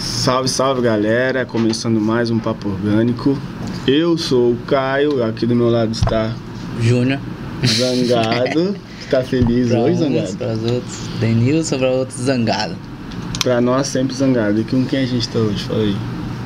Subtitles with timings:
[0.00, 3.38] Salve, salve galera, começando mais um Papo Orgânico.
[3.86, 6.34] Eu sou o Caio, aqui do meu lado está
[6.80, 7.20] Júnior.
[7.64, 10.36] Zangado, que tá feliz Pra hoje, uns, Zangado.
[10.36, 11.08] para os outros.
[11.20, 12.76] Denilson, para outros, Zangado.
[13.42, 14.60] Pra nós, sempre Zangado.
[14.60, 15.64] E com quem a gente tá hoje?
[15.64, 15.96] Fala aí.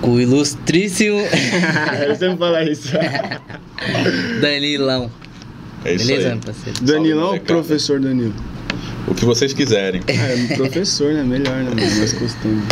[0.00, 1.18] Com o ilustríssimo
[2.06, 2.88] Eu sempre falo isso.
[4.40, 5.10] Danilão.
[5.84, 6.34] É isso Beleza, aí.
[6.34, 6.80] meu parceiro?
[6.82, 7.54] Danilão ou molecada.
[7.54, 8.34] professor Danilo?
[9.08, 10.02] O que vocês quiserem.
[10.06, 11.22] É, professor, né?
[11.22, 11.64] Melhor, né?
[11.64, 11.76] mano?
[11.98, 12.62] Mais costume.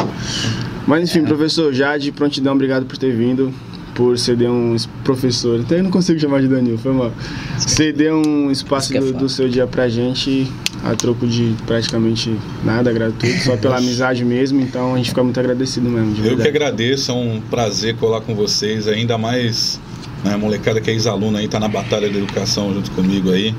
[0.86, 3.52] Mas enfim, professor, já de prontidão, obrigado por ter vindo.
[3.98, 7.12] Por ceder um es- professor, até eu não consigo chamar de Danilo, foi mal.
[7.58, 10.46] Ceder um espaço é do, do seu dia pra gente,
[10.84, 12.32] a troco de praticamente
[12.64, 16.14] nada, gratuito, só pela amizade mesmo, então a gente fica muito agradecido mesmo.
[16.14, 19.80] De Eu que agradeço, é um prazer colar com vocês, ainda mais
[20.24, 23.52] né, a molecada que é ex-aluna aí, tá na batalha da educação junto comigo aí.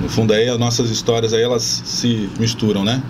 [0.00, 3.02] No fundo aí, as nossas histórias aí, elas se misturam, né?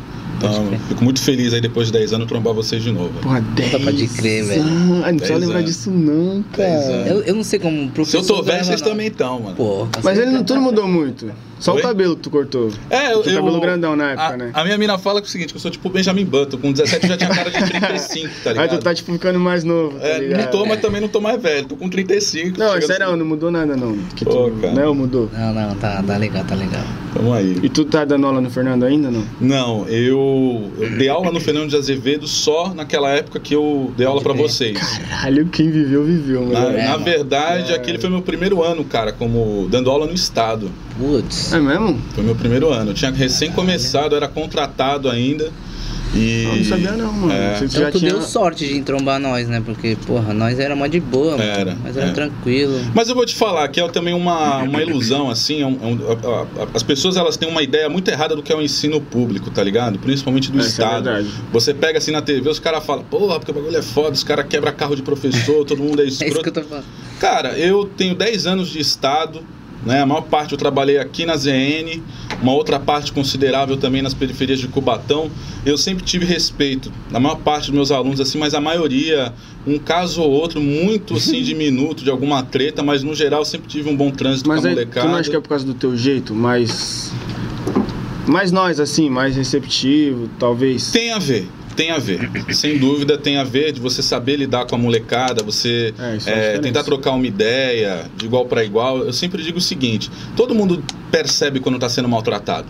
[0.50, 3.10] Então, fico muito feliz aí depois de 10 anos trombar vocês de novo.
[3.20, 4.64] Porra, 10 pode crer, velho.
[4.64, 5.70] não precisa 10 lembrar anos.
[5.70, 6.92] disso não, 10 cara.
[7.08, 8.18] Eu, eu não sei como Se professor.
[8.18, 8.88] eu tô velho, vocês não.
[8.88, 9.56] também estão, mano.
[9.56, 11.30] Pô, Mas ele não, você- tu não mudou muito.
[11.60, 11.78] Só Oi?
[11.78, 12.70] o cabelo que tu cortou.
[12.90, 14.50] É, eu, Tinha cabelo grandão na época, a, né?
[14.52, 16.72] A minha mina fala que é o seguinte, que eu sou tipo Benjamin Button, com
[16.72, 18.78] 17 eu já tinha cara de 35, tá Aí ligado?
[18.78, 20.42] tu tá tipo ficando mais novo, tá É, ligado?
[20.42, 22.58] não tô, mas também não tô mais velho, tô com 35.
[22.58, 23.16] Não, sério, assim.
[23.16, 23.96] não mudou nada não.
[24.14, 24.74] Que Pô, tu, cara.
[24.74, 25.30] não, mudou.
[25.32, 26.82] Não, não, tá, tá legal, tá legal.
[27.14, 27.58] Tamo aí.
[27.62, 29.24] E tu tá dando aula no Fernando ainda, não?
[29.40, 34.06] Não, eu, eu dei aula no Fernando de Azevedo só naquela época que eu dei
[34.06, 34.76] aula pra vocês.
[34.78, 36.52] Caralho, quem viveu, viveu, mano.
[36.52, 37.76] Na, É, na verdade, É.
[37.76, 40.70] aquele foi meu primeiro ano, cara, como dando aula no estado.
[40.98, 41.52] Putz.
[41.52, 41.98] É mesmo?
[42.14, 42.90] Foi meu primeiro ano.
[42.90, 45.50] Eu tinha recém começado, era contratado ainda.
[46.14, 47.32] E não sabia não, mano.
[47.32, 47.56] É.
[47.56, 48.10] Você Então já tu tinha...
[48.12, 49.60] deu sorte de entrombar nós, né?
[49.64, 51.42] Porque, porra, nós era mó de boa, mano.
[51.42, 52.12] Era, Nós era é.
[52.12, 52.80] tranquilo.
[52.94, 55.62] Mas eu vou te falar que é também uma, uma ilusão, assim.
[55.62, 58.42] é um- é um- a- a- as pessoas elas têm uma ideia muito errada do
[58.42, 59.98] que é o ensino público, tá ligado?
[59.98, 61.04] Principalmente do Essa é Estado.
[61.04, 61.28] verdade.
[61.52, 64.22] Você pega assim na TV, os caras falam, porra, porque o bagulho é foda, os
[64.24, 66.48] caras quebram carro de professor, todo mundo é É isso que escroto.
[66.48, 66.84] eu tô falando.
[67.18, 69.40] Cara, eu tenho 10 anos de Estado,
[69.84, 70.02] né?
[70.02, 72.00] A maior parte eu trabalhei aqui na ZN,
[72.42, 75.30] uma outra parte considerável também nas periferias de Cubatão.
[75.64, 79.32] Eu sempre tive respeito, na maior parte dos meus alunos, assim, mas a maioria,
[79.66, 83.68] um caso ou outro, muito assim, diminuto, de alguma treta, mas no geral eu sempre
[83.68, 85.08] tive um bom trânsito Mas com a tu molecada.
[85.08, 87.12] não acha que é por causa do teu jeito, mais...
[88.26, 90.90] Mais nós, assim, mais receptivo, talvez?
[90.90, 91.46] Tem a ver,
[91.76, 92.30] tem a ver.
[92.54, 96.16] Sem dúvida tem a ver de você saber lidar com a molecada, você É, é,
[96.18, 96.58] diferença.
[96.62, 98.98] tentar trocar uma ideia de igual para igual.
[98.98, 102.68] Eu sempre digo o seguinte: todo mundo percebe quando está sendo maltratado.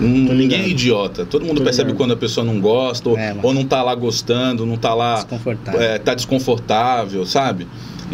[0.00, 1.24] Hum, Ninguém é idiota.
[1.24, 1.98] Todo mundo Tô percebe ligado.
[1.98, 5.14] quando a pessoa não gosta, ou, É, ou não tá lá gostando, não tá lá
[5.14, 5.80] Desconfortável.
[5.80, 7.66] é, tá desconfortável, sabe?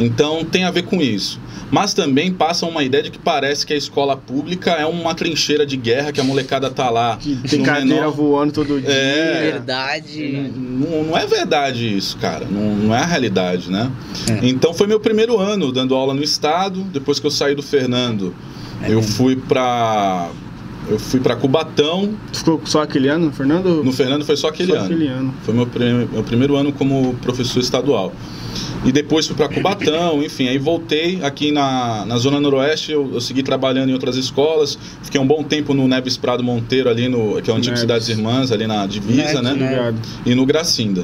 [0.05, 1.39] Então tem a ver com isso.
[1.71, 5.65] Mas também passa uma ideia de que parece que a escola pública é uma trincheira
[5.65, 7.17] de guerra, que a molecada tá lá.
[7.17, 8.91] Que tem cadeira menor- voando todo dia.
[8.91, 9.51] É.
[9.53, 10.53] Verdade.
[10.57, 12.45] Não, não é verdade isso, cara.
[12.51, 13.89] Não, não é a realidade, né?
[14.29, 14.49] É.
[14.49, 16.83] Então foi meu primeiro ano dando aula no estado.
[16.93, 18.35] Depois que eu saí do Fernando,
[18.83, 20.29] É eu fui pra.
[20.89, 22.15] Eu fui pra Cubatão.
[22.33, 23.85] Tu ficou só aquele ano, Fernando?
[23.85, 24.87] No Fernando foi só aquele só ano.
[24.87, 25.35] aquele ano.
[25.45, 28.13] Foi meu, pri- meu primeiro ano como professor estadual.
[28.85, 33.21] E depois fui para Cubatão, enfim, aí voltei aqui na, na Zona Noroeste, eu, eu
[33.21, 37.41] segui trabalhando em outras escolas, fiquei um bom tempo no Neves Prado Monteiro, ali no,
[37.43, 37.81] que é o Antigo Neves.
[37.81, 39.53] Cidades Irmãs, ali na divisa, Neves, né?
[39.55, 39.65] né?
[39.65, 39.99] Obrigado.
[40.25, 41.03] E no Gracinda.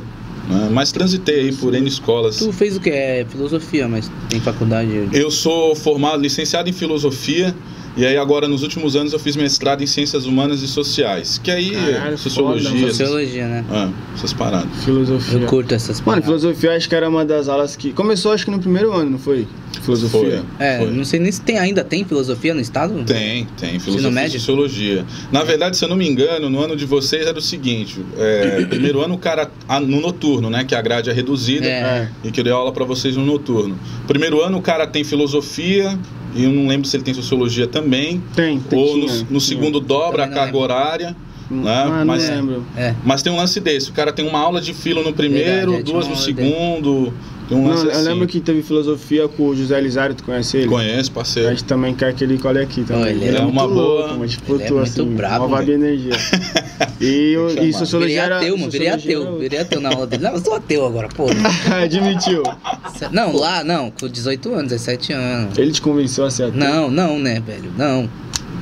[0.48, 0.68] né?
[0.72, 2.36] Mas transitei aí por N escolas.
[2.36, 2.90] Tu fez o que?
[2.90, 5.08] É filosofia, mas tem faculdade.
[5.12, 7.54] Eu sou formado, licenciado em Filosofia,
[7.96, 11.50] e aí agora nos últimos anos eu fiz mestrado em Ciências Humanas e Sociais, que
[11.50, 13.64] aí Caralho, é Sociologia, foda, Sociologia, né?
[13.70, 14.84] ah, essas paradas.
[14.84, 15.38] Filosofia.
[15.40, 16.24] Eu curto essas Mano, paradas.
[16.26, 17.92] filosofia acho que era uma das aulas que.
[17.92, 19.46] Começou acho que no primeiro ano, não foi?
[19.82, 20.42] Filosofia.
[20.58, 20.90] É, Foi.
[20.90, 23.04] não sei nem se tem, ainda tem filosofia no estado?
[23.04, 23.78] Tem, tem.
[23.78, 24.40] Filosofia e médio?
[24.40, 25.04] Sociologia.
[25.30, 28.64] Na verdade, se eu não me engano, no ano de vocês era o seguinte: é,
[28.68, 29.50] primeiro ano o cara.
[29.82, 30.64] No noturno, né?
[30.64, 32.08] Que a grade é reduzida É.
[32.24, 33.78] e que eu dei aula pra vocês no noturno.
[34.06, 35.96] Primeiro ano o cara tem filosofia,
[36.36, 38.22] e eu não lembro se ele tem sociologia também.
[38.34, 38.78] Tem, tem.
[38.78, 39.40] Ou no, tinha, no tinha.
[39.40, 40.58] segundo dobra a carga lembro.
[40.60, 41.16] horária.
[41.50, 41.72] né?
[41.72, 42.64] Ah, não Mas- lembro.
[42.76, 42.94] É.
[43.04, 45.90] Mas tem um lance desse: o cara tem uma aula de filo no primeiro, Verdade,
[45.90, 46.50] é, duas no aula dele.
[47.48, 48.02] Tem um Não, lance eu assim.
[48.08, 50.66] lembro que teve filosofia com o José Elisário, tu conhece ele?
[50.66, 51.48] Conheço, A parceiro.
[51.50, 53.04] gente também quer que ele colhe aqui também.
[53.04, 55.46] Ó, ele é muito uma boa- louco, mas tipo, ele é tu, muito assim, brabo,
[55.46, 56.12] uma vibe de energia.
[56.98, 58.36] E, e sociologia Virei era...
[58.38, 58.70] ateu, mano.
[58.70, 59.38] Virei ateu.
[59.38, 60.22] Virei ateu na aula dele.
[60.24, 61.26] Não, eu sou ateu agora, pô.
[61.82, 62.42] Admitiu.
[63.12, 63.90] Não, lá, não.
[63.90, 65.58] Com 18 anos, 17 anos.
[65.58, 66.58] Ele te convenceu a ser ateu?
[66.58, 67.70] Não, não, né, velho?
[67.76, 68.08] Não.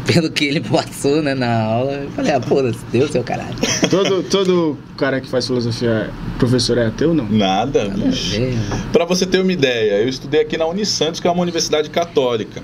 [0.06, 3.54] Pelo que ele passou, né, na aula, eu falei, ah, foda-se, Deus seu caralho.
[3.90, 7.28] Todo, todo cara que faz filosofia, professor é ateu, não?
[7.28, 8.36] Nada, Nada bicho.
[8.92, 12.62] Para você ter uma ideia, eu estudei aqui na Unisantos, que é uma universidade católica.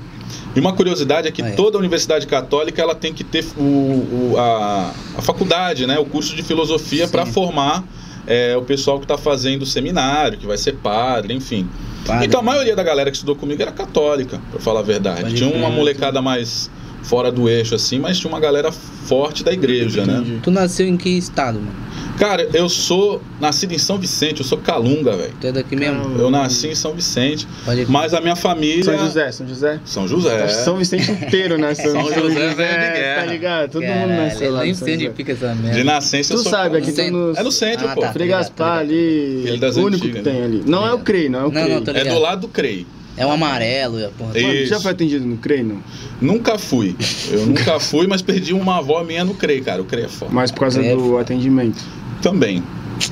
[0.54, 1.52] E uma curiosidade é que Ah, é.
[1.52, 6.34] toda universidade católica ela tem que ter o, o- a, a faculdade, né, o curso
[6.34, 7.84] de filosofia para formar
[8.26, 11.68] é, o pessoal que está fazendo o seminário, que vai ser padre, enfim.
[12.06, 12.50] Padre, então a né?
[12.50, 15.34] maioria da galera que estudou comigo era católica, para falar a verdade.
[15.34, 16.70] Tinha uma molecada mais
[17.02, 20.18] fora do eixo assim, mas tinha uma galera forte da igreja, né?
[20.18, 20.40] Entendi.
[20.42, 21.90] Tu nasceu em que estado, mano?
[22.18, 25.32] Cara, eu sou nascido em São Vicente, eu sou calunga, velho.
[25.40, 26.18] Tu é daqui mesmo?
[26.18, 29.80] Eu nasci em São Vicente, Pode mas a minha família São José, São José.
[29.84, 30.48] São José.
[30.48, 31.90] São Vicente inteiro nasceu.
[31.92, 33.20] São José, velho de guerra.
[33.22, 33.70] Tá ligado?
[33.70, 34.58] Todo mundo Caralho, nasceu lá.
[34.58, 35.78] Eu nem em São sei onde fica essa merda.
[35.78, 37.38] De nascença eu Tu sou sabe, aqui tem nos...
[37.38, 38.00] É no centro, Ah, pô.
[38.02, 38.12] tá.
[38.12, 40.44] Frei Gaspar ali, o único antigas, que tem né?
[40.44, 40.62] ali.
[40.66, 41.82] Não é o CREI, não é o CREI.
[41.94, 42.86] É do lado do CREI.
[43.20, 44.32] É um amarelo e a porra.
[44.34, 44.42] É.
[44.42, 45.78] Mano, já foi atendido no CREI, não?
[46.20, 46.96] Nunca fui.
[47.30, 49.82] Eu nunca fui, mas perdi uma avó minha no CREI, cara.
[49.82, 50.32] O CREI é foda.
[50.32, 51.20] Mas por causa É, do foda.
[51.20, 51.78] atendimento.
[52.22, 52.62] Também.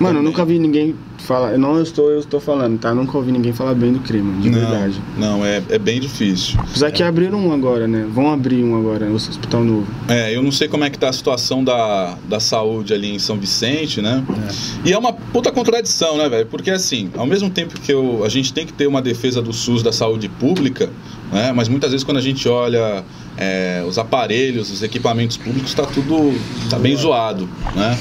[0.01, 1.53] Mano, eu nunca vi ninguém falar.
[1.53, 2.95] Eu não estou, eu estou falando, tá?
[2.95, 5.03] Nunca ouvi ninguém falar bem do CREI, mano, de não, verdade.
[5.17, 6.59] não é, é bem difícil.
[6.61, 8.07] Apesar que abriram um agora, né?
[8.13, 9.87] Vão abrir um agora, o hospital novo.
[10.09, 13.19] É, eu não sei como é que tá a situação da, da saúde ali em
[13.19, 14.25] São Vicente, né?
[14.85, 16.47] E é uma puta contradição, né, velho?
[16.47, 19.53] Porque assim, ao mesmo tempo que eu, a gente tem que ter uma defesa do
[19.53, 20.91] SUS da saúde pública,
[21.33, 21.53] né?
[21.55, 23.05] Mas muitas vezes quando a gente olha
[23.37, 26.35] é, os aparelhos, os equipamentos públicos, tá tudo
[26.71, 27.99] tá bem zoado, né?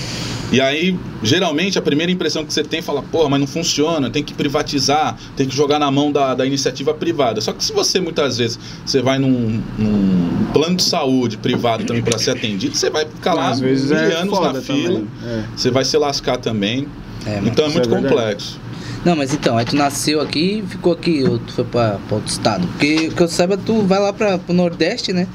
[0.51, 4.09] E aí, geralmente, a primeira impressão que você tem é falar, porra, mas não funciona,
[4.09, 7.41] tem que privatizar, tem que jogar na mão da, da iniciativa privada.
[7.41, 12.01] Só que se você, muitas vezes, você vai num, num plano de saúde privado também
[12.01, 15.07] para ser atendido, você vai ficar lá Às vezes é anos na fila, também.
[15.25, 15.44] É.
[15.55, 16.88] você vai se lascar também.
[17.25, 18.59] É, então é muito é complexo.
[19.03, 22.15] Não, mas então, aí tu nasceu aqui e ficou aqui, ou tu foi pra, pra
[22.15, 22.67] outro estado?
[22.67, 25.27] Porque, que eu saiba, tu vai lá pra, pro Nordeste, né?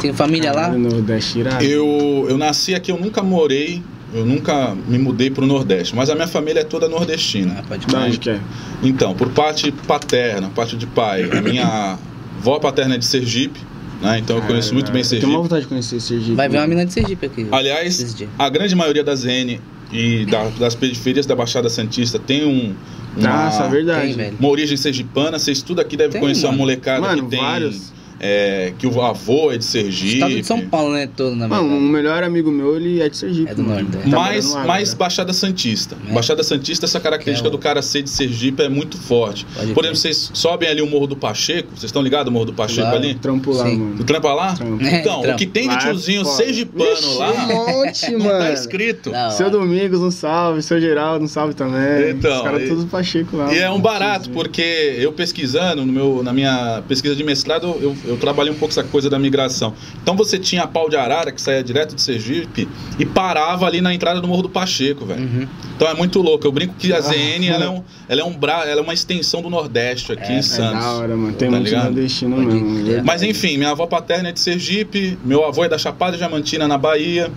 [0.00, 0.68] Tem família lá?
[0.68, 1.64] No Dash irado.
[1.64, 3.82] Eu, eu nasci aqui, eu nunca morei,
[4.14, 7.56] eu nunca me mudei para o Nordeste, mas a minha família é toda nordestina.
[7.58, 8.00] Ah, pode crer.
[8.00, 8.40] onde que é?
[8.82, 11.98] Então, por parte paterna, parte de pai, a minha
[12.38, 13.58] avó paterna é de Sergipe,
[14.00, 14.18] né?
[14.18, 15.42] Então eu conheço muito bem Eu tenho uma Sergipe.
[15.42, 16.34] vontade de conhecer Sergipe.
[16.36, 17.46] Vai ver uma mina de Sergipe aqui.
[17.50, 19.58] Aliás, a grande maioria da ZN
[19.92, 22.74] e da- das periferias da Baixada Santista tem um,
[23.16, 24.14] uma, Nossa, verdade.
[24.14, 25.38] Tem, uma origem sergipana.
[25.38, 26.58] Vocês tudo aqui devem Tem, conhecer uma mano.
[26.62, 27.40] molecada Mano, que tem.
[27.40, 27.92] vários.
[28.20, 30.14] É, que o avô é de Sergipe.
[30.14, 31.08] Estado de São Paulo, né?
[31.16, 33.50] Todo, na Mano, o melhor amigo meu, ele é de Sergipe.
[33.50, 33.62] É do.
[33.62, 34.10] Nordeste.
[34.10, 34.94] Tá mais, lá mais.
[34.94, 35.96] Baixada Santista.
[36.08, 36.12] É.
[36.12, 39.46] Baixada Santista, essa característica É, do cara ser de Sergipe é muito forte.
[39.54, 42.46] Pode Por exemplo, vocês sobem ali o Morro do Pacheco, vocês estão ligados no Morro
[42.46, 42.96] do Pacheco Claro.
[42.96, 43.14] ali?
[43.14, 43.76] Trampo lá, Sim.
[43.78, 43.96] mano.
[43.96, 44.54] Tu trampa lá?
[44.54, 44.84] Trampo.
[44.84, 45.38] É, Então, o trampo.
[45.38, 48.38] que tem de é tiozinho sergipano Vixe, lá, Um monte, não mano.
[48.38, 49.10] tá escrito.
[49.10, 49.50] Da Seu.
[49.50, 50.62] Domingos, um salve.
[50.62, 52.10] Seu Geraldo, um salve também.
[52.10, 53.52] Então, Os caras e- todos Pacheco lá.
[53.54, 54.62] E é um barato, porque
[54.98, 58.84] eu pesquisando, no meu, na minha pesquisa de mestrado, eu, eu trabalhei um pouco essa
[58.84, 59.74] coisa da migração.
[60.02, 62.68] Então você tinha a pau de arara, que saía direto de Sergipe,
[62.98, 65.20] e parava ali na entrada do Morro do Pacheco, velho.
[65.22, 65.48] Uhum.
[65.76, 66.46] Então é muito louco.
[66.46, 67.00] Eu brinco que a Ah.
[67.00, 68.64] ZN ela é, um, ela, é um bra...
[68.66, 70.84] ela é uma extensão do Nordeste aqui É, em é É Santos.
[70.84, 71.32] da hora, mano.
[71.34, 71.84] Tem Tá muito ligado?
[71.86, 73.04] nordestino Pode mesmo.
[73.04, 76.78] Mas enfim, minha avó paterna é de Sergipe, meu avô é da Chapada Diamantina, na
[76.78, 77.30] Bahia,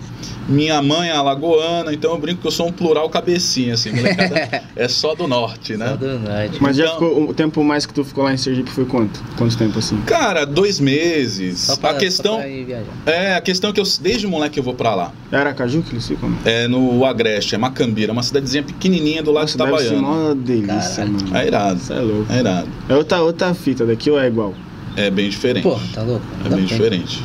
[0.48, 3.90] minha mãe é alagoana, então eu brinco que eu sou um plural cabecinha, assim,
[4.74, 5.96] é só do norte, Só né?
[5.96, 6.58] do norte.
[6.60, 7.28] Mas já Então- ficou.
[7.28, 9.22] O tempo mais que tu ficou lá em Sergipe foi quanto?
[9.36, 10.00] Quanto tempo assim?
[10.06, 11.58] Cara, dois meses.
[11.60, 12.86] Só pra, a questão Só pra ir viajar.
[13.06, 15.12] é a questão é que eu desde moleque eu vou pra lá.
[15.30, 16.32] É Aracaju que eles ficam?
[16.44, 20.08] É no Agreste, é Macambira, uma cidadezinha pequenininha do lado Nossa, de deve ser Itabaiana.
[20.08, 21.12] uma delícia, Caralho.
[21.12, 21.36] mano.
[21.36, 21.76] É irado.
[21.80, 22.32] Isso é louco.
[22.32, 22.68] É irado.
[22.88, 24.54] É outra, outra fita daqui ou é igual?
[24.96, 25.62] É bem diferente.
[25.62, 26.24] Pô, tá louco?
[26.44, 26.64] É bem bem.
[26.66, 27.22] diferente.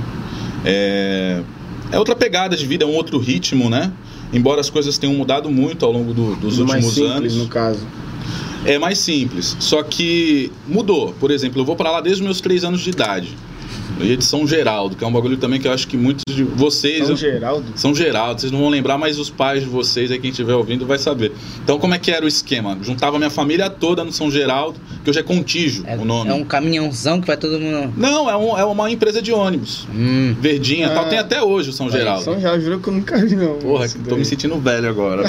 [0.66, 1.42] É...
[1.92, 3.92] é outra pegada de vida, é um outro ritmo, né?
[4.32, 7.36] Embora as coisas tenham mudado muito ao longo do- dos Tudo mais últimos simples, anos.
[7.44, 7.80] no caso.
[8.66, 9.56] É mais simples.
[9.60, 11.14] Só que mudou.
[11.20, 13.30] Por exemplo, eu vou pra lá desde os meus três anos de idade.
[14.00, 16.24] Eu ia de São Geraldo, que é um bagulho também que eu acho que muitos
[16.34, 17.06] de vocês.
[17.08, 17.66] São Geraldo?
[17.76, 20.86] São Geraldo, vocês não vão lembrar, mas os pais de vocês aí, quem estiver ouvindo,
[20.86, 21.32] vai saber.
[21.64, 22.78] Então, como é que era o esquema?
[22.82, 26.30] Juntava minha família toda no São Geraldo, que hoje é Contígio É, o nome.
[26.30, 27.94] é um caminhãozão que vai todo mundo.
[27.96, 29.88] Não, é, um- é uma empresa de ônibus.
[29.94, 30.36] Hum.
[30.42, 31.06] Verdinha e tal.
[31.06, 31.10] Ah.
[31.10, 32.24] Tem até hoje o São Geraldo.
[32.24, 33.56] São Geraldo, juro que eu nunca vi, não.
[33.60, 34.20] Porra, tô daí.
[34.20, 35.24] me sentindo velho agora.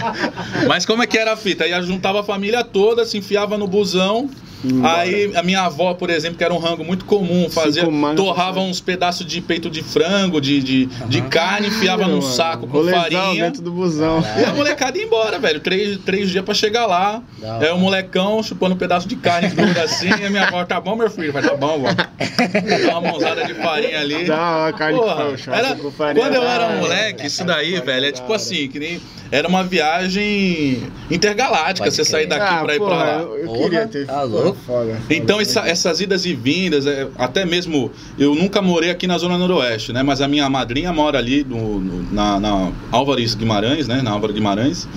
[0.66, 1.64] Mas como é que era a fita?
[1.64, 4.28] Aí juntava a família toda, se enfiava no busão.
[4.64, 4.98] Embora.
[5.00, 8.80] Aí a minha avó, por exemplo, que era um rango muito comum, fazia, torrava uns
[8.80, 11.28] pedaços de peito de frango, de, de, de Aham.
[11.30, 13.44] carne, enfiava num saco com rolezão farinha.
[13.44, 14.22] dentro do busão.
[14.38, 15.60] E a molecada ia embora, velho.
[15.60, 17.22] Três, três dias pra chegar lá.
[17.42, 17.66] Hora.
[17.66, 20.08] É o molecão chupando um pedaço de carne dura assim.
[20.20, 21.32] E a minha avó, tá bom, meu filho?
[21.32, 21.88] Vai, tá bom, vó.
[21.94, 24.24] Dá uma mãozada de farinha ali.
[24.26, 26.24] Dá uma carne Porra, com churrasco era, com farinha.
[26.26, 29.00] quando eu era moleque, isso daí, velho, é tipo assim, que nem.
[29.32, 32.10] Era uma viagem intergaláctica, Pode você crer.
[32.10, 33.12] sair daqui Ah, pra ir porra, pra lá.
[33.22, 34.72] Eu, eu queria ter tá eu louco.
[34.72, 34.84] louco?
[34.86, 39.06] Foda, foda, Então essa- essas idas e vindas, é, até mesmo eu nunca morei aqui
[39.06, 40.02] na zona noroeste, né?
[40.02, 44.02] Mas a minha madrinha mora ali no, no- na, na Álvares Guimarães, né?
[44.02, 44.88] Na Álvaro Guimarães.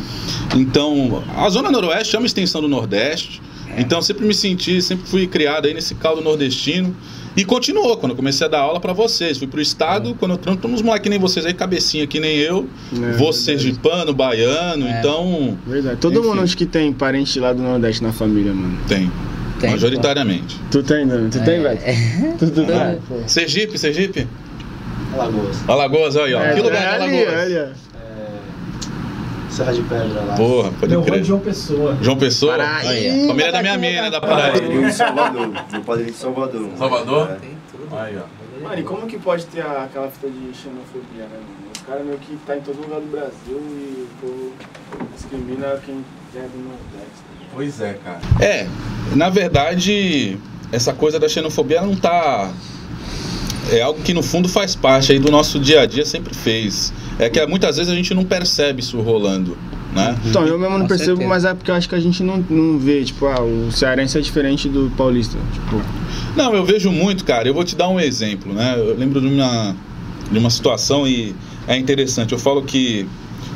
[0.56, 3.42] Então a zona noroeste é uma extensão do nordeste.
[3.78, 6.96] Então eu sempre me senti, sempre fui criado aí nesse caldo nordestino.
[7.36, 9.40] E continuou quando eu comecei a dar aula pra vocês.
[9.40, 12.38] Fui pro estado, quando eu tranco uns moleques que nem vocês aí, cabecinha que nem
[12.38, 12.70] eu.
[12.92, 13.38] É, vou verdade.
[13.38, 15.00] sergipano, baiano, É.
[15.00, 15.98] então Verdade.
[16.00, 16.28] Todo Enfim.
[16.30, 18.78] mundo acho que tem parente lá do Nordeste na família, mano.
[18.88, 19.12] tem.
[19.63, 20.60] Tem, majoritariamente.
[20.70, 21.29] Tu tem, não?
[21.29, 21.79] Tu tem, velho?
[22.38, 23.00] Tu, tu tem?
[23.08, 23.15] Pô.
[23.27, 24.27] Sergipe, Sergipe?
[25.13, 25.70] Alagoas.
[25.70, 26.41] Alagoas, aí, ó.
[26.41, 27.34] É, que lugar é ali, Alagoas?
[27.34, 27.60] é ali, ó.
[27.62, 27.74] É,
[29.50, 30.36] Serra de Pedra lá.
[30.36, 31.22] Porra, pode Meu crer.
[31.22, 31.98] de João Pessoa.
[32.01, 32.58] João Pessoa?
[32.58, 32.89] Paraíba.
[32.89, 34.60] Aí, Família da minha mina, da Paraíba.
[34.60, 35.48] Padrinho de Salvador.
[35.72, 36.70] Meu padrinho de Salvador.
[36.77, 37.32] Salvador?
[37.32, 37.36] É.
[37.36, 37.96] Tem tudo.
[37.98, 38.63] Aí, ó.
[38.63, 41.72] Mano, e como que pode ter aquela fita de xenofobia, né, mano?
[41.75, 44.53] Os caras meio que tá em todo lugar do Brasil e o povo
[45.15, 46.03] discrimina quem
[46.36, 47.33] é do Nordeste.
[47.54, 48.20] Pois é, cara.
[48.40, 48.68] É,
[49.16, 50.38] na verdade,
[50.72, 52.52] essa coisa da xenofobia não tá.
[53.72, 56.92] É algo que no fundo faz parte aí do nosso dia a dia, sempre fez.
[57.18, 59.58] É que muitas vezes a gente não percebe isso rolando,
[59.94, 60.18] né?
[60.26, 61.30] Então, eu mesmo não Com percebo, certeza.
[61.30, 64.18] mas é porque eu acho que a gente não, não vê, tipo, ah, o cearense
[64.18, 65.38] é diferente do paulista.
[65.54, 65.82] Tipo,
[66.36, 67.48] Não, eu vejo muito, cara.
[67.48, 68.76] Eu vou te dar um exemplo, né?
[68.78, 69.76] Eu lembro de uma,
[70.30, 71.34] de uma situação e
[71.68, 72.34] é interessante.
[72.34, 73.08] Eu falo que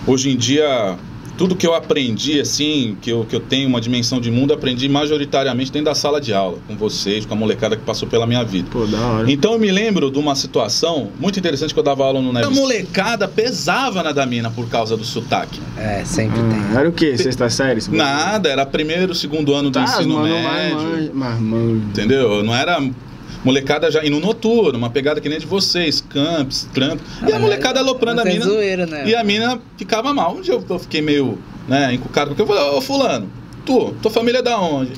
[0.06, 0.98] hoje em dia
[1.38, 4.90] tudo que eu aprendi, assim, que eu, que eu tenho uma dimensão de mundo, aprendi
[4.90, 8.44] majoritariamente dentro da sala de aula, com vocês, com a molecada que passou pela minha
[8.44, 8.68] vida.
[8.72, 9.32] pô, da hora.
[9.32, 12.48] Então eu me lembro de uma situação muito interessante que eu dava aula no Neves.
[12.50, 15.60] A molecada pesava na da mina por causa do sotaque.
[15.78, 16.60] É, sempre tem.
[16.76, 17.18] Ah, era o quê?
[17.18, 17.82] Sexta série?
[17.92, 20.78] Nada, era primeiro, segundo ano do Tá, ensino mano, médio.
[20.80, 22.44] mas, mas, mano, Entendeu?
[22.44, 22.82] Não era
[23.44, 27.02] molecada já indo noturno, uma pegada que nem de vocês, camps, trampo.
[27.28, 28.46] E a Ah, molecada aloprando a é mina.
[28.46, 29.08] zoeira, né?
[29.08, 30.36] E a mina ficava mal.
[30.36, 33.30] Um dia eu, eu fiquei meio, né, encucado, porque eu falei, ô fulano,
[33.66, 34.92] tu, tua família é da onde?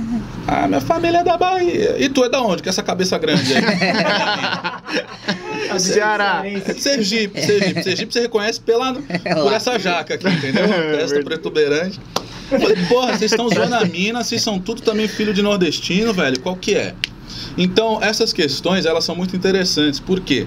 [0.46, 1.96] ah, minha família é da Bahia.
[1.98, 2.62] E tu é da onde?
[2.62, 3.62] Com essa cabeça grande aí.
[5.78, 6.42] Ceará.
[6.44, 7.82] É de Sergipe, Sergipe.
[7.82, 9.54] Sergipe você reconhece pela, por lá.
[9.54, 10.64] essa jaca aqui, entendeu?
[10.98, 12.00] Testa protuberante.
[12.50, 16.12] Eu falei, porra, vocês estão zoando a mina, vocês são tudo também filho de nordestino,
[16.12, 16.94] velho, qual que é?
[17.56, 20.46] Então, essas questões, elas são muito interessantes, porque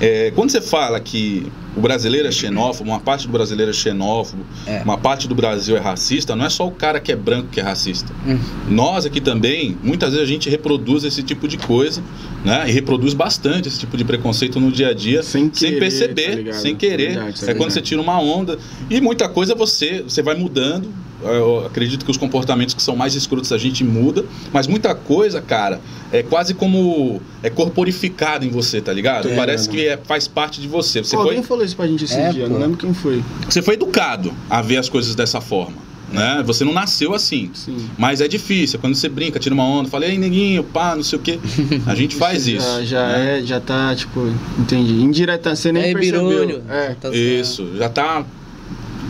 [0.00, 1.46] é, quando você fala que
[1.76, 4.80] o brasileiro é xenófobo, uma parte do brasileiro é xenófobo, É.
[4.84, 7.58] uma parte do Brasil é racista, não é só o cara que é branco que
[7.58, 8.12] é racista.
[8.26, 8.38] Hum.
[8.68, 12.00] Nós aqui também, muitas vezes a gente reproduz esse tipo de coisa,
[12.44, 12.64] né?
[12.68, 16.52] E reproduz bastante esse tipo de preconceito no dia a dia, Sem querer, perceber, tá
[16.52, 17.08] sem querer.
[17.14, 18.56] Verdade, isso é é quando você tira uma onda.
[18.88, 20.88] E muita coisa você, você vai mudando.
[21.24, 25.40] Eu acredito que os comportamentos que são mais escrotos a gente muda, mas muita coisa,
[25.40, 25.80] cara,
[26.12, 29.28] é quase como é corporificado em você, tá ligado?
[29.28, 29.78] É, Parece mano.
[29.80, 31.02] que é- faz parte de você.
[31.02, 32.50] Você Pô, foi, alguém falou isso pra gente esse É, dia, pô.
[32.52, 33.22] não lembro quem foi.
[33.48, 35.76] você foi educado a ver as coisas dessa forma,
[36.12, 36.42] né?
[36.46, 37.50] Você não nasceu assim.
[37.54, 37.88] Sim.
[37.98, 41.18] Mas é difícil, quando você brinca, tira uma onda, fala, ei, neguinho, pá, não sei
[41.18, 41.38] o quê.
[41.86, 42.64] A gente faz isso.
[42.66, 43.38] Já, já né?
[43.40, 44.94] é, já tá, tipo, entendi.
[44.94, 46.28] Indireta, você nem Aí, percebeu.
[46.28, 46.62] birulho.
[46.68, 46.94] É.
[47.00, 48.24] Tá Isso, já tá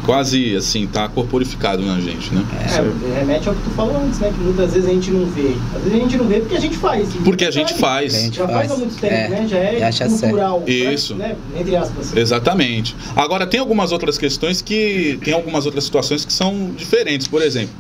[0.05, 2.45] quase assim, tá corporificado na gente, né?
[2.63, 4.33] É, remete ao que tu falou antes, né?
[4.37, 5.57] Que muitas vezes a gente não vê.
[5.75, 7.09] Às vezes a gente não vê porque a gente faz.
[7.25, 8.15] Porque a gente faz.
[8.15, 8.79] A gente Já faz há faz.
[8.81, 9.47] muito tempo, É, né?
[9.49, 10.63] Já é acha cultural.
[10.67, 11.15] Isso.
[11.15, 11.37] Né?
[11.59, 12.17] Entre aspas.
[12.17, 12.95] Exatamente.
[13.17, 15.19] Agora, tem algumas outras questões que.
[15.25, 17.27] Tem algumas outras situações que são diferentes.
[17.27, 17.75] Por exemplo,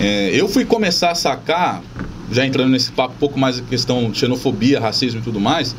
[0.00, 1.82] é, eu fui começar a sacar,
[2.30, 5.74] já entrando nesse papo um pouco mais em questão de xenofobia, racismo e tudo mais,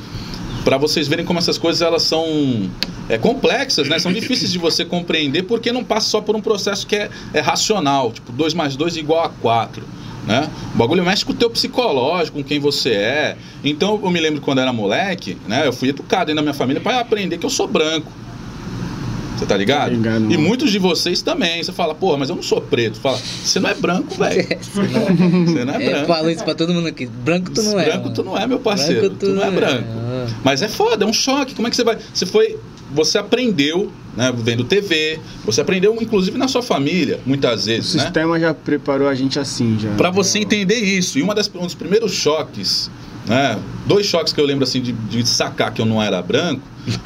[0.63, 2.69] para vocês verem como essas coisas elas são
[3.09, 3.99] é, complexas, né?
[3.99, 7.39] São difíceis de você compreender porque não passa só por um processo que é, é
[7.39, 9.83] racional, tipo 2 mais 2 igual a 4.
[10.25, 10.47] Né?
[10.75, 13.37] O bagulho mexe com o teu psicológico, com quem você é.
[13.63, 15.65] Então eu me lembro quando era moleque, né?
[15.65, 18.11] Eu fui educado aí na minha família para aprender que eu sou branco.
[19.41, 19.91] Você tá ligado?
[19.91, 21.63] Ligado, e muitos de vocês também.
[21.63, 22.99] Você fala, porra, mas eu não sou preto.
[22.99, 24.47] Fala, você não é branco, velho.
[24.61, 26.05] Você não é Eu branco.
[26.07, 27.07] falo isso pra todo mundo aqui.
[27.07, 27.85] Branco tu não é.
[27.85, 28.13] branco mano.
[28.15, 29.01] tu não é, meu parceiro.
[29.01, 29.87] Branco tu, não é branco.
[29.89, 30.27] Ah.
[30.43, 31.55] Mas é foda, é um choque.
[31.55, 31.97] Como é que você vai.
[32.13, 32.59] Você foi.
[32.93, 34.31] Você aprendeu, né?
[34.35, 35.19] Vendo TV.
[35.45, 38.03] Você aprendeu, inclusive, na sua família, muitas O vezes, né?
[38.03, 39.89] sistema já preparou a gente assim, já.
[39.95, 41.17] Pra você entender isso.
[41.17, 42.91] E uma das, um dos primeiros choques,
[43.27, 43.57] né?
[43.85, 46.61] Dois choques que eu lembro assim de, de sacar que eu não era branco,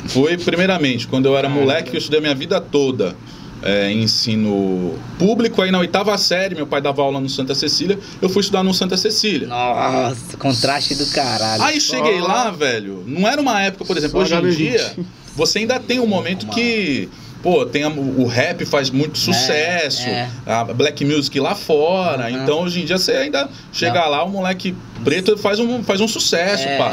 [0.07, 3.15] foi primeiramente quando eu era moleque, que eu estudei a minha vida toda.
[3.63, 8.29] é, ensino público, aí na oitava série, meu pai dava aula no Santa Cecília, eu
[8.29, 9.47] fui estudar no Santa Cecília.
[9.47, 11.63] Nossa, contraste do caralho.
[11.63, 14.55] Aí cheguei lá, velho, não era uma época, por exemplo, Só hoje em HB20.
[14.69, 14.95] dia,
[15.35, 17.09] você ainda tem um momento que
[17.41, 20.27] pô, tem a- o rap faz muito sucesso, é.
[20.47, 22.29] a black music lá fora.
[22.29, 22.43] Uhum.
[22.43, 24.09] Então hoje em dia você ainda chega Não.
[24.09, 26.77] lá, o moleque preto faz um, faz um sucesso, É.
[26.77, 26.91] pá.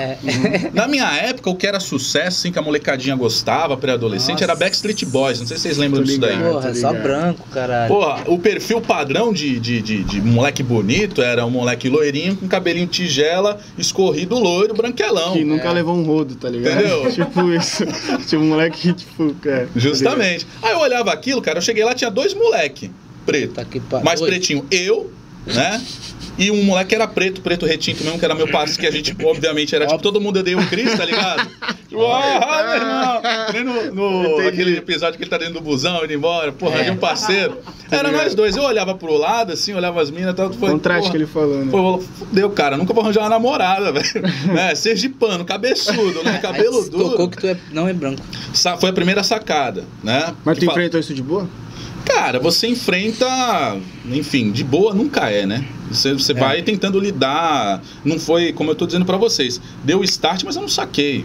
[0.72, 5.04] Na minha época, o que era sucesso, assim, que a molecadinha gostava, pré-adolescente, era Backstreet
[5.06, 5.40] Boys.
[5.40, 6.38] Não sei se vocês lembram Tô disso daí.
[6.38, 7.88] Porra, é só branco, caralho.
[7.94, 12.48] Porra, o perfil padrão de, de, de, de moleque bonito era um moleque loirinho com
[12.48, 15.32] cabelinho tigela, escorrido, loiro, branquelão.
[15.32, 15.72] Que nunca É.
[15.72, 16.78] levou um rodo, tá ligado?
[16.80, 17.10] Entendeu?
[17.12, 17.84] tipo isso.
[18.28, 19.66] Tipo, um moleque que, tipo, é.
[19.76, 20.46] Justamente.
[20.62, 22.90] Aí eu olhava aquilo, cara, eu cheguei lá, tinha dois moleque
[23.24, 23.54] preto.
[23.88, 24.28] Tá Mais Oi.
[24.28, 25.12] pretinho, eu,
[25.46, 25.82] né?
[26.38, 28.90] E um moleque que era preto, preto retinto mesmo, que era meu parceiro, que a
[28.90, 31.46] gente, obviamente, era tipo, todo mundo odeia o Chris, tá ligado?
[31.88, 33.20] Tipo, ah,
[33.52, 33.92] meu irmão!
[33.94, 36.84] No, no- aquele episódio que ele tá dentro do busão, indo embora, porra, É.
[36.84, 37.58] de um parceiro.
[37.90, 40.50] Era nós dois, eu olhava pro lado, assim, olhava as minas e tal.
[40.54, 41.70] Foi, Contraste porra, que ele falou, né?
[41.70, 44.06] Pô, fudeu, cara, nunca vou arranjar uma namorada, velho.
[44.58, 46.38] É, sergipano, cabeçudo, né?
[46.38, 47.28] Cabelo Aí Tocou duro.
[47.28, 48.22] que tu é, não é branco.
[48.54, 50.32] Sa- Foi a primeira sacada, né?
[50.46, 51.46] Mas tu enfrentou isso de boa?
[52.04, 53.26] Cara, você enfrenta,
[54.06, 55.64] enfim, de boa nunca é, né?
[55.90, 56.34] Você, você É.
[56.34, 57.80] vai tentando lidar.
[58.04, 61.24] Não foi, como eu tô dizendo pra vocês, deu start, mas eu não saquei.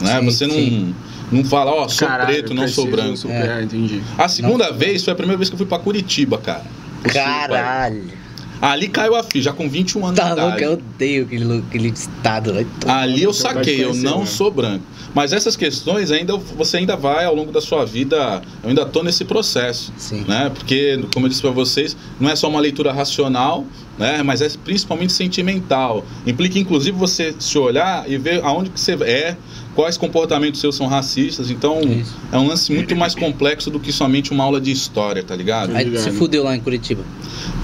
[0.00, 0.18] Né?
[0.18, 0.94] Sim, você não, sim.
[1.30, 3.16] não fala, ó, sou Caralho, preto, não sou preciso, branco.
[3.18, 3.60] sou- É.
[3.60, 4.02] É, entendi.
[4.18, 4.76] A segunda Não.
[4.78, 6.64] vez foi a primeira vez que eu fui pra Curitiba, cara.
[7.02, 7.20] Pro sul.
[7.22, 8.23] Caralho.
[8.64, 10.62] Ali caiu a ficha, já com 21 anos Tá de louco, idade.
[10.64, 12.66] eu odeio aquele, aquele estado.
[12.80, 14.26] Tomar Ali eu saquei, eu não né?
[14.26, 14.84] sou branco.
[15.14, 19.02] Mas essas questões ainda você ainda vai ao longo da sua vida, eu ainda tô
[19.02, 20.24] nesse processo, Sim.
[20.26, 20.50] né?
[20.52, 23.64] Porque como eu disse para vocês, não é só uma leitura racional,
[23.98, 24.22] né?
[24.22, 26.04] Mas é principalmente sentimental.
[26.26, 29.36] Implica inclusive você se olhar e ver aonde que você é,
[29.74, 31.50] quais comportamentos seus são racistas.
[31.50, 32.14] Então Isso.
[32.32, 35.74] é um lance muito mais complexo do que somente uma aula de história, tá ligado?
[35.76, 37.02] Aí se fudeu lá em Curitiba.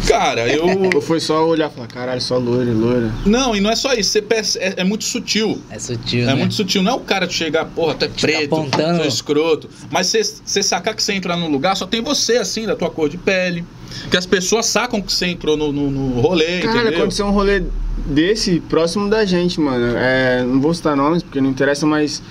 [0.07, 0.65] Cara, eu
[0.95, 3.13] Ou foi só olhar e falar, caralho, só loira, loira.
[3.25, 4.11] não e não é só isso.
[4.11, 5.61] Você perce- é- é muito sutil.
[5.71, 6.35] É sutil, É né?
[6.35, 8.99] muito sutil, não é o cara te chegar, porra, tu é preto, apontando.
[8.99, 9.69] tu é escroto.
[9.91, 12.91] Mas você- você sacar que você entra num lugar, só tem você, assim, da tua
[12.91, 13.65] cor de pele.
[14.11, 16.99] Que as pessoas sacam que você entrou no, no, no rolê, Cara, entendeu?
[17.01, 17.63] aconteceu um rolê
[18.07, 19.97] desse próximo da gente, mano.
[19.97, 22.23] É, não vou citar nomes porque não interessa, mas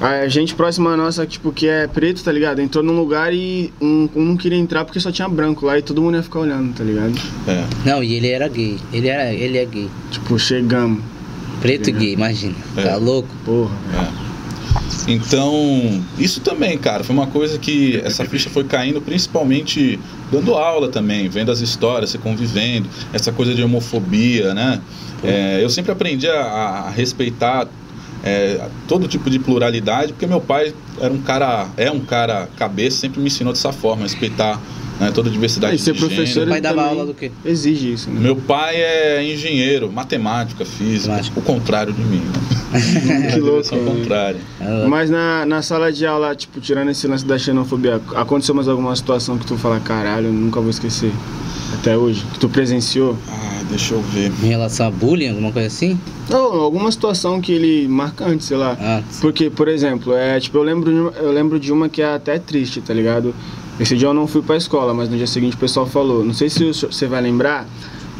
[0.00, 2.60] a gente próxima nossa, tipo, que é preto, tá ligado?
[2.60, 5.82] Entrou num lugar e um, um não queria entrar porque só tinha branco lá e
[5.82, 7.14] todo mundo ia ficar olhando, tá ligado?
[7.48, 7.64] É.
[7.84, 8.78] Não, e ele era gay.
[8.92, 9.88] Ele, era, ele é gay.
[10.10, 11.02] Tipo, chegamos.
[11.60, 12.54] Preto e gay, imagina.
[12.76, 12.82] É.
[12.82, 13.28] Tá louco?
[13.44, 13.72] Porra.
[15.08, 19.98] Então, isso também, cara, foi uma coisa que essa ficha foi caindo principalmente
[20.30, 24.80] dando aula também, vendo as histórias, você convivendo, essa coisa de homofobia, né?
[25.22, 27.66] É, eu sempre aprendi a, a respeitar
[28.22, 32.98] é, todo tipo de pluralidade, porque meu pai era um cara, é um cara cabeça,
[32.98, 34.60] sempre me ensinou dessa forma, respeitar
[35.00, 36.40] né, toda a diversidade E ser de professor gênero.
[36.40, 37.30] Meu pai ele dava também aula do quê?
[37.44, 38.20] Exige isso, né?
[38.20, 41.38] Meu pai é engenheiro, matemática, física, Matemática.
[41.40, 42.18] o contrário de mim.
[42.20, 42.58] Né?
[43.32, 43.82] Que louco, né?
[43.84, 44.40] contrária.
[44.60, 48.68] Ah, Mas na, na sala de aula, tipo, tirando esse lance da xenofobia, aconteceu mais
[48.68, 51.10] alguma situação que tu fala, caralho, eu nunca vou esquecer
[51.72, 52.24] até hoje?
[52.32, 53.16] Que tu presenciou?
[53.28, 54.30] Ah, deixa eu ver.
[54.42, 55.98] Em relação a bullying, alguma coisa assim?
[56.30, 58.76] Ou alguma situação que ele marcante, sei lá.
[58.78, 62.38] Ah, Porque, por exemplo, é, tipo, eu lembro, eu lembro de uma que é até
[62.38, 63.34] triste, tá ligado?
[63.80, 66.24] Esse dia eu não fui pra escola, mas no dia seguinte o pessoal falou.
[66.24, 67.66] Não sei se você vai lembrar,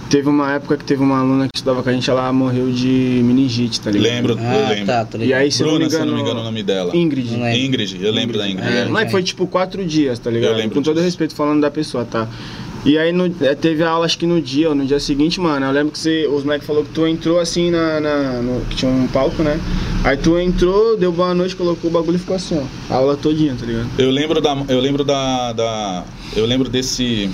[0.09, 3.21] teve uma época que teve uma aluna que estudava com a gente, ela morreu de
[3.25, 4.13] meningite, tá ligado?
[4.13, 4.87] Lembro, eu ah lembro.
[4.87, 5.41] tá, tô E ligado.
[5.41, 6.97] aí, se eu não me Bruna, se eu engano, não me engano o nome dela.
[6.97, 7.35] Ingrid.
[7.35, 8.69] Ingrid, eu lembro da Ingrid.
[8.69, 10.53] É, Mas foi tipo quatro dias, tá ligado?
[10.53, 12.29] Eu lembro Com todo respeito falando da pessoa, tá?
[12.89, 15.67] E aí no- é, teve aula, acho que no dia ou no dia seguinte, mano,
[15.67, 18.01] eu lembro que você, os moleques falaram que tu entrou assim na.
[18.01, 19.61] na- no- que tinha um palco, né?
[20.03, 22.95] Aí tu entrou, deu boa noite, colocou o bagulho e ficou assim, ó.
[22.95, 23.89] A aula todinha, tá ligado?
[23.99, 27.31] Eu lembro da, eu lembro da, da eu lembro desse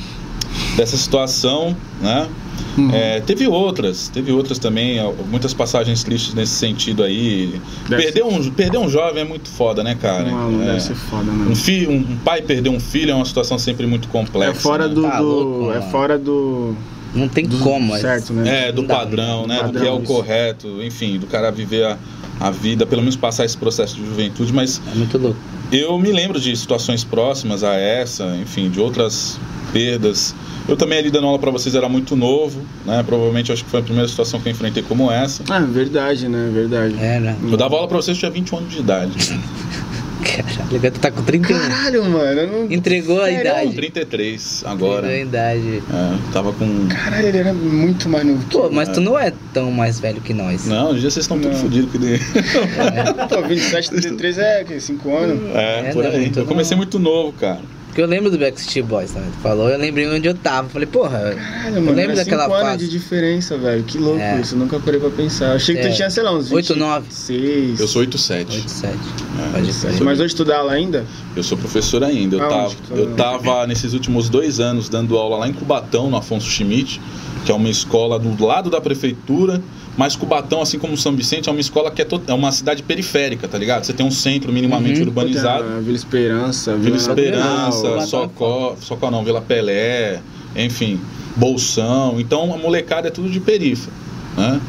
[0.77, 2.29] dessa situação, né?
[2.77, 2.91] Uhum.
[2.93, 4.99] É, teve outras, teve outras também,
[5.31, 7.61] muitas passagens tristes nesse sentido aí.
[7.89, 10.29] Deve Perder um, perder um jovem é muito foda, né, cara?
[10.29, 10.67] Um É.
[10.67, 13.87] deve ser foda, Um, fi, um, um pai perder um filho é uma situação sempre
[13.87, 14.51] muito complexa.
[14.51, 14.95] É fora né?
[14.95, 15.03] do.
[15.03, 16.75] Tá do- louco, é fora do.
[17.15, 18.01] Não tem do como, mas...
[18.01, 18.69] Certo, né?
[18.69, 19.57] É, do padrão, né?
[19.57, 20.13] do Padrão, que é o isso.
[20.13, 21.99] correto, enfim, do cara viver a,
[22.41, 25.39] a vida, pelo menos passar esse processo de juventude, mas É muito louco.
[25.73, 29.39] Eu me lembro de situações próximas a essa, enfim, de outras
[29.73, 30.35] perdas.
[30.69, 33.03] Eu também ali dando aula para vocês era muito novo, né?
[33.03, 35.43] Provavelmente acho que foi a primeira situação que eu enfrentei como essa.
[35.51, 36.51] Ah, verdade, né?
[36.53, 36.95] Verdade.
[36.99, 37.37] É, né?
[37.43, 39.13] Eu dava aula para vocês, eu tinha 21 anos de idade.
[40.23, 41.59] Caralho, tu tá com 31.
[41.59, 42.41] Caralho, mano.
[42.41, 42.73] Eu não...
[42.73, 43.41] Entregou a Sério?
[43.53, 43.75] Com idade.
[43.75, 45.07] 33 agora.
[45.07, 45.83] Entregou a idade.
[45.91, 46.87] É, tava com.
[46.89, 48.73] Caralho, ele era muito mais novo que Pô, eu.
[48.73, 50.67] mas tu não é tão mais velho que nós.
[50.67, 52.19] Não, hoje vocês estão tudo fodidos que nem.
[53.29, 55.41] Pô, 27, 33 é que 5 anos.
[55.55, 56.21] É, É, por não é aí.
[56.21, 56.79] muito Eu comecei não.
[56.79, 57.61] muito novo, cara.
[57.95, 59.31] Porque eu lembro do Backstreet Boys também.
[59.31, 60.69] Tu falou, eu lembrei onde eu tava.
[60.69, 62.85] Falei, porra, Caralho, eu mano, lembro é daquela anos fase.
[62.87, 63.85] de diferença, velho.
[63.85, 64.41] Que louco É.
[64.41, 64.57] isso.
[64.57, 65.51] Eu nunca parei pra pensar.
[65.51, 65.89] Eu achei que É.
[65.91, 66.55] tu tinha, sei lá, uns 20...
[66.57, 67.07] Oito, nove.
[67.09, 67.79] 6.
[67.79, 68.57] Eu sou 87.
[68.57, 68.93] 8, 7.
[68.95, 71.05] É, Pode sou- Mas hoje tu dá aula ainda?
[71.37, 72.35] Eu sou professor ainda.
[72.35, 76.11] Eu, Aonde tava, tá eu tava nesses últimos dois anos dando aula lá em Cubatão,
[76.11, 77.01] no Afonso Schmidt,
[77.45, 79.63] que é uma escola do lado da prefeitura.
[79.97, 82.83] Mas Cubatão, assim como São Vicente, é uma escola que é, to- é uma cidade
[82.83, 83.85] periférica, tá ligado?
[83.85, 85.07] Você tem um centro minimamente Uhum.
[85.07, 85.65] urbanizado.
[85.83, 87.15] Vila Esperança, Vila Natal.
[87.15, 88.07] Esperança, Cubatão.
[88.07, 90.21] Socó, Socó não, Vila Pelé,
[90.57, 90.99] enfim,
[91.37, 92.19] Bolsão.
[92.19, 93.91] Então a molecada é tudo de perifa.
[94.37, 94.61] Né?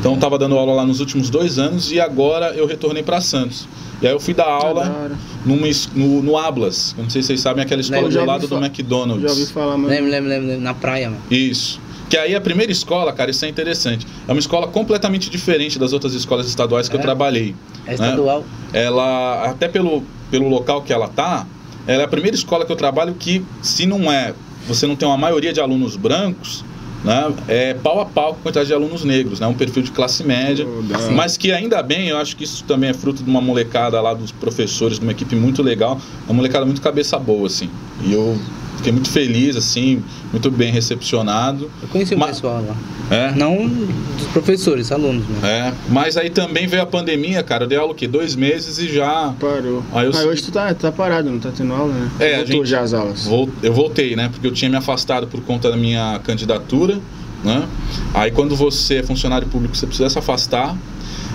[0.00, 3.22] Então eu tava dando aula lá nos últimos dois anos e agora eu retornei para
[3.22, 3.66] Santos.
[4.02, 5.10] E aí eu fui dar da aula
[5.46, 6.94] numa, no, no Ablas.
[6.98, 9.22] Não sei se vocês sabem, aquela escola já lado do McDonald's.
[9.22, 9.76] Já ouvi falar.
[9.76, 10.60] Lembro, lembro, lembro, lembro.
[10.62, 11.22] Na praia, mano.
[11.30, 11.80] Isso.
[12.14, 14.06] Que aí a primeira escola, cara, isso é interessante.
[14.28, 17.02] É uma escola completamente diferente das outras escolas estaduais que eu É?
[17.02, 17.56] trabalhei.
[17.84, 18.44] É estadual.
[18.72, 21.44] ela até pelo, pelo local que ela tá,
[21.88, 24.32] ela é a primeira escola que eu trabalho que se não é,
[24.68, 26.64] você não tem uma maioria de alunos brancos,
[27.04, 29.90] né, é pau a pau com a quantidade de alunos negros, né, um perfil de
[29.90, 33.28] classe média, Oh, mas que ainda bem, eu acho que isso também é fruto de
[33.28, 37.48] uma molecada lá dos professores, de uma equipe muito legal, uma molecada muito cabeça boa
[37.48, 37.68] assim.
[38.04, 38.38] E eu
[38.76, 41.70] fiquei muito feliz assim, muito bem recepcionado.
[41.82, 42.74] Eu conheci o Ma- pessoal lá.
[43.10, 45.36] É, Não dos professores, alunos, né?
[45.68, 47.64] é, mas aí também veio a pandemia, cara.
[47.64, 48.08] Eu dei aula o quê?
[48.08, 49.82] Dois meses e já Parou.
[49.92, 52.10] Aí eu segui- hoje tu tá, tá parado, não tá tendo aula, né?
[52.18, 53.24] É, a Voltou gente- já as aulas.
[53.26, 54.30] Vol- Eu voltei, né?
[54.32, 56.98] Porque eu tinha me afastado por conta da minha candidatura,
[57.44, 57.68] né?
[58.14, 60.74] Aí quando você é funcionário público, você precisa se afastar.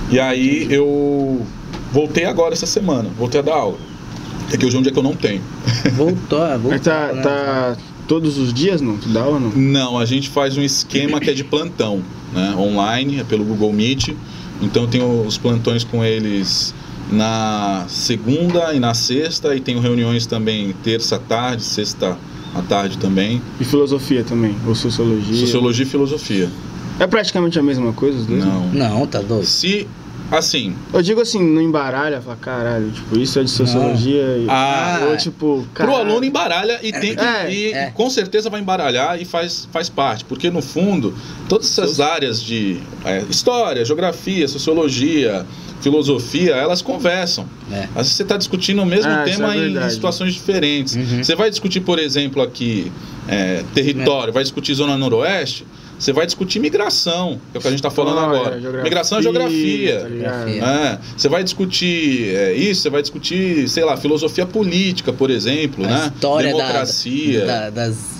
[0.10, 1.45] E aí eu
[1.93, 3.78] voltei agora essa semana, voltei a dar aula.
[4.51, 5.41] É que hoje é um dia que eu não tenho.
[5.95, 6.71] Voltou, voltou.
[6.71, 7.21] Mas tá, né?
[7.21, 8.97] tá todos os dias, não?
[8.97, 9.51] Tu dá aula, não?
[9.51, 12.01] Não, a gente faz um esquema que é de plantão,
[12.33, 12.55] né?
[12.57, 14.09] Online, é pelo Google Meet.
[14.62, 16.73] Então eu tenho os plantões com eles
[17.12, 22.17] na segunda e na sexta e tenho reuniões também terça à tarde, sexta
[22.53, 23.41] à tarde também.
[23.59, 25.35] E filosofia também, ou sociologia.
[25.35, 26.49] Sociologia e filosofia.
[26.99, 28.43] É praticamente a mesma coisa, os dois?
[28.43, 28.67] Não.
[28.73, 29.45] Não, tá doido.
[29.45, 29.88] Se
[30.31, 34.45] assim, Eu digo assim, não embaralha, fala, caralho, tipo, isso é de sociologia e...
[34.47, 36.09] Ah, ou tipo, pro caralho.
[36.09, 37.91] aluno embaralha e tem que É, e é.
[37.91, 41.13] com certeza vai embaralhar e faz, faz parte, porque no fundo
[41.47, 45.45] todas essas áreas de é, história, geografia, sociologia,
[45.81, 47.45] filosofia, elas conversam.
[47.71, 47.83] É.
[47.95, 50.95] Às vezes você está discutindo o mesmo Ah, tema é em situações diferentes.
[50.95, 51.23] Uhum.
[51.23, 52.91] Você vai discutir, por exemplo, aqui
[53.27, 55.65] é, território, vai discutir zona noroeste,
[55.99, 58.59] você vai discutir migração, que é o que a gente está falando Olha, agora.
[58.62, 59.99] geografia, migração é geografia.
[59.99, 60.07] tá?
[60.09, 60.63] Geografia.
[60.63, 65.83] É, você vai discutir é, isso, você vai discutir, sei lá, filosofia política, por exemplo,
[65.85, 66.12] A né?
[66.15, 67.45] história da- Democracia.
[67.45, 68.19] Da, das.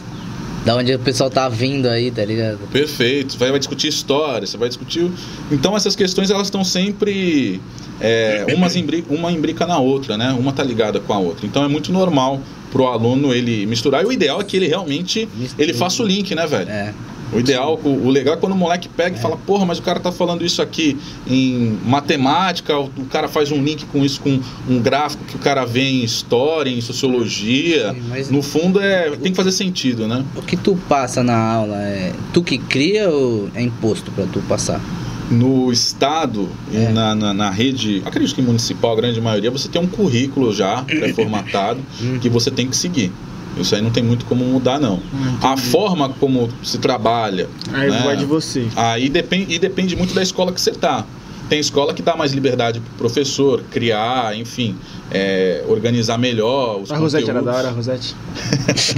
[0.66, 2.60] Da onde o pessoal tá vindo aí, tá ligado?
[2.70, 3.38] Perfeito.
[3.38, 5.10] Vai, vai discutir história, você vai discutir.
[5.50, 7.62] Então essas questões elas estão sempre
[8.02, 10.36] é, umas imbri- uma imbrica na outra, né?
[10.38, 11.46] Uma tá ligada com a outra.
[11.46, 12.42] Então é muito normal
[12.74, 14.04] pro aluno ele misturar.
[14.04, 15.64] E o ideal é que ele realmente Mistura.
[15.64, 16.70] ele faça o link, né, velho?
[16.70, 16.94] É.
[17.32, 19.82] O ideal, o, o legal é quando o moleque pega e fala, porra, mas o
[19.84, 24.20] cara tá falando isso aqui em matemática, o, o cara faz um link com isso,
[24.22, 27.96] com um gráfico que o cara vê em história, em sociologia.
[28.24, 29.12] Sim, No fundo é.
[29.12, 30.24] tem que fazer sentido, né?
[30.36, 34.40] O que tu passa na aula é tu que cria ou é imposto pra tu
[34.48, 34.82] passar?
[35.30, 36.90] No estado e É.
[36.90, 40.82] na, na, na rede, acredito que municipal, a grande maioria, você tem um currículo já
[40.90, 42.18] pré-formatado Hum.
[42.20, 43.12] que você tem que seguir.
[43.58, 45.00] Isso aí não tem muito como mudar, não.
[45.42, 47.50] A forma como se trabalha.
[47.74, 48.02] Aí né?
[48.04, 48.68] vai de você.
[48.76, 51.06] Aí depende, e depende muito da escola que você tá.
[51.50, 54.76] Tem escola que dá mais liberdade pro professor criar, enfim,
[55.12, 58.16] é, organizar melhor os A Rosete era da hora, a Rosete?
[58.68, 58.94] Deixa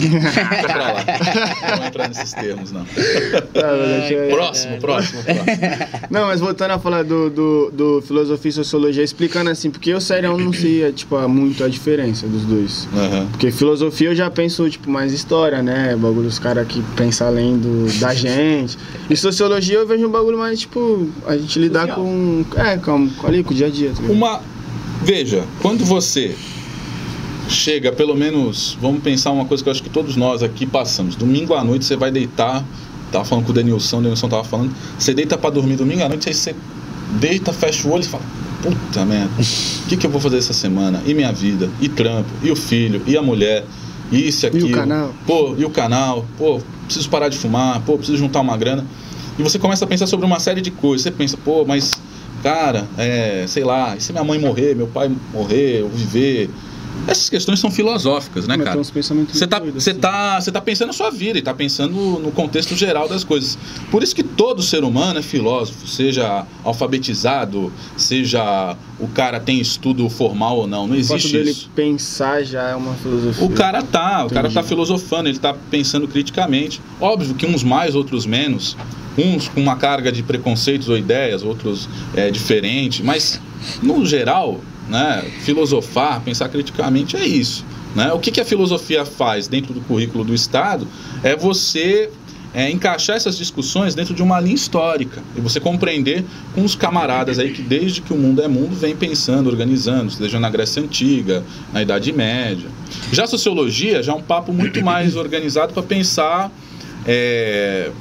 [0.64, 1.06] pra lá.
[1.70, 2.82] Não vou entrar nesses termos, não.
[2.82, 5.56] A Rosete é- Próximo, próximo, próximo.
[6.10, 10.02] Não, mas voltando a falar do, do, do filosofia e sociologia, explicando assim, porque eu,
[10.02, 12.88] sério, eu não sei, tipo, muito a diferença dos dois.
[12.94, 13.28] Aham.
[13.32, 15.96] Porque filosofia eu já penso, tipo, mais história, né?
[15.96, 18.78] Bagulho dos caras que pensam além do, da gente.
[19.10, 21.98] E sociologia eu vejo um bagulho mais, tipo, a gente lidar Social.
[22.06, 22.41] com.
[22.56, 24.04] É, com, ali, com o dia a dia, tá?
[24.04, 24.42] Uma.
[25.04, 26.36] Veja, quando você
[27.50, 31.16] chega, pelo menos, vamos pensar uma coisa que eu acho que todos nós aqui passamos.
[31.16, 32.64] Domingo à noite você vai deitar.
[33.12, 34.74] Tava falando com o Denilson, o Denilson tava falando.
[34.98, 36.56] Você deita pra dormir domingo à noite, aí você
[37.20, 38.24] deita, fecha o olho e fala:
[38.62, 41.02] Puta merda, o que, que eu vou fazer essa semana?
[41.06, 41.70] E minha vida?
[41.82, 42.30] E trampo?
[42.44, 43.02] E o filho?
[43.08, 43.66] E a mulher?
[44.12, 45.14] E isso e E o canal?
[45.26, 46.26] Pô, e o canal?
[46.38, 47.82] Pô, preciso parar de fumar.
[47.82, 48.86] Pô, preciso juntar uma grana.
[49.40, 51.04] E você começa a pensar sobre uma série de coisas.
[51.04, 51.92] Você pensa, pô, mas,
[52.42, 56.50] cara, é, sei lá, e se minha mãe morrer, meu pai morrer, eu viver?
[57.08, 58.82] Essas questões são filosóficas, né, Mas cara?
[58.84, 60.00] Você tá, você, assim.
[60.00, 63.58] tá, você tá pensando na sua vida e tá pensando no contexto geral das coisas.
[63.90, 70.08] Por isso que todo ser humano é filósofo, seja alfabetizado, seja o cara tem estudo
[70.10, 70.88] formal ou não.
[70.88, 71.70] Não O fato existe dele isso.
[71.76, 73.46] pensar já é uma filosofia.
[73.46, 74.54] O cara tá, o cara Entendi.
[74.54, 76.80] tá filosofando, ele tá pensando criticamente.
[77.00, 78.78] Óbvio que uns mais, outros menos.
[79.18, 83.04] Uns com uma carga de preconceitos ou ideias, outros é, diferente.
[83.04, 83.42] Mas,
[83.82, 87.66] no geral, né, filosofar, pensar criticamente é isso.
[87.96, 88.12] Né?
[88.12, 90.86] O que, que a filosofia faz dentro do currículo do Estado
[91.24, 92.10] é você
[92.54, 97.40] é, encaixar essas discussões dentro de uma linha histórica e você compreender com os camaradas
[97.40, 101.42] aí que desde que o mundo é mundo vem pensando, organizando, seja na Grécia Antiga,
[101.72, 102.70] na Idade Média.
[103.14, 106.52] Já a sociologia já é um papo muito mais organizado para pensar
[107.06, 107.92] é,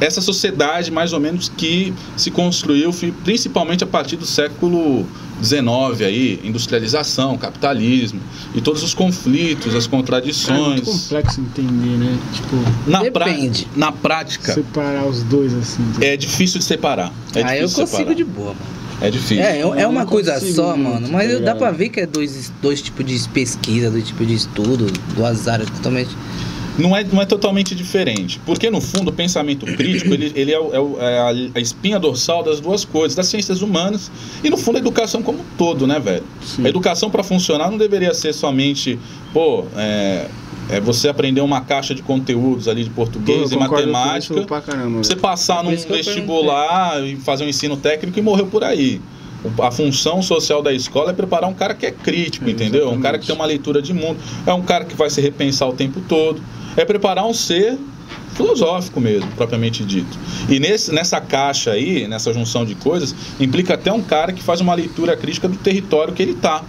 [0.00, 2.90] essa sociedade mais ou menos que se construiu
[3.22, 5.06] principalmente a partir do século
[5.42, 8.20] XIX aí, industrialização, capitalismo
[8.54, 10.80] e todos os conflitos, as Cara, é muito contradições.
[10.80, 12.18] complexo entender, né?
[12.32, 12.56] Tipo,
[12.90, 13.66] Na, pra- Depende.
[13.76, 15.82] na prática separar os dois assim.
[15.98, 16.04] tá?
[16.04, 17.12] é difícil de separar.
[17.34, 18.14] É Aí eu difícil consigo separar.
[18.14, 18.74] de boa, mano.
[19.00, 19.42] É difícil.
[19.44, 21.06] É, é, é uma coisa só, muito, mano.
[21.08, 21.58] tá Mas dá ligado?
[21.58, 25.68] pra ver que é dois, dois tipos de pesquisa, dois tipos de estudo, duas áreas
[25.68, 26.10] totalmente.
[26.78, 28.40] Não é, não é totalmente diferente.
[28.44, 32.60] Porque, no fundo, o pensamento crítico ele, ele é, é é a, espinha dorsal das
[32.60, 34.10] duas coisas, das ciências humanas
[34.42, 36.24] e, no fundo, a educação como um todo, né, velho?
[36.42, 36.64] Sim.
[36.64, 38.98] A educação, para funcionar, não deveria ser somente,
[39.32, 40.26] pô, é,
[40.68, 45.62] é você aprender uma caixa de conteúdos ali de português e matemática, caramba, você passar
[45.62, 49.00] Por num vestibular e fazer um ensino técnico e morreu por aí.
[49.62, 52.82] A função social da escola é preparar um cara que é crítico, É, entendeu?
[52.82, 53.02] Um exatamente.
[53.02, 54.18] cara que tem uma leitura de mundo.
[54.46, 56.42] É um cara que vai se repensar o tempo todo.
[56.76, 57.78] É preparar um ser
[58.34, 60.18] filosófico mesmo, propriamente dito.
[60.48, 64.60] E nesse, nessa caixa aí, nessa junção de coisas, implica até um cara que faz
[64.60, 66.62] uma leitura crítica do território que ele tá.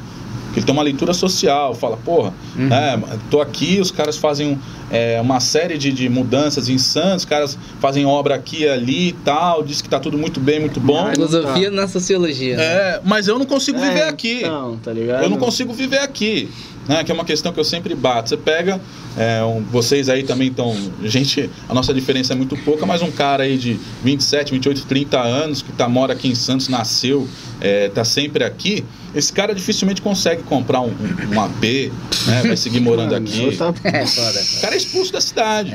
[0.55, 2.73] Que ele tem uma leitura social, fala, porra, Uhum.
[2.73, 2.97] é,
[3.29, 4.57] tô aqui, os caras fazem
[4.89, 9.09] é, uma série de, de mudanças em Santos, os caras fazem obra aqui e ali
[9.09, 11.03] e tal, diz que tá tudo muito bem, muito bom.
[11.03, 11.75] Não Filosofia tá.
[11.75, 12.55] na sociologia.
[12.55, 12.63] né?
[12.63, 14.37] É, mas eu não consigo viver É, aqui.
[14.39, 15.23] Então, tá ligado?
[15.23, 16.49] Eu não consigo viver aqui.
[16.87, 18.29] Né, que é uma questão que eu sempre bato.
[18.29, 18.79] Você pega,
[19.17, 20.77] é, um- vocês aí também estão.
[21.03, 25.19] Gente, a nossa diferença é muito pouca, mas um cara aí de 27, 28, 30
[25.19, 27.27] anos, que tá, mora aqui em Santos, nasceu,
[27.59, 28.85] é, tá sempre aqui,
[29.15, 31.91] esse cara dificilmente consegue comprar um, um- um AP,
[32.27, 33.55] né, vai seguir morando Mano, aqui.
[33.57, 34.03] tá- É.
[34.03, 35.73] O cara é expulso da cidade.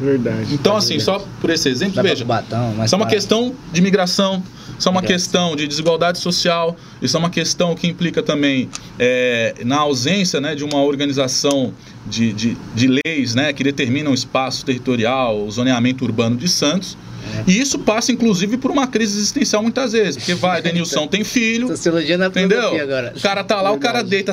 [0.00, 0.54] Verdade.
[0.54, 3.54] Então, assim, só por esse exemplo, Dá veja, Cubatão, mas isso é uma para- questão
[3.72, 4.42] de migração,
[4.78, 8.68] isso é uma questão de desigualdade social, isso é uma questão que implica também
[8.98, 11.72] é, na ausência né, de uma organização
[12.06, 16.96] de, de, de leis né, que determinam o espaço territorial, o zoneamento urbano de Santos.
[17.46, 21.68] E isso passa, inclusive, por uma crise existencial muitas vezes, porque vai, Denilson tem filho,
[21.68, 22.80] Sociologia na Entendeu?
[22.80, 23.12] agora.
[23.16, 24.32] O cara tá lá, o cara deita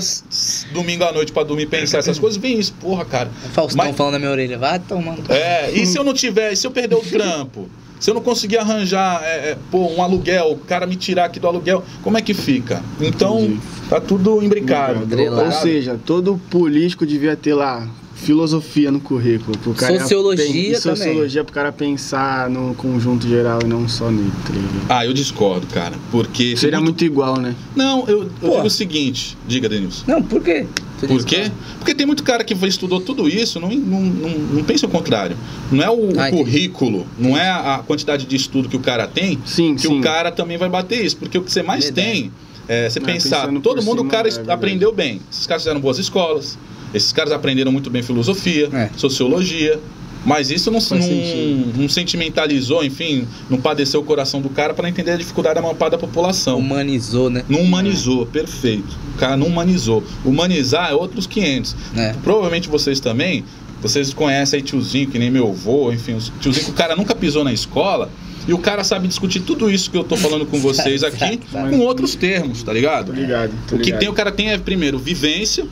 [0.74, 3.30] domingo à noite pra dormir pensar essas coisas, vem isso, porra, cara.
[3.46, 5.32] O Faustão Mas- falando na minha orelha, vai tomando.
[5.32, 7.70] É, e se eu não tiver, e se eu perder o trampo?
[8.00, 11.40] Se eu não conseguir arranjar é, é, pô, um aluguel, o cara me tirar aqui
[11.40, 12.82] do aluguel, como é que fica?
[13.00, 13.60] Então, Entendi.
[13.90, 15.08] tá tudo imbricado.
[15.46, 17.88] Ou seja, todo político devia ter lá
[18.22, 19.58] filosofia no currículo.
[19.58, 20.96] Pro cara Sociologia pen- também.
[20.98, 24.86] Sociologia pro cara pensar no conjunto geral e não só nele, ligado?
[24.90, 25.96] Ah, eu discordo, cara.
[26.12, 26.56] Porque.
[26.56, 27.56] Seria muito igual, né?
[27.76, 30.04] Não, eu, eu digo o seguinte, diga, Denilson.
[30.08, 30.66] Não, por quê?
[31.08, 31.52] Por quê?
[31.80, 35.36] Porque tem muito cara que estudou tudo isso, não, não, não, não pensa o contrário.
[35.72, 36.38] Não é o Ah, entendi.
[36.44, 40.00] currículo, não é a quantidade de estudo que o cara tem, Sim, que sim.
[40.00, 41.18] o cara também vai bater isso.
[41.18, 42.08] Porque o que você mais Verdade.
[42.12, 42.32] tem
[42.68, 45.20] é você É, pensar, todo mundo, o cara é aprendeu bem.
[45.32, 46.56] Esses caras fizeram boas escolas,
[46.94, 48.90] esses caras aprenderam muito bem filosofia, É.
[48.98, 49.80] sociologia.
[50.24, 55.10] Mas isso não, não, não sentimentalizou, enfim, não padeceu o coração do cara para entender
[55.12, 56.60] a dificuldade da maior parte da população.
[56.60, 57.44] Humanizou, né?
[57.50, 58.96] Não humanizou, perfeito.
[59.16, 60.04] O cara não humanizou.
[60.24, 61.76] Humanizar é outros 500.
[61.98, 62.14] É.
[62.24, 63.44] Provavelmente vocês também,
[63.82, 67.16] vocês conhecem aí tiozinho, que nem meu avô, enfim, os tiozinho que o cara nunca
[67.16, 68.08] pisou na escola
[68.48, 71.80] e o cara sabe discutir tudo isso que eu tô falando com vocês aqui com
[71.80, 73.08] outros termos, tá ligado?
[73.08, 73.52] Tô ligado.
[73.68, 75.66] Tô O que tem, o cara tem é, primeiro, vivência,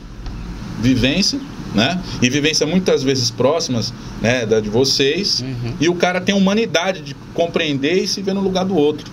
[0.80, 1.38] vivência,
[1.74, 2.00] né?
[2.20, 5.40] E vivência muitas vezes próximas, né, da de vocês.
[5.40, 5.74] Uhum.
[5.80, 9.10] E o cara tem humanidade de compreender e se ver no lugar do outro.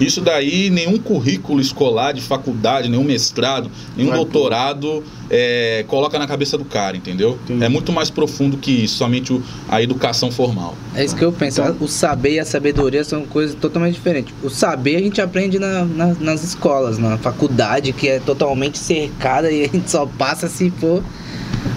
[0.00, 6.26] Isso daí, nenhum currículo escolar de faculdade, nenhum mestrado, nenhum Vai doutorado é, coloca na
[6.26, 7.38] cabeça do cara, entendeu?
[7.44, 7.62] Entendi.
[7.64, 10.74] É muito mais profundo que isso, somente o- a educação formal.
[10.94, 11.60] É isso que eu penso.
[11.60, 14.32] Então- O saber e a sabedoria são coisas totalmente diferentes.
[14.42, 19.50] O saber a gente aprende na- na- nas escolas, na faculdade, que é totalmente cercada
[19.50, 21.02] e a gente só passa se for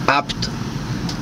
[0.08, 0.50] apto.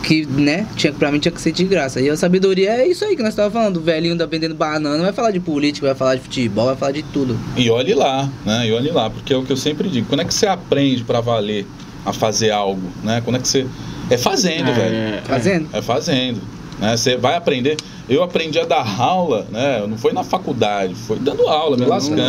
[0.09, 2.01] Que, né, tinha, pra mim tinha que ser de graça.
[2.01, 3.77] E a sabedoria é isso aí que nós estávamos falando.
[3.77, 6.93] O velhinho da vendendo banana vai falar de política, vai falar de futebol, vai falar
[6.93, 7.39] de tudo.
[7.55, 8.67] E olhe lá, né?
[8.67, 10.07] E olhe lá, porque é o que eu sempre digo.
[10.09, 11.63] Quando é que você aprende para valer
[12.03, 13.21] a fazer algo, né?
[13.23, 13.67] Quando é que você.
[14.09, 14.95] É fazendo, É, velho.
[14.95, 15.21] é.
[15.25, 15.69] Fazendo.
[15.73, 16.41] É fazendo.
[16.79, 16.97] Né?
[16.97, 17.77] Você vai aprender.
[18.09, 19.85] Eu aprendi a dar aula, né?
[19.87, 22.21] Não foi na faculdade, foi dando aula, me lascando.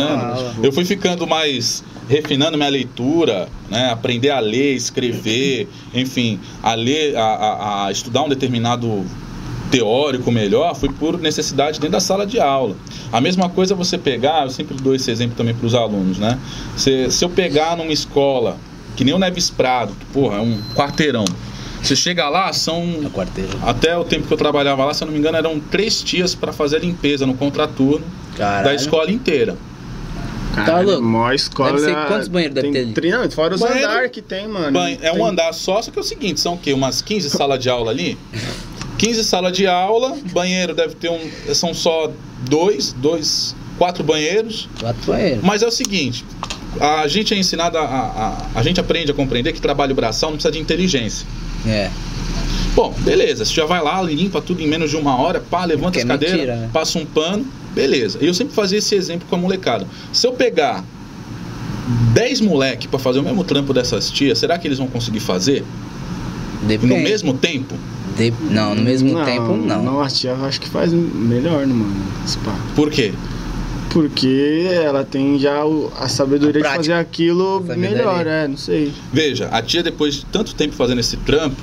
[0.63, 3.89] Eu fui ficando mais refinando minha leitura, né?
[3.89, 9.03] Aprender a ler, escrever, enfim, a ler, a, a- a estudar um determinado
[9.71, 12.75] teórico melhor, foi por necessidade dentro da sala de aula.
[13.11, 16.37] A mesma coisa você pegar, eu sempre dou esse exemplo também para os alunos, né?
[16.75, 18.57] Se, se eu pegar numa escola,
[18.97, 21.23] que nem o Neves Prado, que, porra, é um quarteirão.
[21.81, 22.83] Você chega lá, são
[23.63, 26.35] até o tempo que eu trabalhava lá, se eu não me engano, eram três tias
[26.35, 28.05] para fazer a limpeza no contraturno
[28.37, 28.65] Caralho.
[28.65, 29.57] da escola inteira.
[30.53, 31.03] Caralho, louco?
[31.03, 31.71] maior escola.
[31.71, 32.93] Deve ser quantos banheiros deve tem ter ali?
[32.93, 34.71] tri- Não, fora os Banheiro- andares que tem, mano.
[34.71, 36.73] Ban- É um Tem- andar só, só que é o seguinte, são o quê?
[36.73, 38.17] Umas 15 salas de aula ali?
[38.97, 41.19] 15 salas de aula, banheiro deve ter um.
[41.55, 42.11] São só
[42.47, 44.69] dois, dois, quatro banheiros.
[44.79, 45.41] Quatro banheiros.
[45.43, 46.23] Mas é o seguinte,
[46.79, 47.81] a gente é ensinado a.
[47.81, 51.25] A, a, a gente aprende a compreender que trabalho braçal não precisa de inteligência.
[51.65, 51.89] É.
[52.75, 55.91] Bom, beleza, você já vai lá, limpa tudo em menos de uma hora, pá, levanta
[55.91, 56.69] Que é as cadeiras, mentira, né?
[56.71, 57.45] passa um pano,
[57.75, 58.17] beleza.
[58.21, 59.85] E eu sempre fazia esse exemplo com a molecada.
[60.13, 60.83] Se eu pegar
[62.13, 65.63] 10 moleque pra fazer o mesmo trampo dessas tias, será que eles vão conseguir fazer
[66.63, 66.93] Depende.
[66.93, 67.75] no mesmo tempo?
[68.17, 69.83] De- Não, no mesmo tempo, não.
[69.83, 71.95] Não, a tia eu acho que faz melhor, né, mano?
[72.75, 73.13] Por quê?
[73.91, 78.93] Porque ela tem já o- a sabedoria A de fazer aquilo melhor, é, não sei.
[79.11, 81.61] Veja, a tia depois de tanto tempo fazendo esse trampo,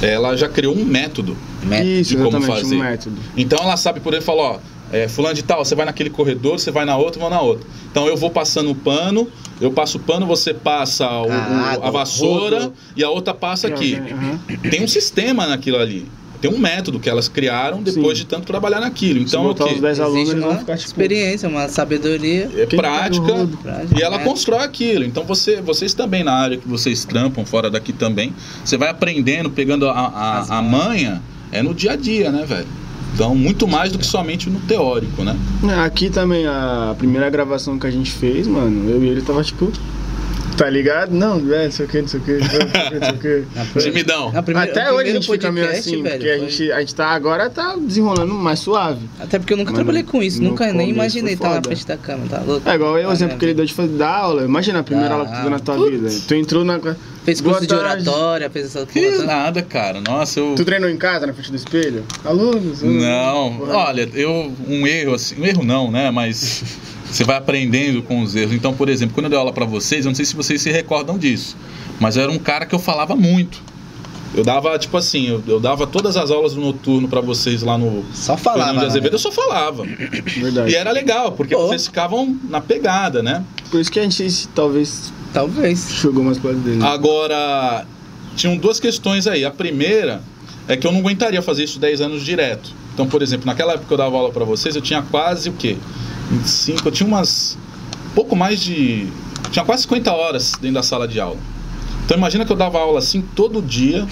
[0.00, 1.36] ela já criou um método.
[1.62, 1.88] Método.
[1.88, 2.74] Isso, de como exatamente, fazer.
[2.74, 3.16] um método.
[3.36, 4.58] Então ela sabe por ele falar, ó,
[4.90, 7.66] é, fulano de tal, você vai naquele corredor, você vai na outra, vou na outra.
[7.90, 9.28] Então eu vou passando o pano,
[9.60, 12.74] eu passo o pano, você passa o- o- Ah, a vassoura rodo.
[12.96, 13.94] e a outra passa aqui.
[13.94, 14.40] Aham.
[14.68, 16.06] Tem um sistema naquilo ali.
[16.42, 18.24] Tem um método que elas criaram depois Sim.
[18.24, 19.20] de tanto trabalhar naquilo.
[19.20, 19.74] Então é o botar quê?
[19.74, 20.86] os 10 alunos, Existe eles vão uma ficar tipo.
[20.88, 22.50] experiência, uma sabedoria.
[22.56, 23.56] É prática rodo?
[23.58, 24.24] Prática, e ela né?
[24.24, 25.04] constrói aquilo.
[25.04, 29.50] Então você, vocês também na área que vocês trampam, fora daqui também, você vai aprendendo,
[29.50, 32.66] pegando a, a, a manha, é no dia a dia, né, velho?
[33.14, 35.36] Então, muito mais do que somente no teórico, né?
[35.68, 39.44] É, Aqui também, a primeira gravação que a gente fez, mano, eu e ele tava
[39.44, 39.70] tipo.
[40.56, 41.12] Tá ligado?
[41.12, 43.00] Não, é, não sei o que, não sei o que, não sei o que, não
[43.00, 43.44] sei o que.
[43.58, 44.32] Na pri- Timidão.
[44.32, 47.06] na Até hoje a gente fica meio assim, velho, porque a gente, a gente tá
[47.08, 49.00] agora tá desenrolando mais suave.
[49.18, 51.68] Até porque eu nunca Mano, trabalhei com isso, nunca nem imaginei estar na foda.
[51.70, 52.68] frente da câmera, tá louco?
[52.68, 54.44] É igual o Ah, exemplo né, que ele deu de fazer dar aula.
[54.44, 55.90] Imagina a primeira Ah, aula que tu deu na tua putz.
[55.90, 56.10] vida.
[56.28, 56.78] Tu entrou na.
[57.24, 58.08] Fez Boa curso de tarde.
[58.08, 60.00] oratória, fez essa Que porra nada, cara.
[60.00, 60.54] Nossa, eu.
[60.54, 62.04] Tu treinou em casa, na frente do espelho?
[62.24, 62.82] Alunos?
[62.82, 63.74] Não, porra.
[63.76, 66.10] olha, eu um erro assim, um erro não, né?
[66.10, 66.62] Mas
[67.12, 68.54] você vai aprendendo com os erros.
[68.54, 70.70] Então, por exemplo, quando eu dei aula pra vocês, eu não sei se vocês se
[70.70, 71.56] recordam disso,
[72.00, 73.60] mas eu era um cara que eu falava muito.
[74.34, 77.76] Eu dava, tipo assim, eu, eu dava todas as aulas do noturno pra vocês lá
[77.76, 78.78] no Só falava.
[78.78, 79.14] de Azevedo, né?
[79.16, 79.84] eu só falava.
[79.84, 80.72] Verdade.
[80.72, 81.66] E era legal, porque Pô.
[81.66, 83.44] vocês ficavam na pegada, né?
[83.70, 85.90] Por isso que a gente talvez Talvez.
[86.00, 86.82] jogou mais lado dele.
[86.82, 87.86] Agora,
[88.34, 89.44] tinham duas questões aí.
[89.44, 90.22] A primeira
[90.66, 92.70] é que eu não aguentaria fazer isso 10 anos direto.
[92.94, 95.52] Então, por exemplo, naquela época que eu dava aula pra vocês, eu tinha quase o
[95.52, 95.76] quê?
[96.32, 97.58] 25, eu tinha umas.
[98.14, 99.08] pouco mais de.
[99.50, 101.38] Tinha quase 50 horas dentro da sala de aula.
[102.04, 104.06] Então imagina que eu dava aula assim todo dia,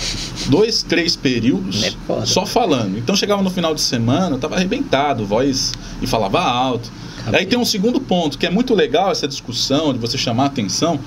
[0.47, 2.97] dois, três períodos, É só falando.
[2.97, 6.91] Então chegava no final de semana, eu tava arrebentado, voz e falava alto.
[7.33, 10.47] Aí tem um segundo ponto, que é muito legal essa discussão de você chamar a
[10.47, 10.99] atenção,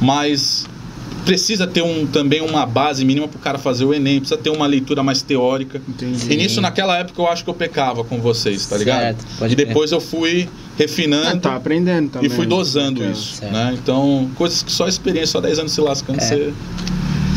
[0.00, 0.66] mas
[1.24, 4.50] precisa ter um, também uma base mínima para o cara fazer o Enem, precisa ter
[4.50, 5.80] uma leitura mais teórica.
[5.88, 6.32] Entendi.
[6.32, 9.00] E nisso, naquela época, eu acho que eu pecava com vocês, tá ligado?
[9.00, 12.30] Certo, pode e depois eu fui refinando Ah, tá aprendendo e também.
[12.30, 13.52] fui dosando isso, Certo.
[13.52, 13.76] né?
[13.80, 16.22] Então, coisas que só a experiência, só 10 anos se lascando, É.
[16.22, 16.52] você...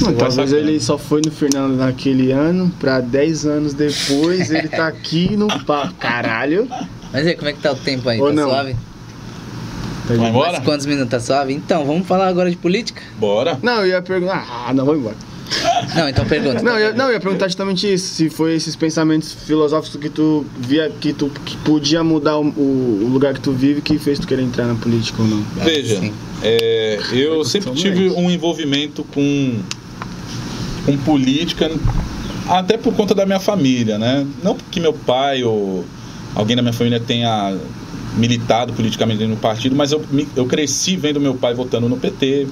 [0.02, 4.88] Não, talvez ele só foi no Fernando naquele ano, pra 10 anos depois ele tá
[4.88, 5.94] aqui no papo.
[6.00, 6.68] Caralho.
[7.12, 8.20] Mas aí, como é que tá o tempo aí?
[8.20, 8.50] Ou tá não.
[8.50, 8.76] suave?
[10.08, 10.52] Tá de- embora?
[10.54, 11.10] Mais quantos minutos?
[11.12, 11.54] Tá suave?
[11.54, 13.02] Então, vamos falar agora de política?
[13.18, 13.58] Bora.
[13.62, 14.46] Não, eu ia perguntar.
[14.68, 15.16] Ah, não, vou embora.
[15.96, 16.64] Não, então pergunta.
[16.64, 18.16] Não, eu, não, eu ia perguntar justamente isso.
[18.16, 23.10] Se foi esses pensamentos filosóficos que tu via que tu que podia mudar o, o
[23.12, 25.44] lugar que tu vive que fez tu querer entrar na política ou não.
[25.64, 26.02] Veja,
[26.42, 29.60] é, eu sempre tive um envolvimento com,
[30.86, 31.70] com política,
[32.50, 34.26] até por conta da minha família, né?
[34.42, 35.86] Não porque meu pai ou
[36.34, 37.56] alguém da minha família tenha
[38.18, 40.04] militado politicamente no partido, mas eu,
[40.36, 42.48] eu cresci vendo meu pai votando no PT,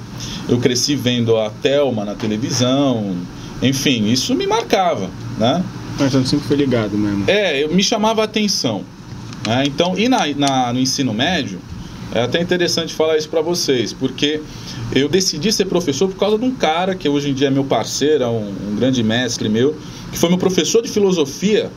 [0.48, 3.16] eu cresci vendo a Thelma na televisão,
[3.62, 5.62] enfim, isso me marcava, né?
[5.98, 7.24] Mas tu sempre foi ligado mesmo.
[7.28, 8.82] É, eu, me chamava a atenção.
[9.46, 9.62] né?
[9.66, 11.58] Então, e na, na- no ensino médio,
[12.14, 14.40] é até interessante falar isso para vocês, porque
[14.94, 17.64] eu decidi ser professor por causa de um cara que hoje em dia é meu
[17.64, 19.76] parceiro, é um, um grande mestre meu,
[20.10, 21.70] que foi meu professor de filosofia,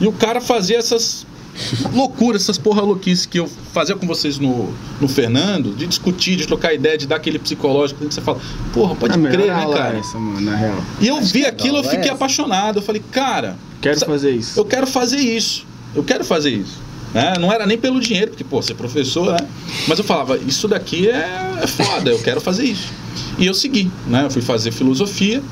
[0.00, 1.26] e o cara fazia essas
[1.92, 6.46] loucura, essas porra louquices que eu fazia com vocês no, no Fernando, de discutir, de
[6.46, 8.40] trocar ideia, de dar aquele psicológico que você fala,
[8.72, 9.98] porra, pode melhor crer, né, é cara?
[9.98, 10.78] essa, mano, na real.
[11.00, 12.14] E eu vi que aquilo, eu é fiquei essa?
[12.14, 12.78] apaixonado.
[12.78, 14.58] Eu falei, cara, Quero fazer isso.
[14.58, 15.66] eu quero fazer isso.
[15.94, 16.78] Eu quero fazer isso.
[17.14, 17.34] Né?
[17.38, 19.48] Não era nem pelo dinheiro, porque, pô, ser professor, né?
[19.86, 22.92] Mas eu falava, isso daqui é, é foda, eu quero fazer isso.
[23.38, 24.24] E eu segui, né?
[24.24, 25.42] Eu fui fazer filosofia,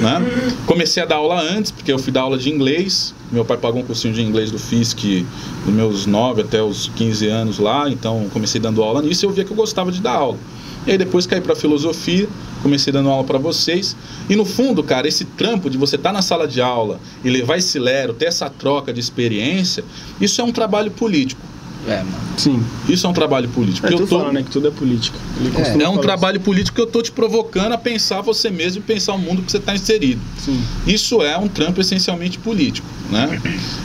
[0.00, 0.20] né?
[0.66, 3.14] Comecei a dar aula antes, porque eu fui dar aula de inglês.
[3.30, 5.26] Meu pai pagou um cursinho de inglês do FISC
[5.64, 9.30] dos meus 9 até os 15 anos lá, então comecei dando aula nisso e eu
[9.30, 10.38] via que eu gostava de dar aula.
[10.86, 12.28] E aí depois caí para filosofia,
[12.62, 13.96] comecei dando aula para vocês.
[14.28, 17.56] E no fundo, cara, esse trampo de você estar na sala de aula e levar
[17.58, 19.84] esse lero, ter essa troca de experiência,
[20.20, 21.40] isso é um trabalho político.
[21.86, 22.08] É, mano.
[22.36, 22.62] Sim.
[22.88, 23.86] Isso é um trabalho político.
[23.88, 25.18] É, eu tô- fala, né, que tudo é política.
[25.52, 28.82] Costuma é um trabalho político que eu tô te provocando a pensar você mesmo e
[28.84, 30.20] pensar o mundo que você está inserido.
[30.38, 30.46] isso.
[30.52, 30.62] Sim.
[30.86, 33.40] Isso é um trampo essencialmente político, né?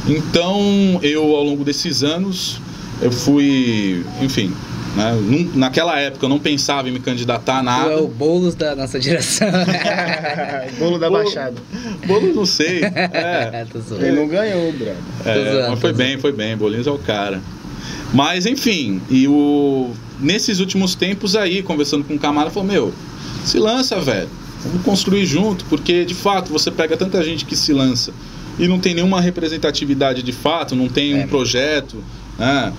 [0.07, 2.59] Então, eu ao longo desses anos,
[3.01, 4.53] eu fui, enfim,
[4.97, 5.11] né?
[5.21, 8.01] num- naquela época eu não pensava em me candidatar a Tu é o nada.
[8.07, 9.47] Boulos da nossa geração.
[10.79, 11.55] Bolo da Bolo- Baixada.
[12.05, 12.81] Bolo, não sei.
[12.83, 14.05] É, zoando.
[14.05, 14.73] Ele não ganhou.
[14.73, 16.55] Tô É, zoando, mas foi bem, foi bem.
[16.57, 17.41] Bolinhos é o cara.
[18.13, 22.93] Mas enfim, e o nesses últimos tempos aí, conversando com um camarada, falou: Meu,
[23.43, 24.29] se lança, velho.
[24.63, 28.11] Vamos construir junto, porque de fato você pega tanta gente que se lança
[28.57, 31.27] e não tem nenhuma representatividade de fato, não tem um É.
[31.27, 32.03] projeto,
[32.39, 32.73] né?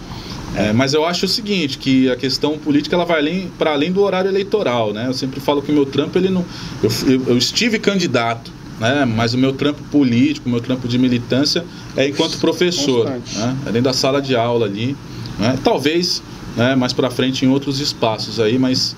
[0.57, 3.93] É, mas eu acho o seguinte, que a questão política ela vai além, para além
[3.93, 5.07] do horário eleitoral, né?
[5.07, 6.45] Eu sempre falo que o meu trampo ele não,
[6.83, 9.05] eu, eu, eu estive candidato, né?
[9.05, 11.65] Mas o meu trampo político, o meu trampo de militância
[11.97, 13.39] é enquanto professor, Constante.
[13.39, 13.57] né?
[13.63, 14.97] É dentro da sala de aula ali,
[15.39, 15.57] né?
[15.63, 16.23] Talvez,
[16.57, 16.75] né?
[16.75, 18.97] Mais para frente em outros espaços aí, mas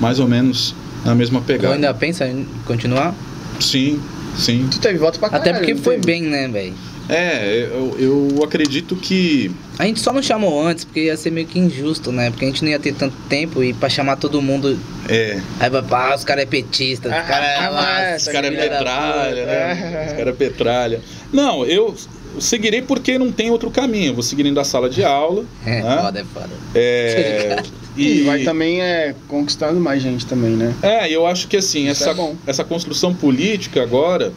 [0.00, 0.74] mais ou menos
[1.04, 1.74] na mesma Tu pegada.
[1.74, 3.14] ainda pensa em continuar?
[3.60, 4.00] Sim,
[4.36, 4.66] sim.
[4.70, 5.50] Tu teve voto pra caralho.
[5.50, 6.06] Até porque foi teve?
[6.06, 6.74] bem, né, velho?
[7.08, 11.46] É, eu, eu acredito que A gente só não chamou antes porque ia ser meio
[11.46, 12.30] que injusto, né?
[12.30, 14.78] Porque a gente não ia ter tanto tempo e pra chamar todo mundo.
[15.08, 17.56] é, Aí vai, ah, os caras é petista, os Ah, caras é.
[17.56, 20.06] ah, Os caras é petralha, né?
[20.08, 21.00] Os caras é petralha.
[21.32, 21.94] Não, eu
[22.38, 24.08] seguirei porque não tem outro caminho.
[24.10, 25.44] Eu vou seguir dentro da sala de aula.
[25.64, 25.98] É, né?
[26.02, 26.50] foda, é foda.
[26.74, 27.56] É,
[27.98, 30.72] E vai também é, conquistando mais gente também, né?
[30.82, 34.32] É, eu acho que assim, Isso essa, é essa construção política agora,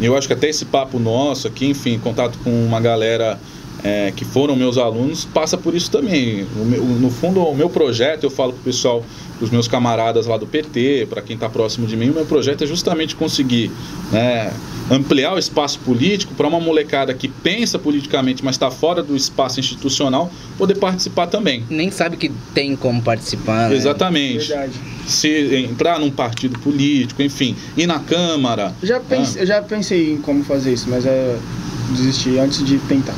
[0.00, 3.38] eu acho que até esse papo nosso aqui, enfim, contato com uma galera
[3.84, 6.46] é, que foram meus alunos, passa por isso também.
[6.56, 9.04] O meu- no fundo, o meu projeto, eu falo pro pessoal,
[9.38, 12.64] pros meus camaradas lá do PT, para quem está próximo de mim, o meu projeto
[12.64, 13.70] é justamente conseguir
[14.10, 14.50] né,
[14.90, 19.60] ampliar o espaço político para uma molecada que pensa politicamente, mas está fora do espaço
[19.60, 21.62] institucional, poder participar também.
[21.68, 23.68] Nem sabe que tem como participar.
[23.68, 23.76] Né?
[23.76, 24.48] Exatamente.
[24.48, 24.72] Verdade.
[25.06, 28.74] Se entrar num partido político, enfim, ir na Câmara.
[28.80, 31.38] Eu já, pense, eu já pensei em como fazer isso, mas eu
[31.90, 33.14] desisti antes de tentar.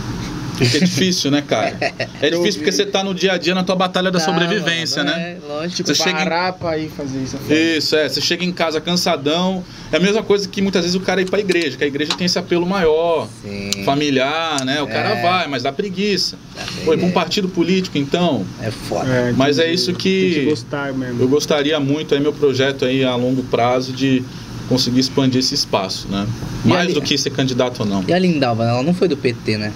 [0.58, 1.76] Porque é difícil, né, cara?
[2.20, 5.04] É difícil porque você tá no dia a dia na tua batalha da Tá, sobrevivência,
[5.04, 5.32] mano, né?
[5.32, 5.86] É, lógico.
[5.88, 7.36] Você chega em- parar pra ir fazer isso.
[7.48, 7.54] é.
[7.76, 8.08] Isso, é.
[8.08, 9.62] Você chega em casa cansadão.
[9.92, 12.12] É a mesma coisa que muitas vezes o cara ir pra igreja, que a igreja
[12.16, 13.70] tem esse apelo maior, Sim.
[13.84, 14.80] familiar, né?
[14.82, 15.22] O cara É.
[15.22, 16.36] vai, mas dá preguiça.
[16.54, 18.44] Tá Pô, ir pra um partido político, então.
[18.62, 19.08] É foda.
[19.10, 21.20] É, Mas é isso que- Tem que gostar mesmo.
[21.22, 24.22] Eu gostaria muito aí, meu projeto aí a longo prazo, de
[24.68, 26.26] conseguir expandir esse espaço, né?
[26.64, 28.04] Mais ali- do que ser candidato ou não.
[28.08, 29.72] E a Lindalva, ela não foi do PT, né?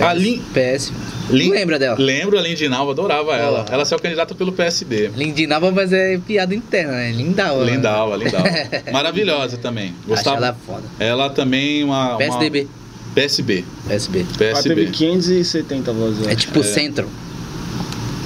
[0.00, 0.92] A Lin- PS.
[1.30, 1.96] Lin- Lembra dela?
[1.98, 3.62] Lembro a Lindinalva, adorava ela.
[3.64, 3.74] Porra.
[3.74, 5.08] Ela saiu candidata pelo PSD.
[5.16, 7.12] Lindinalva, mas é piada interna, né?
[7.12, 7.64] Lindalva.
[7.64, 7.72] né?
[7.72, 8.48] Lindalva, Lindalva.
[8.92, 9.88] Maravilhosa também.
[10.00, 10.36] Acho Gostava.
[10.38, 10.82] ela foda.
[10.98, 12.10] Ela também uma.
[12.10, 12.68] uma- PSDB.
[13.14, 13.64] PSB.
[13.86, 14.26] PSB.
[14.40, 14.90] Ela teve PSB.
[14.90, 16.26] 570 vozes.
[16.26, 17.08] É tipo centro.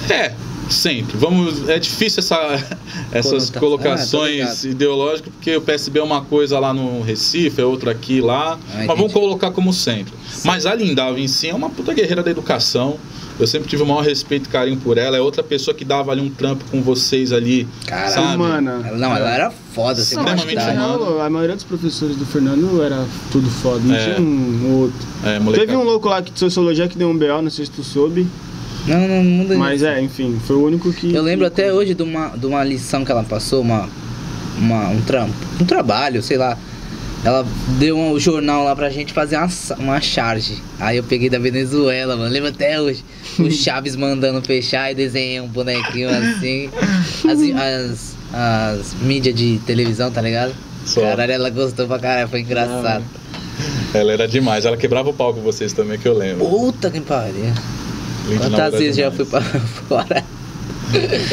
[0.08, 0.32] É,
[0.70, 1.16] sempre.
[1.16, 1.68] Vamos.
[1.68, 2.36] É difícil essa,
[3.12, 4.64] essas Conota- Ah, colocações ligado.
[4.74, 8.58] ideológicas, porque o PSB é uma coisa lá no Recife, é outra aqui lá.
[8.74, 10.14] Ah, mas vamos colocar como centro.
[10.44, 12.96] Mas a Lindalva em si é uma puta guerreira da educação.
[13.40, 15.16] Eu sempre tive o maior respeito e carinho por ela.
[15.16, 17.68] É outra pessoa que dava ali um trampo com vocês ali.
[17.86, 18.12] Caralho.
[18.12, 18.34] sabe?
[18.34, 18.82] Humana.
[18.84, 21.24] Ela- Não, ela era foda, Sim, na extremamente humana.
[21.24, 24.04] a maioria dos professores do Fernando era tudo foda, não É.
[24.14, 24.98] tinha um outro.
[25.24, 25.38] É.
[25.52, 27.84] Teve um louco lá que de sociologia que deu um BO, não sei se tu
[27.84, 28.26] soube.
[28.88, 31.14] Não, não, não muda Mas é, enfim, foi o único que.
[31.14, 33.88] Eu lembro até hoje de uma, de uma lição que ela passou, uma,
[34.56, 36.56] uma, um trampo, um trabalho, sei lá.
[37.24, 37.44] Ela
[37.78, 40.62] deu um jornal lá pra gente fazer uma, uma charge.
[40.78, 42.30] Aí eu peguei da Venezuela, mano.
[42.30, 43.04] Lembro até hoje.
[43.38, 46.70] O Chaves mandando fechar e desenhei um bonequinho assim.
[47.28, 50.54] As, as, as mídias de televisão, tá ligado?
[50.84, 51.00] Só.
[51.00, 53.04] Caralho, ela gostou pra caralho, foi engraçado.
[53.92, 54.64] Ela era demais.
[54.64, 56.46] Ela quebrava o pau com vocês também, que eu lembro.
[56.46, 57.52] Puta que pariu.
[58.36, 59.40] Quantas vezes já fui pra
[59.88, 60.24] fora?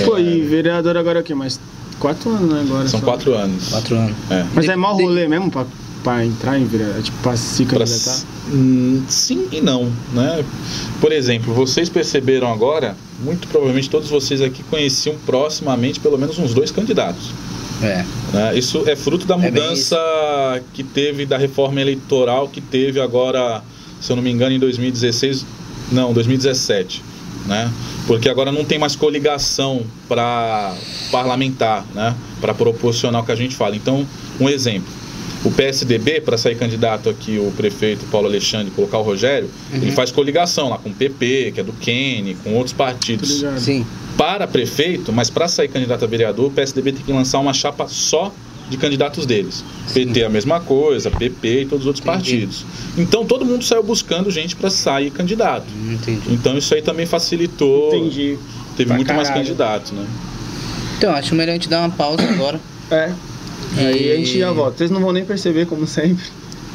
[0.06, 1.34] Pô, e vereador agora é o quê?
[1.34, 1.60] Mais
[2.00, 2.62] quatro anos, né?
[2.62, 3.06] Agora São só.
[3.06, 3.70] quatro anos.
[3.70, 4.16] Quatro anos.
[4.30, 4.46] É.
[4.54, 5.66] Mas De- é mau de- rolê mesmo pra,
[6.04, 7.02] pra entrar em vereador?
[7.02, 8.18] Tipo, pra se Pra, candidatar?
[8.52, 10.43] Hum, sim e não, né?
[11.02, 16.54] Por exemplo, vocês perceberam agora, muito provavelmente todos vocês aqui conheciam proximamente pelo menos uns
[16.54, 17.32] dois candidatos.
[17.82, 18.06] É.
[18.34, 18.58] né?
[18.58, 19.98] Isso é fruto da bem mudança
[20.74, 23.62] que teve da reforma eleitoral que teve agora,
[24.00, 25.46] se eu não me engano, em 2016,
[25.92, 27.04] não, 2017,
[27.46, 27.72] né?
[28.08, 30.76] Porque agora não tem mais coligação para
[31.12, 32.16] parlamentar, né?
[32.42, 33.76] Para proporcionar o que a gente fala.
[33.76, 34.06] Então,
[34.40, 34.88] um exemplo.
[35.44, 40.10] O PSDB, para sair candidato aqui, o prefeito Paulo Alexandre, colocar o Rogério, ele faz
[40.10, 43.44] coligação lá com o PP, que é do Quene, com outros partidos.
[43.60, 43.86] Sim.
[44.18, 47.88] para prefeito, mas para sair candidato a vereador, o PSDB tem que lançar uma chapa
[47.88, 48.34] só
[48.70, 49.63] de candidatos deles.
[49.93, 52.18] PT a mesma coisa, PP e todos os outros Entendi.
[52.32, 52.66] partidos.
[52.97, 55.66] Então todo mundo saiu buscando gente para sair candidato.
[55.76, 56.22] Hum, Entendi.
[56.34, 57.95] Então isso aí também facilitou.
[57.95, 58.38] Entendi.
[58.76, 59.45] Teve Pra muito mais caralho.
[59.45, 60.05] candidatos, né?
[60.97, 62.59] Então, acho melhor a gente dar uma pausa agora.
[62.91, 63.11] É.
[63.78, 64.78] Aí a gente E- já volta.
[64.78, 66.24] Vocês não vão nem perceber, como sempre.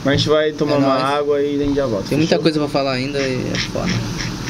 [0.04, 1.02] Mas a gente vai tomar É uma nóis.
[1.14, 2.08] água e a gente já volta.
[2.08, 2.42] Tem muita fechou?
[2.42, 3.88] coisa pra falar ainda e é foda.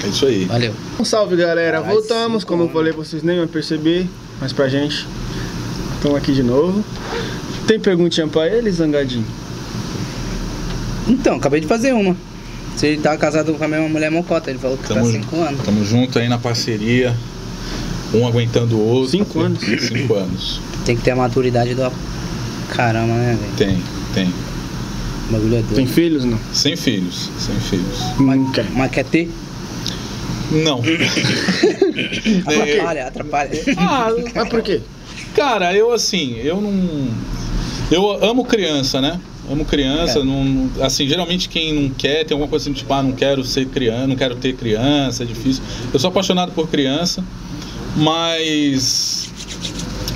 [0.04, 0.44] É isso aí.
[0.44, 0.72] Valeu.
[0.98, 1.78] Um salve, galera.
[1.84, 2.42] Ai, Voltamos.
[2.42, 4.06] sim, Como eu falei, vocês nem vão perceber.
[4.40, 5.06] Mas pra gente,
[6.00, 6.82] estamos aqui de novo.
[7.66, 9.24] Tem perguntinha pra ele, Zangadinho?
[11.06, 12.16] Então, acabei de fazer uma.
[12.76, 15.36] Se ele tá casado com a mesma mulher mocota, ele falou que Tamo, tá 5
[15.42, 15.60] anos.
[15.62, 17.14] tamo junto aí na parceria.
[18.14, 19.10] Um aguentando o outro.
[19.10, 19.60] Cinco anos.
[19.86, 20.60] Cinco anos.
[20.84, 21.92] Tem que ter a maturidade do.
[22.70, 23.52] Caramba, né, velho?
[23.56, 23.82] Tem,
[24.14, 24.32] tem.
[25.28, 25.74] O bagulho é doido.
[25.74, 26.38] Tem filhos, não?
[26.52, 27.30] Sem filhos.
[27.38, 28.18] Sem filhos.
[28.18, 28.66] Não quer.
[28.70, 29.30] Mas quer ter?
[30.50, 30.80] Não.
[32.46, 33.50] É, Atrapalha, atrapalha.
[33.76, 34.80] ah, Mas por quê?
[35.40, 37.08] Cara, eu assim, eu não.
[37.90, 39.18] Eu amo criança, né?
[39.50, 40.22] Amo criança, É.
[40.22, 43.66] não, assim, geralmente quem não quer, tem alguma coisa assim, tipo, ah, não quero ser
[43.66, 45.62] criança, não quero ter criança, é difícil.
[45.94, 47.24] Eu sou apaixonado por criança,
[47.96, 49.30] mas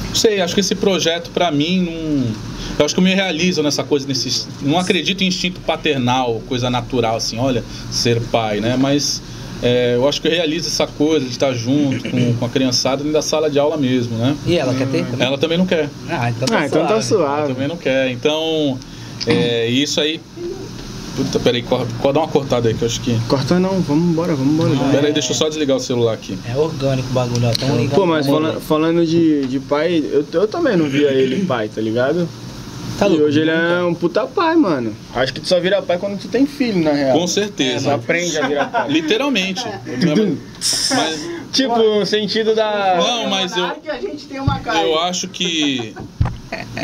[0.09, 2.55] não sei, acho que esse projeto pra mim não.
[2.79, 4.47] Eu acho que eu me realizo nessa coisa, nesse.
[4.61, 8.77] Não acredito em instinto paternal, coisa natural, assim, olha, ser pai, né?
[8.79, 9.23] Mas
[9.63, 12.99] é, eu acho que eu realizo essa coisa de estar junto com, com a criançada
[12.99, 14.37] dentro da sala de aula mesmo, né?
[14.47, 15.05] E ela quer ter?
[15.07, 15.27] também?
[15.27, 15.89] Ela também não quer.
[16.09, 17.25] Ah, então tá Ah, então tá suave.
[17.25, 17.53] Ela suave.
[17.55, 18.11] também não quer.
[18.11, 18.79] Então,
[19.27, 20.21] é, isso aí.
[21.17, 23.17] Puta, peraí, cor- dá uma cortada aí que eu acho que.
[23.29, 24.75] Corta não, vamos embora, vamos embora.
[24.75, 24.91] Já.
[24.99, 26.37] Peraí, deixa eu só desligar o celular aqui.
[26.53, 27.53] É orgânico o bagulho, ó.
[27.53, 27.95] Tão ligado.
[27.95, 31.81] Pô, mas fala- falando de, de pai, eu, eu também não via ele pai, tá
[31.81, 32.29] ligado?
[32.99, 33.25] Tá e louco.
[33.25, 34.95] hoje ele é um puta pai, mano.
[35.15, 37.19] Acho que tu só vira pai quando tu tem filho, na real.
[37.19, 37.95] Com Tu certeza.
[37.95, 38.89] aprende a virar pai.
[38.93, 39.65] Literalmente.
[40.91, 42.97] Mas, Tipo, o sentido da.
[42.99, 43.65] não, mas eu,
[44.83, 45.95] eu acho que.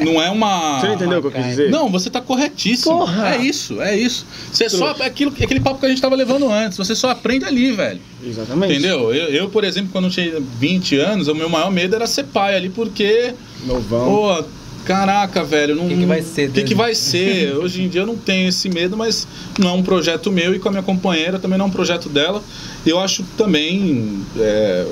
[0.05, 0.81] Não é uma.
[0.81, 1.71] Você não entendeu o que eu quis dizer?
[1.71, 2.99] Não, você tá corretíssimo.
[2.99, 3.35] Porra!
[3.35, 4.27] É isso, é isso.
[4.53, 4.93] Você só.
[4.99, 6.77] É aquilo, é aquele papo que a gente tava levando antes.
[6.79, 8.01] Você só aprende ali, velho.
[8.25, 8.73] Exatamente.
[8.73, 9.13] Entendeu?
[9.15, 12.25] Eu, eu, por exemplo, quando eu tinha 20 anos, o meu maior medo era ser
[12.25, 13.33] pai ali, porque.
[13.65, 14.05] Novão.
[14.07, 14.45] Pô,
[14.85, 15.75] caraca, velho.
[15.75, 17.55] Não, Que que vai ser O que, que vai ser?
[17.59, 19.27] Hoje em dia eu não tenho esse medo, mas
[19.59, 22.09] não é um projeto meu e com a minha companheira também não é um projeto
[22.09, 22.43] dela.
[22.87, 24.21] Eu acho também.
[24.39, 24.87] é,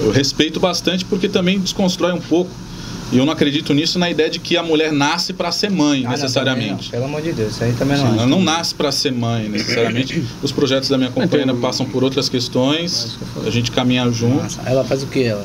[0.00, 2.50] eu respeito bastante porque também desconstrói um pouco.
[3.12, 6.04] E eu não acredito nisso na ideia de que a mulher nasce para ser mãe,
[6.06, 6.84] Ah, necessariamente.
[6.84, 6.90] não.
[6.92, 9.48] Pelo amor de Deus, isso aí também não Sim, ela não nasce para ser mãe,
[9.48, 10.22] necessariamente.
[10.40, 14.40] Os projetos da minha companheira Então- passam por outras questões, a gente caminha junto.
[14.44, 15.44] Nossa, ela faz o que ela?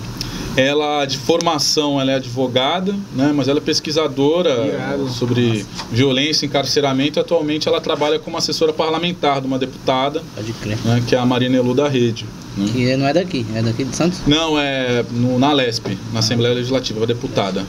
[0.57, 3.33] Ela, de formação, ela é advogada, né?
[3.35, 5.09] mas ela é pesquisadora Irado.
[5.09, 7.19] sobre violência e encarceramento.
[7.19, 10.77] Atualmente ela trabalha como assessora parlamentar de uma deputada, Pode crer.
[10.85, 11.03] né?
[11.05, 12.25] que é a Marina Elu da Rede.
[12.55, 12.69] né?
[12.71, 14.21] Que não é daqui, é daqui de Santos?
[14.25, 17.65] Não, é no, na LESP, na Assembleia Legislativa, a deputada.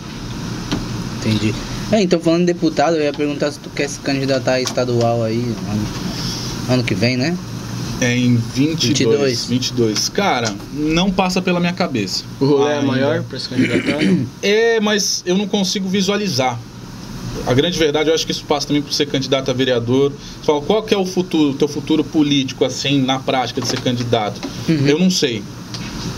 [1.18, 1.53] Entendi.
[1.91, 5.24] É, então falando de deputado, eu ia perguntar se tu quer se candidatar a estadual
[5.24, 5.39] aí
[5.70, 5.87] ano,
[6.70, 7.37] ano que vem, né?
[8.01, 9.47] É em 22, 22.
[9.47, 10.09] 22.
[10.11, 12.24] Cara, não passa pela minha cabeça.
[12.38, 13.99] O rolê é maior pra se candidatar?
[14.42, 16.59] É, mas eu não consigo visualizar.
[17.47, 20.11] A grande verdade, eu acho que isso passa também por ser candidato a vereador.
[20.11, 23.80] Você fala, qual que é o futuro, teu futuro político, assim, na prática de ser
[23.80, 24.40] candidato?
[24.68, 24.86] Uhum.
[24.86, 25.42] Eu não sei.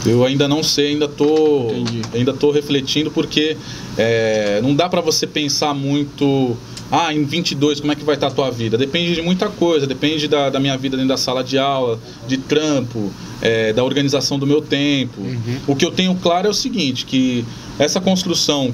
[0.07, 2.03] Eu ainda não sei, ainda tô, Entendi.
[2.15, 3.57] ainda tô refletindo, porque
[3.97, 6.57] é, não dá pra você pensar muito,
[6.91, 8.79] ah, em 22, como é que vai estar a tua vida?
[8.79, 12.39] Depende de muita coisa, depende da, da minha vida dentro da sala de aula, de
[12.39, 13.13] trampo,
[13.43, 15.21] é, da organização do meu tempo.
[15.67, 17.45] O que eu tenho claro é o seguinte, que
[17.79, 18.73] essa construção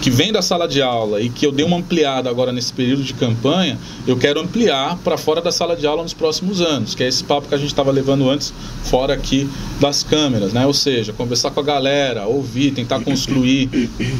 [0.00, 3.02] que vem da sala de aula e que eu dei uma ampliada agora nesse período
[3.02, 7.02] de campanha, eu quero ampliar para fora da sala de aula nos próximos anos, que
[7.02, 8.52] é esse papo que a gente estava levando antes,
[8.84, 9.48] fora aqui
[9.80, 10.66] das câmeras, né?
[10.66, 13.68] Ou seja, conversar com a galera, ouvir, tentar construir,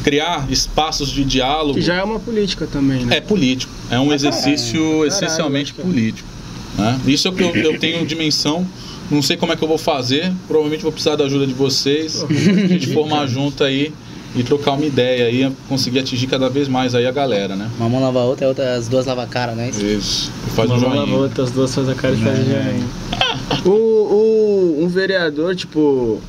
[0.02, 1.74] criar espaços de diálogo.
[1.74, 3.18] Que já é uma política também, né?
[3.18, 5.82] É político, é um exercício caralho, essencialmente é.
[5.82, 6.28] político.
[6.76, 7.00] né?
[7.06, 8.66] Isso é o que eu, eu tenho dimensão.
[9.08, 10.32] Não sei como é que eu vou fazer.
[10.48, 12.24] Provavelmente vou precisar da ajuda de vocês.
[12.24, 13.92] A gente formar junto aí
[14.34, 17.70] e trocar uma ideia aí, conseguir atingir cada vez mais aí a galera, né?
[17.78, 19.70] Uma mão lava a outra, a outra, as duas lava a cara, né?
[19.70, 20.30] Isso.
[20.54, 21.22] Faz um Uma mão lava a joinha.
[21.22, 22.86] outra, as duas faz a cara e faz o joinha.
[23.64, 26.20] O, o, um vereador, tipo,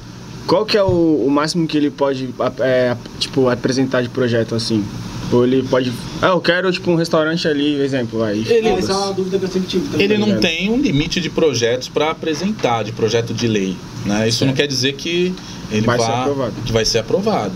[0.46, 2.30] qual que é o, o máximo que ele pode,
[2.60, 4.84] é, tipo, apresentar de projeto assim?
[5.32, 5.92] Ou ele pode...
[6.22, 8.46] Ah, eu quero, tipo, um restaurante ali, exemplo, aí.
[8.48, 9.88] Ele- Essa é uma dúvida que eu sempre tive.
[9.90, 10.06] também.
[10.06, 10.42] Ele não ligado?
[10.42, 13.76] tem um limite de projetos para apresentar, de projeto de lei.
[14.06, 14.28] Né?
[14.28, 15.34] Isso não quer dizer que
[15.70, 16.54] ele Vai vá- ser aprovado.
[16.66, 17.54] que vai ser aprovado.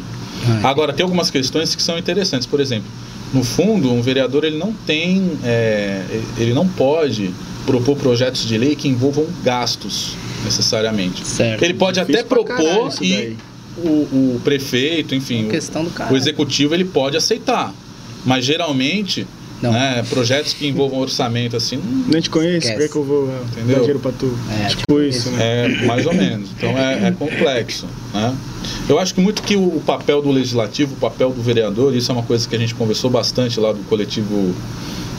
[0.64, 2.48] Ah, Agora, tem algumas questões que são interessantes.
[2.48, 2.90] Por exemplo,
[3.34, 6.04] no fundo, um vereador ele não tem, é,
[6.38, 7.32] ele não pode
[7.66, 11.26] propor projetos de lei que envolvam gastos necessariamente.
[11.26, 11.64] Certo.
[11.64, 13.38] Ele pode Difícil até propor e
[13.78, 13.90] o,
[14.36, 16.14] o prefeito, enfim, o, questão do cara.
[16.14, 17.74] o executivo ele pode aceitar.
[18.26, 19.26] Mas geralmente,
[19.62, 19.72] Não.
[19.72, 22.90] né, projetos que envolvam orçamento assim, não- Nem te conheço, por que, Esquece.
[22.92, 23.68] que eu vou Entendeu?
[23.76, 24.34] dar dinheiro pra tu?
[24.64, 25.66] É, tipo, tipo isso, né?
[25.82, 26.50] É, mais ou menos.
[26.58, 27.86] Então é, é complexo.
[28.14, 28.36] Né?
[28.90, 32.12] Eu acho que muito que o, o papel do legislativo, o papel do vereador, isso
[32.12, 34.54] é uma coisa que a gente conversou bastante lá do coletivo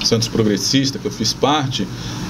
[0.06, 1.86] Santos Progressista, que eu fiz parte,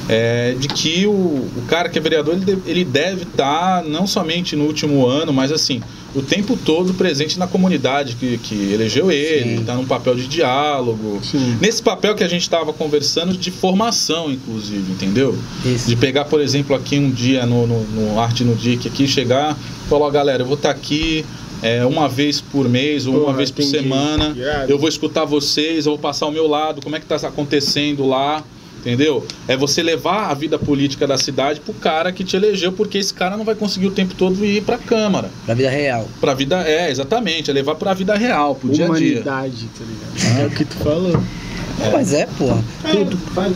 [0.09, 4.07] é de que o, o cara que é vereador, ele, de- ele deve estar não
[4.07, 5.81] somente no último ano, mas assim,
[6.15, 11.21] o tempo todo presente na comunidade que, que elegeu ele, está num papel de diálogo.
[11.23, 11.57] Sim.
[11.61, 15.39] Nesse papel que a gente estava conversando de formação, inclusive, entendeu?
[15.65, 15.87] Isso.
[15.89, 19.57] De pegar, por exemplo, aqui um dia no, no, no Arte no DIC, aqui, chegar
[19.87, 21.25] e falar, galera, eu vou estar aqui
[21.63, 23.79] é, uma vez por mês ou uma Porra, vez por entendi.
[23.83, 24.35] semana.
[24.37, 24.71] Irado.
[24.73, 28.07] Eu vou escutar vocês, eu vou passar ao meu lado, como é que está acontecendo
[28.07, 28.43] lá.
[28.81, 29.25] Entendeu?
[29.47, 33.15] É você levar a vida política da cidade pro cara que te elegeu, porque esse
[33.15, 35.31] cara não vai conseguir o tempo todo ir pra Câmara.
[35.47, 36.09] Pra vida real.
[36.21, 36.57] Pra vida.
[36.69, 37.49] É, exatamente.
[37.49, 39.21] É levar pra vida real, pro dia a dia.
[39.21, 40.41] Humanidade, tá ligado?
[40.41, 41.23] É o que tu falou.
[41.93, 42.61] Mas é, porra.
[42.85, 43.53] É, vai-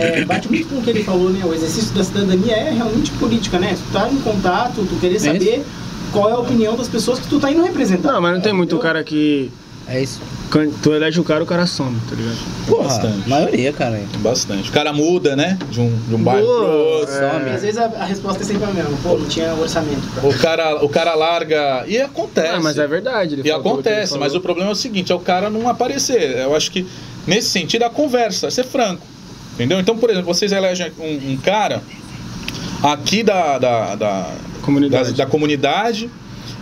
[0.00, 1.40] é, bate muito com o que ele falou, né?
[1.44, 3.76] O exercício da cidadania é realmente política, né?
[3.76, 5.64] Tu tá em contato, tu querer saber
[6.12, 8.12] qual é a opinião das pessoas que tu tá indo representar.
[8.12, 8.82] Não, mas não tem muito Entendeu?
[8.92, 9.50] cara que.
[9.90, 10.20] É isso.
[10.50, 12.36] quando Tu elege o cara, o cara some, tá ligado?
[12.66, 13.26] Porra, Bastante.
[13.26, 13.98] maioria, cara.
[14.18, 14.68] Bastante.
[14.68, 15.58] O cara muda, né?
[15.70, 17.14] De um, de um bairro pro outro.
[17.14, 17.54] é.
[17.54, 18.90] Às vezes a, a resposta é sempre a mesma.
[19.02, 20.28] Pô, não tinha orçamento pra...
[20.28, 21.84] O cara, o cara larga.
[21.86, 22.48] E acontece.
[22.54, 23.36] Ah, mas é verdade.
[23.36, 26.36] ele E acontece, mas o problema é o seguinte, é o cara não aparecer.
[26.36, 26.86] Eu acho que
[27.26, 29.06] nesse sentido a conversa, é ser franco.
[29.54, 29.80] Entendeu?
[29.80, 31.82] Então, por exemplo, vocês elegem um, um cara
[32.82, 34.30] aqui da, da, da,
[34.68, 35.12] Comunidade.
[35.12, 36.10] da, da comunidade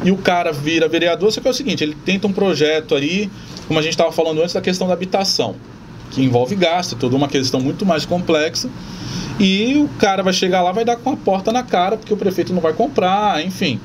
[0.04, 3.30] e o cara vira vereador, só que é o seguinte, ele tenta um projeto ali,
[3.66, 5.56] como a gente estava falando antes, da questão da habitação,
[6.10, 8.68] que envolve gasto, é toda uma questão muito mais complexa.
[9.38, 12.16] E o cara vai chegar lá, vai dar com a porta na cara, porque o
[12.16, 13.78] prefeito não vai comprar, enfim.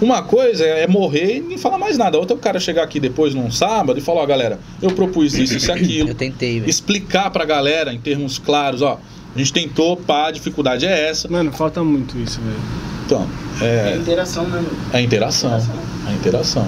[0.00, 2.16] Uma coisa é morrer e nem falar mais nada.
[2.16, 4.90] A outra é o cara chegar aqui depois num sábado e falar, ó, galera, eu
[4.92, 6.10] propus isso, isso e aquilo.
[6.10, 6.68] Eu tentei, velho.
[6.68, 8.98] Explicar pra galera em termos claros, ó,
[9.34, 11.28] a gente tentou, pá, a dificuldade é essa.
[11.28, 12.95] Mano, falta muito isso, velho.
[13.06, 13.26] Então,
[13.60, 14.60] É é, interação, né?
[14.60, 14.70] meu?
[14.92, 15.62] a interação.
[16.06, 16.66] A interação.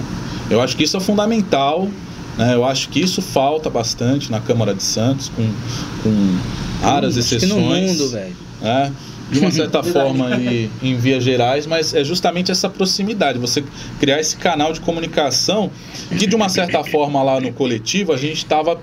[0.48, 1.88] Eu acho que isso é fundamental.
[2.38, 2.54] Né?
[2.54, 5.50] Eu acho que isso falta bastante na Câmara de Santos, com,
[6.02, 6.38] com
[6.80, 7.50] raras Acho que exceções.
[7.52, 8.36] no mundo, velho.
[8.62, 8.92] né?
[9.30, 13.62] De uma certa forma e, em vias gerais, mas é justamente essa proximidade, você
[14.00, 15.70] criar esse canal de comunicação
[16.16, 18.80] que de uma certa forma lá no coletivo a gente estava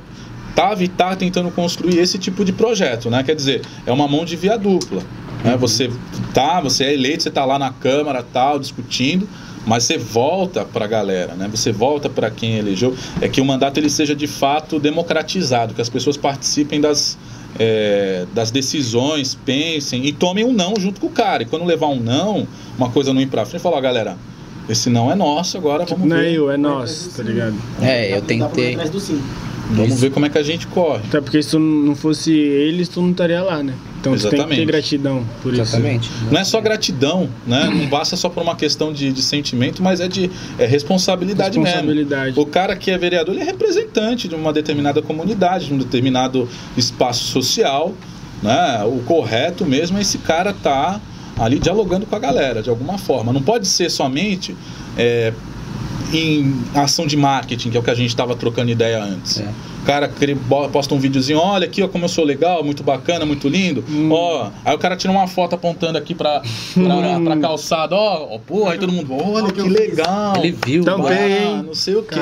[0.53, 3.23] tava e tá tentando construir esse tipo de projeto, né?
[3.23, 5.01] Quer dizer, é uma mão de via dupla,
[5.45, 5.55] né?
[5.57, 5.89] Você
[6.33, 9.27] tá, você é eleito, você tá lá na câmara, tal, discutindo,
[9.65, 11.47] mas você volta para a galera, né?
[11.49, 15.81] Você volta para quem elegeu, é que o mandato ele seja de fato democratizado, que
[15.81, 17.17] as pessoas participem das
[17.57, 21.43] é, das decisões, pensem e tomem um não junto com o cara.
[21.43, 22.45] E quando levar um não,
[22.77, 24.17] uma coisa não ir pra frente, falar, ó, galera,
[24.67, 26.33] esse não é nosso, agora vamos Não é ver.
[26.33, 27.55] eu, é nós, tá ligado?
[27.81, 28.77] É, eu tentei.
[29.71, 31.01] Vamos ver como é que a gente corre.
[31.07, 33.73] Até porque se tu não fosse eles, tu não estaria lá, né?
[33.99, 34.59] Então tu tem que Exatamente.
[34.59, 35.61] ter gratidão por isso.
[35.63, 36.09] Exatamente.
[36.31, 37.69] Não é só gratidão, né?
[37.73, 42.25] Não basta só por uma questão de, de sentimento, mas é de é responsabilidade, Responsabilidade.
[42.27, 42.41] mesmo.
[42.43, 46.47] O cara que é vereador, ele é representante de uma determinada comunidade, de um determinado
[46.77, 47.93] espaço social,
[48.43, 48.83] né?
[48.85, 51.01] O correto mesmo é esse cara tá
[51.37, 53.33] ali dialogando com a galera, de alguma forma.
[53.33, 54.55] Não pode ser somente
[54.97, 55.33] é,
[56.13, 59.39] em ação de marketing, que é o que a gente estava trocando ideia antes.
[59.39, 59.49] É.
[59.85, 60.11] O cara
[60.73, 63.85] posta um videozinho, olha aqui ó, como eu sou legal, muito bacana, muito lindo.
[63.87, 64.09] Hum.
[64.11, 66.41] Ó, aí o cara tira uma foto apontando aqui pra,
[66.73, 70.37] pra, pra calçada, ó, ó, pô, aí todo mundo, olha que legal.
[70.37, 71.59] Ele viu, Tampei, mano.
[71.59, 72.19] Ah, não sei o quê.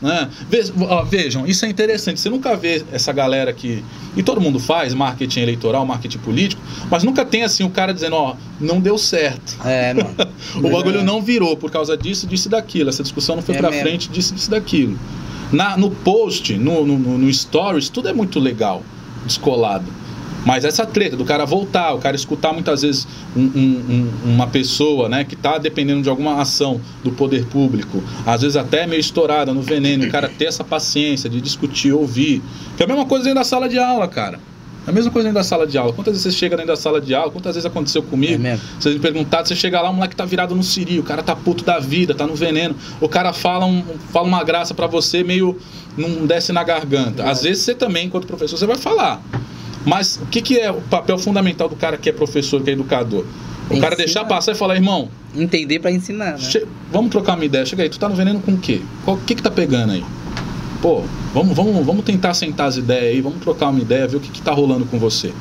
[0.00, 0.30] Né?
[0.48, 2.18] Ve- ó, vejam, isso é interessante.
[2.20, 3.84] Você nunca vê essa galera que.
[4.16, 8.16] E todo mundo faz marketing eleitoral, marketing político, mas nunca tem assim o cara dizendo,
[8.16, 9.58] ó, não deu certo.
[9.62, 10.08] É, mano.
[10.56, 12.88] O bagulho não virou por causa disso, disso e daquilo.
[12.88, 13.82] Essa discussão não foi É pra mesmo.
[13.84, 14.98] frente, disso, disso e daquilo.
[15.52, 18.82] Na, no post, no, no, no- stories, tudo é muito legal,
[19.24, 19.86] descolado.
[20.46, 23.84] Mas essa treta do cara voltar, o cara escutar muitas vezes um- um-
[24.24, 28.56] um- uma pessoa né, que está dependendo de alguma ação do poder público, às vezes
[28.56, 32.40] até meio estourada no veneno, o cara ter essa paciência de discutir, ouvir.
[32.76, 34.38] Que é a mesma coisa dentro da sala de aula, cara.
[34.88, 35.92] É a mesma coisa dentro da sala de aula.
[35.92, 37.30] Quantas vezes você chega dentro da sala de aula?
[37.30, 38.44] Quantas vezes aconteceu comigo?
[38.46, 38.58] É.
[38.80, 41.36] Vocês me perguntaram, você chega lá, o moleque tá virado no siri, o cara tá
[41.36, 42.74] puto da vida, tá no veneno.
[42.98, 45.58] O cara fala, um- fala uma graça pra você, meio
[45.96, 47.24] não desce na garganta.
[47.28, 49.20] Às vezes você também, enquanto professor, você vai falar.
[49.84, 52.72] Mas o que, que é o papel fundamental do cara que é professor, que é
[52.72, 53.26] educador?
[53.70, 56.62] O cara deixar passar e falar, irmão, Entender pra ensinar, né?
[56.90, 57.64] vamos trocar uma ideia.
[57.66, 58.80] Chega aí, tu tá no veneno com o quê?
[59.06, 60.02] O que que tá pegando aí?
[60.80, 61.02] Pô,
[61.34, 64.30] vamos, vamos, vamos tentar sentar as ideias aí, vamos trocar uma ideia, ver o que,
[64.30, 65.32] que tá rolando com você.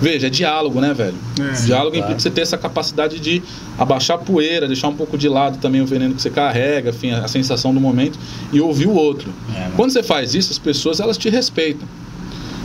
[0.00, 1.14] Veja, é diálogo, né, velho?
[1.38, 1.52] É.
[1.66, 1.98] diálogo claro.
[1.98, 3.42] implica você ter essa capacidade de
[3.78, 7.10] abaixar a poeira, deixar um pouco de lado também o veneno que você carrega, enfim,
[7.12, 8.18] a sensação do momento
[8.52, 9.30] e ouvir o outro.
[9.54, 9.68] É.
[9.76, 11.86] Quando você faz isso, as pessoas elas te respeitam.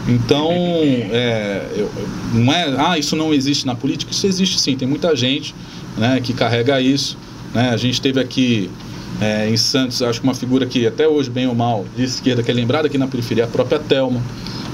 [0.07, 0.49] Então,
[1.11, 1.91] é, eu-
[2.34, 5.53] não é, ah, isso não existe na política, isso existe sim, tem muita gente
[5.97, 7.17] né, que carrega isso.
[7.53, 7.69] Né?
[7.69, 8.69] A gente teve aqui
[9.22, 12.43] é, em Santos, acho que uma figura que até hoje, bem ou mal, de esquerda,
[12.43, 14.22] que é lembrada aqui na periferia, a própria Thelma.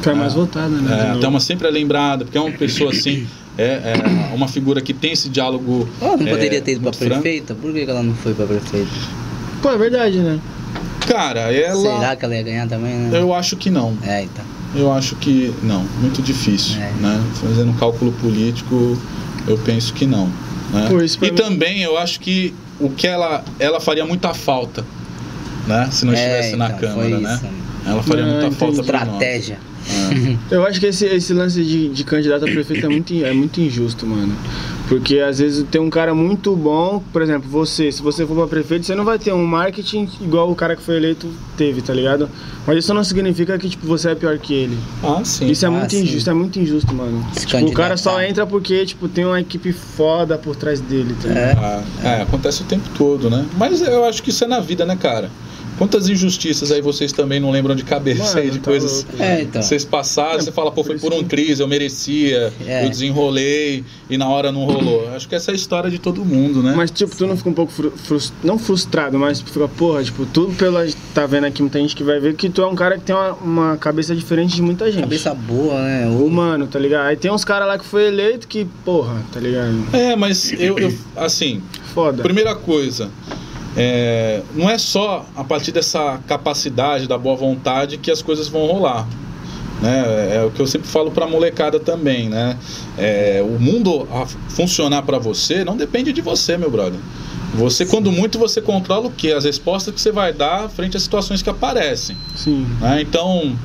[0.02, 1.08] Foi mais votada, né?
[1.10, 1.20] É, a.
[1.20, 3.28] Thelma sempre é lembrada, porque é uma pessoa assim,
[3.58, 3.94] é,
[4.32, 5.88] é uma figura que tem esse diálogo.
[6.02, 7.22] Ela não é, poderia ter ido franco.
[7.22, 7.54] prefeita?
[7.54, 8.90] Por que que ela não foi pra prefeita?
[9.62, 10.40] Pô, é verdade, né?
[11.08, 11.82] Cara, ela.
[11.82, 13.20] Será que ela ia ganhar também, né?
[13.20, 13.96] Eu acho que não.
[14.04, 14.46] É, então.
[14.74, 16.90] Eu acho que não, muito difícil, É.
[17.02, 17.22] né?
[17.36, 18.98] Fazendo um cálculo político,
[19.46, 20.28] eu penso que não.
[20.72, 20.88] Né?
[20.90, 24.86] Pô, E mim- também eu acho que o que ela, ela faria muita falta,
[25.68, 25.90] né?
[25.92, 27.34] Se não estivesse é, na então, Câmara, né?
[27.34, 27.46] isso.
[27.86, 28.56] Ela faria muita entendi.
[28.56, 29.14] falta pra nós.
[29.14, 29.60] Estratégia.
[30.52, 33.60] Eu acho que esse, esse lance de, de candidato a prefeito é muito, é muito
[33.60, 34.36] injusto, mano.
[34.92, 38.46] Porque às vezes tem um cara muito bom, por exemplo, você, se você for pra
[38.48, 41.94] prefeito, você não vai ter um marketing igual o cara que foi eleito teve, tá
[41.94, 42.30] ligado?
[42.68, 44.78] Mas isso não significa que, tipo, você é pior que ele.
[45.02, 45.50] Ah, sim.
[45.50, 46.02] Isso é Ah, muito sim.
[46.04, 47.26] injusto, é muito injusto, mano.
[47.34, 51.30] Tipo, o cara só entra porque, tipo, tem uma equipe foda por trás dele, tá
[51.30, 51.58] ligado?
[51.64, 53.46] Ah, é, acontece o tempo todo, né?
[53.58, 55.32] Mas eu acho que isso é na vida, né, cara?
[55.82, 59.24] Quantas injustiças aí vocês também não lembram de cabeça Mano, aí de tá coisas louco.
[59.24, 59.64] É, então.
[59.64, 62.86] Vocês passaram, você fala, pô, foi por um triz, eu merecia, É.
[62.86, 65.10] eu desenrolei e na hora não rolou.
[65.16, 66.74] Acho que essa é a história de todo mundo, né?
[66.78, 70.24] Mas, tipo, tu não fica um pouco fru frus- não frustrado, mas fica, porra, tipo,
[70.28, 70.86] tudo pela.
[71.16, 73.16] Tá vendo aqui muita gente que vai ver que tu é um cara que tem
[73.16, 75.02] uma, uma cabeça diferente de muita gente.
[75.02, 76.08] Cabeça boa, né?
[76.08, 77.08] Humano, tá ligado?
[77.08, 79.74] Aí tem uns caras lá que foi eleito que, porra, tá ligado?
[79.94, 81.60] É, mas eu, eu assim,
[81.92, 82.22] Foda.
[82.22, 83.10] primeira coisa,
[83.76, 88.66] é, não é só a partir dessa capacidade, da boa vontade que as coisas vão
[88.66, 89.08] rolar.
[89.82, 90.36] Né?
[90.36, 92.58] É o que eu sempre falo pra molecada também, né?
[92.98, 97.00] É, o mundo a funcionar pra você não depende de você, meu brother.
[97.56, 99.32] Você, quando muito, você controla o quê?
[99.32, 102.16] As respostas que você vai dar frente às situações que aparecem.
[102.36, 102.66] Sim.
[102.80, 103.02] né?
[103.02, 103.58] Então,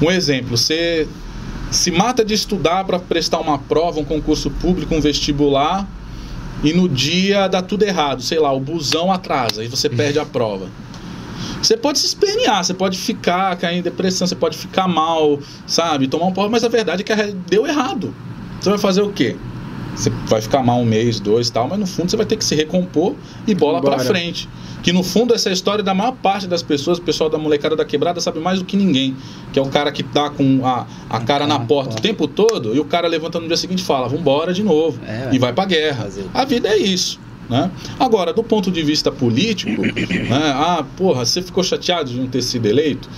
[0.00, 1.06] um exemplo, você
[1.70, 5.86] se mata de estudar para prestar uma prova, um concurso público, um vestibular,
[6.62, 10.24] e no dia dá tudo errado, sei lá, o busão atrasa e você perde a
[10.24, 10.68] prova.
[11.62, 16.08] Você pode se espernear, você pode ficar, cair em depressão, você pode ficar mal, sabe?
[16.08, 18.14] Tomar um porra, mas a verdade é que deu errado.
[18.60, 19.36] Você vai fazer o quê?
[19.98, 22.36] Você vai ficar mal um mês, dois e tal, mas no fundo você vai ter
[22.36, 23.16] que se recompor
[23.48, 24.04] e bola pra Bora.
[24.04, 24.48] frente.
[24.80, 27.36] Que no fundo essa é a história da maior parte das pessoas, o pessoal da
[27.36, 29.16] molecada da quebrada sabe mais do que ninguém.
[29.52, 32.76] Que é o cara que tá com a, a cara na porta o tempo todo
[32.76, 35.00] e o cara levanta no dia seguinte e fala: vambora de novo.
[35.04, 36.04] É, e vai pra guerra.
[36.04, 36.26] Fazer?
[36.32, 37.18] A vida é isso.
[37.48, 37.68] Né?
[37.98, 40.52] Agora, do ponto de vista político, né?
[40.54, 43.08] ah, porra, você ficou chateado de não ter sido eleito?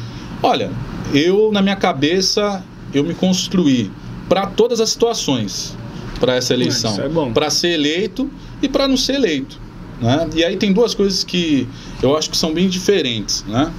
[0.42, 0.70] Olha,
[1.12, 2.64] eu, na minha cabeça,
[2.94, 3.90] eu me construí
[4.28, 5.76] para todas as situações
[6.20, 7.00] para essa eleição.
[7.00, 7.32] é bom.
[7.32, 8.30] Para ser eleito
[8.62, 9.58] e para não ser eleito.
[10.00, 10.28] Né?
[10.34, 11.66] E aí tem duas coisas que
[12.02, 13.44] eu acho que são bem diferentes.
[13.48, 13.72] Né?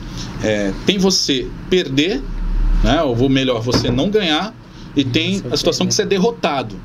[0.43, 2.21] É, tem você perder,
[2.83, 3.01] né?
[3.03, 4.53] ou melhor, você não ganhar,
[4.95, 6.75] e tem a situação que você é derrotado.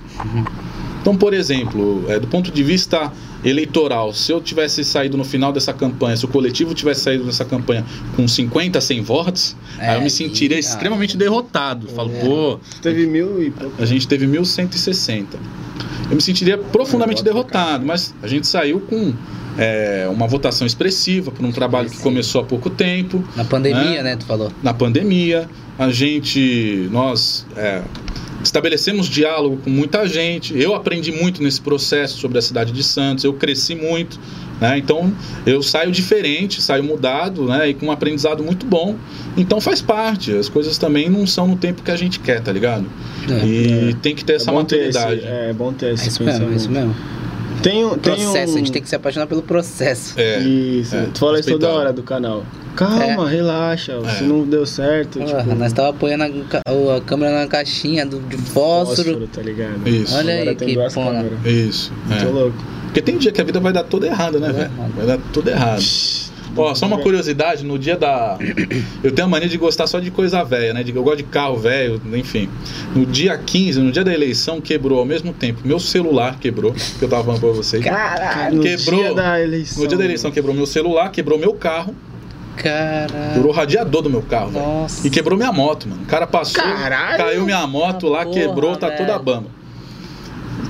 [1.00, 3.12] Então, por exemplo, é, do ponto de vista
[3.44, 7.44] eleitoral, se eu tivesse saído no final dessa campanha, se o coletivo tivesse saído nessa
[7.44, 7.84] campanha
[8.16, 11.88] com 50, 100 votos, É, aí eu me sentiria e- extremamente derrotado.
[11.88, 12.20] Falo, É.
[12.20, 13.80] pô, Teve mil e pouco.
[13.82, 15.38] a gente teve 1160.
[16.08, 19.12] Eu me sentiria profundamente É, derrotado, mas a gente saiu com
[19.58, 24.02] é, uma votação expressiva por um trabalho que começou há pouco tempo Na pandemia, É.
[24.02, 24.16] né?
[24.16, 24.52] Tu falou.
[24.62, 25.48] na pandemia.
[25.78, 27.82] A gente, nós é,
[28.46, 30.58] estabelecemos diálogo com muita gente.
[30.60, 33.24] Eu aprendi muito nesse processo sobre a cidade de Santos.
[33.24, 34.18] Eu cresci muito,
[34.60, 34.78] né?
[34.78, 35.12] Então
[35.44, 37.68] eu saio diferente, saio mudado, né?
[37.68, 38.96] E com um aprendizado muito bom.
[39.36, 40.32] Então faz parte.
[40.32, 42.86] As coisas também não são no tempo que a gente quer, tá ligado?
[43.30, 43.46] É.
[43.46, 45.26] E tem que ter essa é bom ter esse, maturidade.
[45.32, 46.94] é bom ter É esse isso mesmo, é isso mesmo.
[47.62, 48.56] Tem, um- tem Processo, um...
[48.56, 50.14] a gente tem que se apaixonar pelo processo.
[50.16, 50.40] É.
[50.40, 52.44] Isso, É, tu fala isso toda hora do canal.
[52.76, 53.98] Calma, relaxa.
[54.18, 54.26] Se É.
[54.26, 58.36] não deu certo, Porra, tipo, nós tava apoiando a, a câmera na caixinha do, de
[58.36, 59.26] fósforo.
[59.28, 59.86] tá ligado?
[59.88, 60.14] Isso.
[60.14, 61.10] Olha Agora aí tem que duas pona.
[61.22, 61.38] câmeras.
[61.46, 61.92] Isso.
[62.10, 62.24] é.
[62.24, 62.56] Tô louco.
[62.84, 64.70] Porque tem dia que a vida vai dar toda errada, né, velho?
[64.96, 65.82] Vai dar tudo errado.
[66.58, 68.38] Ó, só uma curiosidade, no dia da.
[69.04, 70.82] Eu tenho a mania de gostar só de coisa velha, né?
[70.86, 72.48] Eu gosto de carro velho, enfim.
[72.94, 75.60] No dia 15, no dia da eleição, quebrou ao mesmo tempo.
[75.66, 77.84] Meu celular quebrou, que eu tava falando pra vocês.
[77.84, 79.00] Caralho, no Quebrou.
[79.00, 79.82] dia da eleição.
[79.82, 81.94] No dia da eleição quebrou meu celular, quebrou meu carro,
[82.56, 83.32] Caralho.
[83.34, 84.64] quebrou o radiador do meu carro, velho.
[84.64, 85.06] Nossa.
[85.06, 86.02] E quebrou minha moto, mano.
[86.02, 87.16] O cara passou, Caralho!
[87.18, 88.98] caiu minha moto lá, Porra, quebrou, tá velho.
[88.98, 89.48] toda a bamba.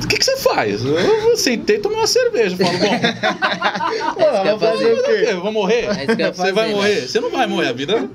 [0.03, 0.85] O que, que você faz?
[0.85, 2.57] Eu sentei e tomei uma cerveja.
[2.57, 2.87] Falo, bom,
[4.23, 4.93] É eu ia fazer fazer.
[4.95, 5.27] o quê?
[5.31, 5.89] eu vou morrer?
[6.19, 6.95] É Você vai morrer?
[6.95, 7.09] velho.
[7.09, 8.09] Você não vai morrer, a vida.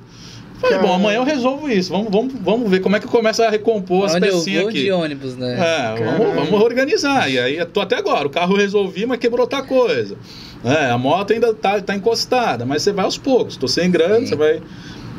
[0.61, 1.91] Falei, bom, amanhã eu resolvo isso.
[1.91, 4.61] Vamos, vamos, vamos ver como é que eu começo a recompor as Onde eu pecinhas
[4.61, 4.83] vou aqui.
[4.83, 5.57] de ônibus, né?
[5.59, 7.29] É, vamos, vamos organizar.
[7.31, 8.27] E aí, eu tô até agora.
[8.27, 10.15] O carro eu resolvi, mas quebrou outra coisa.
[10.63, 13.57] É, a moto ainda tá, tá encostada, mas você vai aos poucos.
[13.57, 14.27] Tô sem grana, Sim.
[14.27, 14.61] você vai.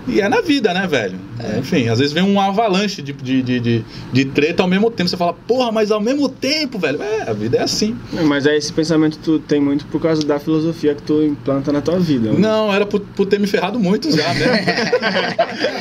[0.09, 1.19] E é na vida, né, velho?
[1.59, 5.09] Enfim, às vezes vem um avalanche de, de, de, de, de treta ao mesmo tempo.
[5.09, 7.01] Você fala, porra, mas ao mesmo tempo, velho.
[7.03, 7.97] É, a vida é assim.
[8.25, 11.81] Mas aí esse pensamento tu tem muito por causa da filosofia que tu implanta na
[11.81, 12.31] tua vida.
[12.33, 12.39] né?
[12.39, 14.65] Não, era por, por ter me ferrado muito já, né?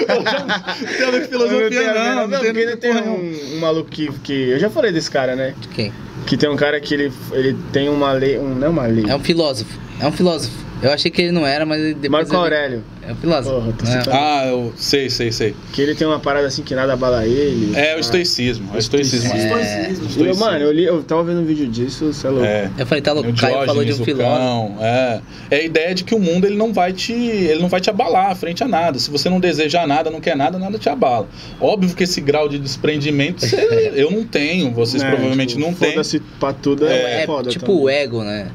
[1.02, 2.16] não tem filosofia, não.
[2.16, 3.16] Não, Não, tem, tem porra, não.
[3.16, 4.34] um, um maluco que, que.
[4.34, 5.54] Eu já falei desse cara, né?
[5.60, 5.92] De quem?
[6.26, 8.38] Que tem um cara que ele, ele tem uma lei.
[8.38, 9.06] Um, não é uma lei.
[9.08, 9.80] É um filósofo.
[10.00, 10.54] É um filósofo.
[10.82, 12.10] Eu achei que ele não era, mas ele- depois.
[12.12, 12.84] Marco ele- Aurélio.
[13.08, 13.56] É um filósofo.
[13.56, 14.16] Porra, tô É.
[14.16, 15.56] Ah, eu sei, sei, sei.
[15.74, 17.72] Que ele tem uma parada assim que nada abala ele.
[17.76, 18.00] É o Ah.
[18.00, 18.70] estoicismo.
[18.74, 19.34] É o estoicismo.
[19.34, 19.90] É.
[19.92, 20.26] Estoicismo.
[20.26, 22.46] Eu, mano, eu, li, eu tava vendo um vídeo disso, você é louco.
[22.46, 22.70] É.
[22.78, 24.38] Eu falei, tá louco, O o Caio falou de um o filósofo.
[24.40, 25.20] cão, é.
[25.50, 27.90] é a ideia de que o mundo ele não vai te ele não vai te
[27.90, 29.00] abalar frente a nada.
[29.00, 31.28] Se você não desejar nada, não quer nada, nada te abala.
[31.60, 35.74] Óbvio que esse grau de desprendimento você- eu não tenho, vocês É, provavelmente tipo, não
[35.74, 35.92] têm.
[35.92, 37.50] Foda-se pra tudo é, É, foda.
[37.50, 37.82] tipo também.
[37.82, 38.48] o ego, né?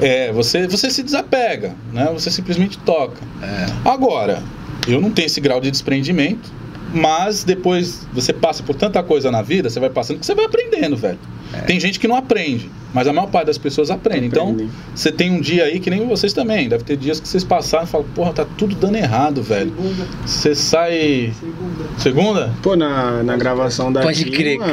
[0.00, 2.10] É, você, você se desapega, né?
[2.12, 3.20] Você simplesmente toca.
[3.42, 3.88] É.
[3.88, 4.42] Agora,
[4.88, 6.50] eu não tenho esse grau de desprendimento,
[6.92, 10.44] mas depois você passa por tanta coisa na vida, você vai passando que você vai
[10.44, 11.18] aprendendo, velho.
[11.66, 14.26] Tem gente que não aprende, mas a maior parte das pessoas aprende.
[14.26, 14.56] Então,
[14.94, 17.84] você tem um dia aí que nem vocês também, deve ter dias que vocês passaram
[17.84, 19.70] e falam, porra, tá tudo dando errado, velho.
[19.70, 20.06] Segunda.
[20.26, 21.32] Você sai.
[21.38, 21.84] Segunda.
[21.98, 22.54] Segunda?
[22.62, 24.06] Pô, na, na gravação daqui.
[24.06, 24.72] Pode crer, mano,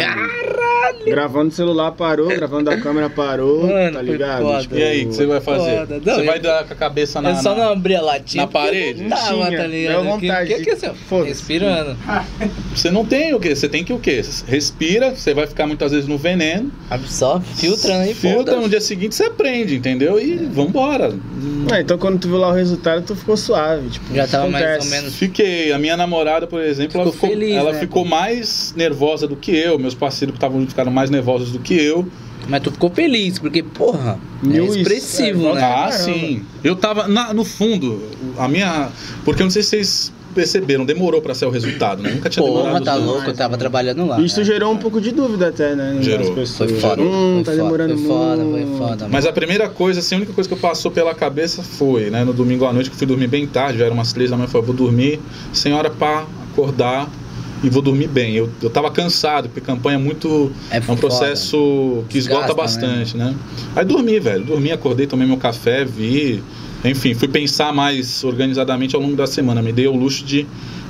[0.94, 1.06] caralho.
[1.12, 4.42] Gravando o celular parou, gravando da câmera parou, Mano, tá ligado?
[4.44, 4.62] foda.
[4.62, 5.78] Tipo, E aí, o que você vai fazer?
[5.80, 6.02] Foda.
[6.06, 7.30] Não, você eu- vai dar com a cabeça na.
[7.32, 8.44] eu só na- não abri a latinha.
[8.44, 9.04] na parede?
[9.04, 9.94] Não tava, tá ligado?
[9.94, 11.24] deu vontade Que, que, que é seu?
[11.24, 11.98] Respirando.
[12.76, 13.56] Você não tem o quê?
[13.56, 14.22] Você tem que o quê?
[14.48, 16.72] Respira, você vai ficar muitas vezes no veneno.
[16.90, 20.20] Absorve, filtrando aí, Filtra, no dia seguinte você aprende, entendeu?
[20.20, 21.14] E vambora.
[21.72, 23.90] Ah, então quando tu viu lá o resultado, tu ficou suave.
[23.90, 24.88] Tipo, Já tava mais acontece.
[24.88, 25.16] ou menos.
[25.16, 27.80] Fiquei, a minha namorada, por exemplo, ela Ficou ficou, feliz, ela né?
[27.80, 29.78] ficou mais nervosa do que eu.
[29.78, 32.08] Meus parceiros que estavam junto ficaram mais nervosos do que eu.
[32.48, 34.18] Mas tu ficou feliz, porque, porra,
[34.52, 35.62] é isso, expressivo, é, né?
[35.64, 35.92] Ah, caramba.
[35.92, 36.42] sim.
[36.64, 38.02] Eu tava na- no fundo,
[38.38, 38.90] a minha.
[39.24, 42.10] Porque eu não sei se vocês perceberam, demorou pra sair o resultado, né?
[42.10, 44.20] Nunca tinha Porra, demorado tá louco, eu tava trabalhando lá.
[44.20, 44.46] Isso né?
[44.46, 45.98] gerou um pouco de dúvida até, né?
[46.02, 46.34] Gerou.
[46.34, 46.72] pessoas.
[46.72, 47.02] Foi foda.
[47.02, 48.68] Hum, foi tá foda, demorando foi foda, muito.
[48.70, 49.08] foi foda.
[49.10, 52.24] Mas a primeira coisa, assim, a única coisa que eu passou pela cabeça foi, né,
[52.24, 54.36] no domingo à noite, que eu fui dormir bem tarde, já era umas três da
[54.38, 55.20] manhã, eu falei, vou dormir
[55.54, 57.08] sem hora pra acordar
[57.64, 58.34] e vou dormir bem.
[58.34, 60.52] Eu, eu tava cansado, porque campanha é muito.
[60.70, 61.00] É É um foda.
[61.00, 63.36] processo que esgota Desgasta, bastante, né?
[63.76, 64.44] Aí dormi, velho.
[64.46, 66.44] Dormi, acordei, tomei meu café, vi.
[66.84, 69.62] Enfim, fui pensar mais organizadamente ao longo da semana.
[69.62, 70.48] Me dei o luxo de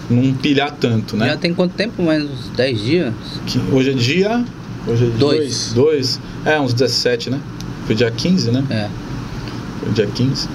[0.10, 1.38] não pilhar tanto, Já né?
[1.38, 2.02] tem quanto tempo?
[2.04, 3.14] Mais uns 10 dias?
[3.46, 4.46] Que hoje é dia.
[4.88, 5.72] Hoje é dia Dois.
[5.74, 6.20] Dois.
[6.46, 7.40] É, uns 17, né?
[7.86, 8.64] Foi dia 15, né?
[8.70, 8.90] É.
[9.84, 10.48] Foi dia 15.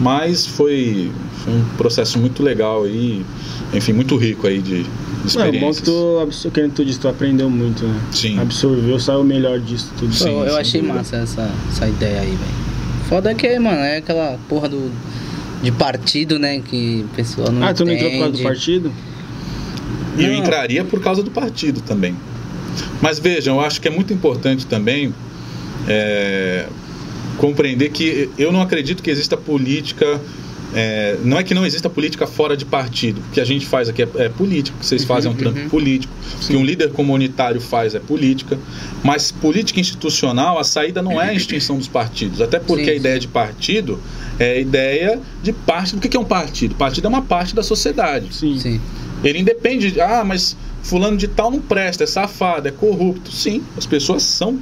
[0.00, 1.10] Mas foi,
[1.44, 3.24] foi um processo muito legal aí,
[3.72, 4.88] enfim, muito rico aí de, de
[5.36, 5.78] Não, é bom experiências.
[5.78, 8.00] que tu, absor- que tu disse, tu aprendeu muito, né?
[8.10, 8.38] Sim.
[8.40, 10.12] Absorveu, saiu o melhor disso tudo.
[10.12, 10.98] Sim, eu sem achei dúvida.
[10.98, 12.64] massa essa, essa ideia aí, velho.
[13.08, 14.90] Foda é que, mano, é aquela porra do.
[15.62, 16.60] De partido, né?
[16.60, 18.48] Que o pessoal não Ah, tu não entrou por causa do entende.
[18.48, 18.92] partido?
[20.18, 22.14] E eu entraria por causa do partido também.
[23.00, 25.14] Mas vejam, eu acho que é muito importante também
[25.88, 26.66] é,
[27.38, 30.20] compreender que eu não acredito que exista política.
[30.74, 33.20] é, não é que não exista política fora de partido.
[33.20, 35.36] O que a gente faz aqui é, é política, o que vocês fazem é um
[35.36, 35.68] trampo uhum.
[35.68, 36.12] político,
[36.42, 38.58] o que um líder comunitário faz é política.
[39.02, 42.40] Mas política institucional, a saída não é a extinção dos partidos.
[42.40, 44.00] Até porque Sim, a ideia de partido
[44.38, 45.94] é a ideia de parte.
[45.94, 46.74] O que é um partido?
[46.74, 48.34] Partido é uma parte da sociedade.
[48.34, 48.58] Sim.
[48.58, 48.80] Sim.
[49.22, 53.32] Ele independe de, ah, mas fulano de tal não presta, é safado, é corrupto.
[53.32, 54.60] Sim, as pessoas são.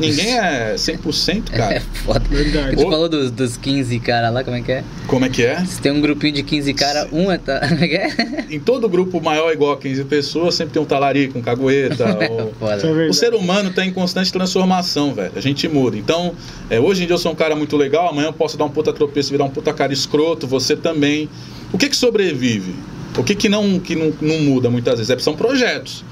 [0.00, 1.82] Ninguém é 100%, É cara.
[2.04, 2.22] foda.
[2.30, 2.76] Verdade.
[2.76, 2.90] Tu Ô.
[2.90, 4.84] falou dos, dos 15 caras lá, como é que é?
[5.06, 5.64] Como é que é?
[5.64, 7.38] Se tem um grupinho de 15 caras, um é.
[7.38, 7.60] Tá...
[7.68, 8.46] Como é que é?
[8.50, 12.04] Em todo grupo maior igual a 15 pessoas, sempre tem um talarico, um cagueta.
[12.30, 12.76] ou- é Foda.
[12.78, 13.10] verdade.
[13.10, 15.32] O ser humano está em constante transformação, velho.
[15.36, 15.96] A gente muda.
[15.96, 16.32] Então,
[16.70, 18.70] é, hoje em dia eu sou um cara muito legal, amanhã eu posso dar um
[18.70, 21.28] puta tropeço, virar um puta cara escroto, você também.
[21.72, 22.74] O que que sobrevive?
[23.16, 25.10] O que que não, que não, não muda muitas vezes?
[25.10, 26.02] É, são projetos.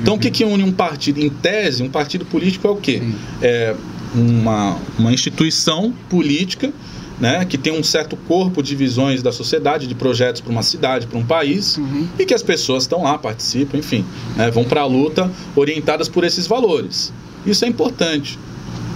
[0.00, 1.20] Então, o que que une um partido?
[1.20, 2.98] Em tese, um partido político é o quê?
[3.00, 3.14] Sim.
[3.42, 3.74] É
[4.14, 6.72] uma, uma instituição política
[7.20, 11.06] né, que tem um certo corpo de visões da sociedade, de projetos para uma cidade,
[11.06, 11.78] para um país,
[12.18, 14.04] e que as pessoas estão lá, participam, enfim,
[14.36, 17.12] né, vão para a luta orientadas por esses valores.
[17.44, 18.38] Isso é importante.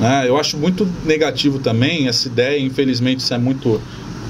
[0.00, 0.24] né?
[0.26, 3.80] Eu acho muito negativo também essa ideia, infelizmente isso é muito.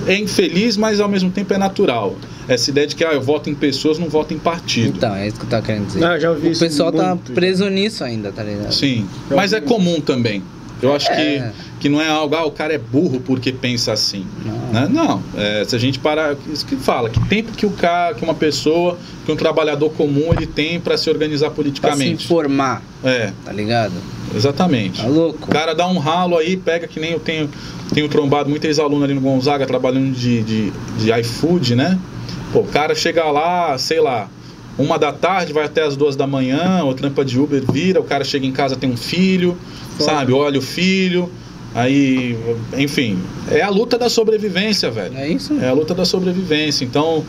[0.06, 2.16] É infeliz, mas ao mesmo tempo é natural.
[2.48, 4.96] Essa ideia de que ah, eu voto em pessoas, não voto em partido.
[4.96, 6.02] Então, é isso que eu tava querendo dizer.
[6.02, 7.34] Eu já ouvi o isso pessoal tá muito, já.
[7.34, 8.72] preso nisso ainda, tá ligado?
[8.72, 10.42] Sim, Eu mas é comum também.
[10.82, 11.52] Eu acho É.
[11.52, 14.26] que, que não é algo, ah, o cara é burro porque pensa assim.
[14.44, 14.58] Não.
[14.80, 14.88] Né?
[14.90, 18.22] Não, é, se a gente parar, isso que fala, que tempo que o cara, que
[18.24, 22.24] uma pessoa, que um trabalhador comum ele tem para se organizar Pra se politicamente.
[22.24, 23.92] informar, É, tá ligado?
[24.34, 25.00] exatamente.
[25.00, 25.44] Tá louco?
[25.46, 27.48] O cara dá um ralo aí, pega que nem eu tenho,
[27.92, 31.98] tenho trombado muitos ex-alunos ali no Gonzaga trabalhando de, de, de iFood, né?
[32.52, 34.28] Pô, o cara chega lá, sei lá,
[34.78, 38.04] uma da tarde, vai até as duas da manhã, ou trampa de Uber, vira, o
[38.04, 39.56] cara chega em casa, tem um filho,
[39.98, 40.04] Foda.
[40.10, 40.32] sabe?
[40.32, 41.30] Olha o filho,
[41.74, 42.36] aí,
[42.76, 43.18] enfim,
[43.50, 45.16] é a luta da sobrevivência, velho.
[45.16, 45.56] É isso?
[45.60, 46.84] É a luta da sobrevivência.
[46.84, 47.24] Então,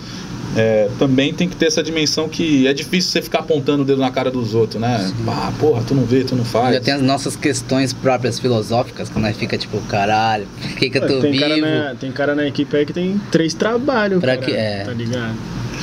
[0.57, 3.99] é, também tem que ter essa dimensão que é difícil você ficar apontando o dedo
[3.99, 5.11] na cara dos outros, né?
[5.27, 6.73] Ah, porra, tu não vê, tu não faz.
[6.75, 10.97] Já tem as nossas questões próprias filosóficas, que nós fica tipo, caralho, por que, que
[10.97, 11.43] eu tô tem, vivo?
[11.43, 14.83] cara na, tem cara na equipe aí que tem três trabalhos, Pra cara, que- é.
[14.85, 15.35] tá ligado?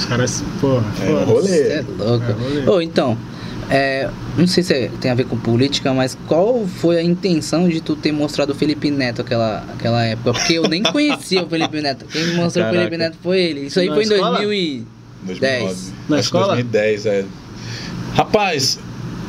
[0.02, 1.60] Os caras, porra, É, rolê.
[1.68, 2.24] É louco.
[2.24, 2.68] É, rolê.
[2.70, 3.16] Ô, então,
[3.70, 7.80] é, não sei se tem a ver com política, mas qual foi a intenção de
[7.80, 10.32] tu ter mostrado o Felipe Neto aquela, aquela época?
[10.32, 12.04] Porque eu nem conhecia o Felipe Neto.
[12.06, 12.76] Quem me mostrou Caraca.
[12.76, 13.60] o Felipe Neto foi ele.
[13.66, 14.36] Isso aí Na foi em escola?
[14.38, 14.86] 2000 e...
[15.24, 15.76] 2009.
[16.08, 16.46] Na Acho escola?
[16.54, 17.24] 2010, é.
[18.14, 18.78] Rapaz,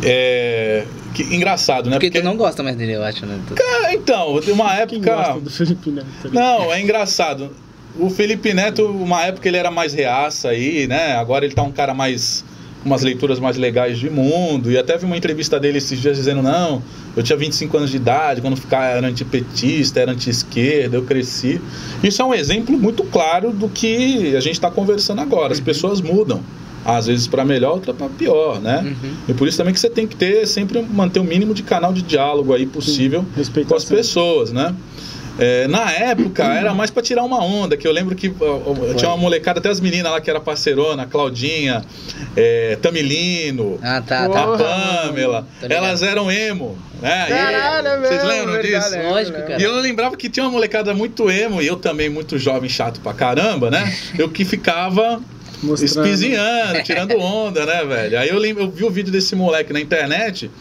[0.03, 0.85] é.
[1.13, 1.99] Que engraçado, né?
[1.99, 3.39] Porque tu não gosta mais dele, eu acho, né?
[3.47, 5.15] Tu- É, Então, tem uma Quem época.
[5.15, 6.07] gosta do Felipe Neto?
[6.33, 7.51] Não, é engraçado.
[7.99, 11.13] O Felipe Neto, uma época ele era mais reaça aí, né?
[11.13, 12.43] Agora ele tá um cara mais.
[12.83, 14.71] umas leituras mais legais de mundo.
[14.71, 16.81] E até vi uma entrevista dele esses dias dizendo: não,
[17.15, 21.61] eu tinha 25 anos de idade, quando ficar era antipetista, era anti-esquerda, eu cresci.
[22.03, 25.53] Isso é um exemplo muito claro do que a gente está conversando agora.
[25.53, 26.41] As pessoas mudam.
[26.85, 28.81] Às vezes para melhor, outra para pior, né?
[28.83, 29.13] Uhum.
[29.29, 31.93] E por isso também que você tem que ter sempre manter o mínimo de canal
[31.93, 33.25] de diálogo aí possível
[33.65, 34.75] com as pessoas, né?
[35.39, 39.09] É, na época era mais pra tirar uma onda, que eu lembro que ó, tinha
[39.09, 41.83] uma molecada, até as meninas lá que era parceirona, Claudinha,
[42.37, 44.43] é, Tamilino, Ah, tá, a tá.
[44.45, 44.63] Porra,
[45.07, 47.25] Pamela, elas eram emo, né?
[47.27, 48.95] E- Caralho, é Vocês lembram verdade, disso?
[48.95, 49.59] é, Lógico, cara.
[49.59, 52.99] E eu lembrava que tinha uma molecada muito emo, e eu também muito jovem, chato
[53.01, 53.91] pra caramba, né?
[54.17, 55.19] Eu que ficava
[55.63, 56.05] Mostrando.
[56.05, 58.19] espizinhando, tirando onda, né, velho?
[58.19, 60.51] Aí eu, lembro, eu vi o vídeo desse moleque na internet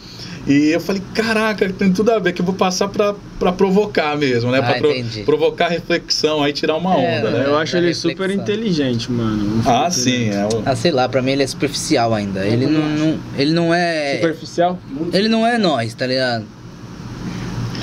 [0.45, 4.17] e eu falei, caraca, tem tudo a ver, que eu vou passar pra, pra provocar
[4.17, 4.59] mesmo, né?
[4.59, 7.43] Ah, pra pro- provocar reflexão, aí tirar uma É, onda, né?
[7.45, 8.11] Eu acho ele reflexão.
[8.11, 9.61] super inteligente, mano.
[9.65, 10.61] Ah, sim, é o...
[10.65, 12.45] Ah, sei lá, pra mim ele é superficial ainda.
[12.45, 14.15] Ele não, não- ele não é.
[14.15, 14.79] Superficial?
[15.13, 16.45] Ele não é nós, tá ligado?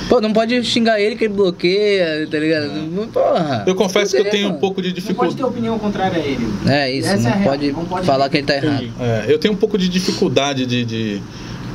[0.07, 2.69] Pô, não pode xingar ele que ele bloqueia, tá ligado?
[3.13, 3.63] Porra.
[3.65, 5.43] Eu confesso que eu tenho um pouco de Não pode ter dificuldade.
[5.43, 6.45] opinião contrária a ele.
[6.67, 8.89] É isso, Essa não, é pode não pode- falar que ele tá errado.
[8.99, 11.21] É, eu tenho um pouco de dificuldade de, de,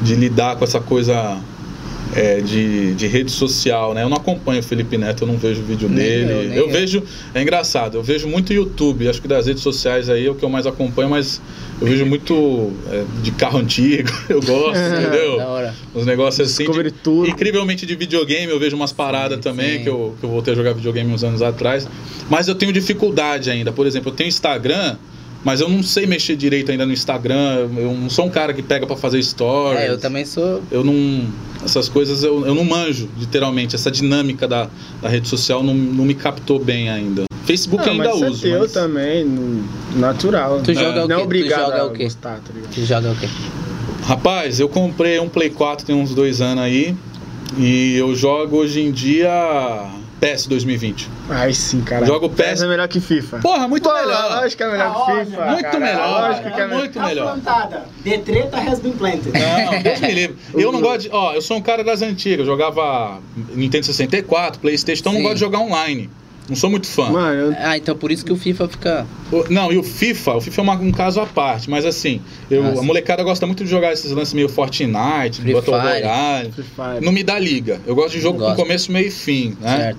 [0.02, 1.38] de lidar com essa coisa
[2.14, 4.02] é, de, de rede social, né?
[4.02, 6.32] Eu não acompanho o Felipe Neto, eu não vejo o vídeo Nem dele.
[6.32, 6.70] eu, Eu, eu.
[6.70, 7.02] vejo,
[7.34, 10.44] é engraçado, eu vejo muito YouTube, acho que das redes sociais aí é o que
[10.44, 11.40] eu mais acompanho, mas
[11.80, 15.36] eu vejo muito é, de carro antigo, eu gosto, entendeu?
[15.38, 15.74] Da hora.
[15.94, 16.70] Uns negócios assim.
[16.70, 17.28] De, Tour.
[17.28, 19.82] incrivelmente de videogame, eu vejo umas paradas Sim, também, sim.
[19.82, 21.88] que eu, que eu voltei a jogar videogame uns anos atrás.
[22.30, 23.72] Mas eu tenho dificuldade ainda.
[23.72, 24.96] Por exemplo, eu tenho Instagram,
[25.46, 27.68] mas eu não sei mexer direito ainda no Instagram.
[27.76, 29.80] Eu não sou um cara que pega pra fazer stories.
[29.80, 30.60] É, eu também sou.
[30.72, 31.24] Eu não.
[31.64, 33.76] Essas coisas eu, eu não manjo, literalmente.
[33.76, 34.68] Essa dinâmica da,
[35.00, 37.26] da rede social não, não me captou bem ainda.
[37.44, 38.42] Facebook Não, ainda mas é uso.
[38.42, 39.62] teu mas- também,
[39.94, 40.60] natural.
[40.64, 41.22] Tu joga o Não é quê?
[41.22, 42.02] Tu obrigado joga a o quê?
[42.04, 42.74] gostar, tá ligado?
[42.74, 43.28] Tu joga o quê?
[44.02, 46.92] Rapaz, eu comprei um Play 4 tem uns dois anos aí.
[47.56, 49.30] E eu jogo hoje em dia
[50.20, 51.08] PES 2020.
[51.28, 52.06] Ai sim, cara.
[52.06, 52.62] Jogo PES.
[52.62, 53.38] é melhor que FIFA.
[53.40, 54.30] Porra, muito Pô, melhor.
[54.40, 55.26] Lógico que é melhor que óbvio.
[55.26, 55.44] FIFA.
[55.46, 55.78] Muito cara.
[55.80, 56.78] melhor, Lógico que é melhor.
[56.78, 57.24] muito Tá melhor.
[57.34, 57.86] plantada.
[58.04, 59.32] The treta has been planted.
[59.32, 60.36] Não, Deus me livre.
[60.54, 61.08] Eu não gosto de.
[61.12, 62.40] Ó, eu sou um cara das antigas.
[62.40, 63.20] Eu jogava
[63.54, 65.24] Nintendo 64, PlayStation, então eu não Sim.
[65.24, 66.08] gosto de jogar online.
[66.48, 67.10] Não sou muito fã.
[67.10, 69.06] Mano, eu- Ah, então por isso que o FIFA fica.
[69.32, 72.20] O- Não, e o FIFA, o FIFA é uma- um caso à parte, mas assim,
[72.50, 75.78] eu, Ah, a molecada gosta muito de jogar esses lances meio Fortnite, Free Battle.
[75.80, 76.52] Royale.
[77.02, 77.80] Não me dá liga.
[77.86, 78.54] Eu gosto de jogo Gosto.
[78.56, 79.76] com começo, meio e fim, né?
[79.76, 79.98] Certo.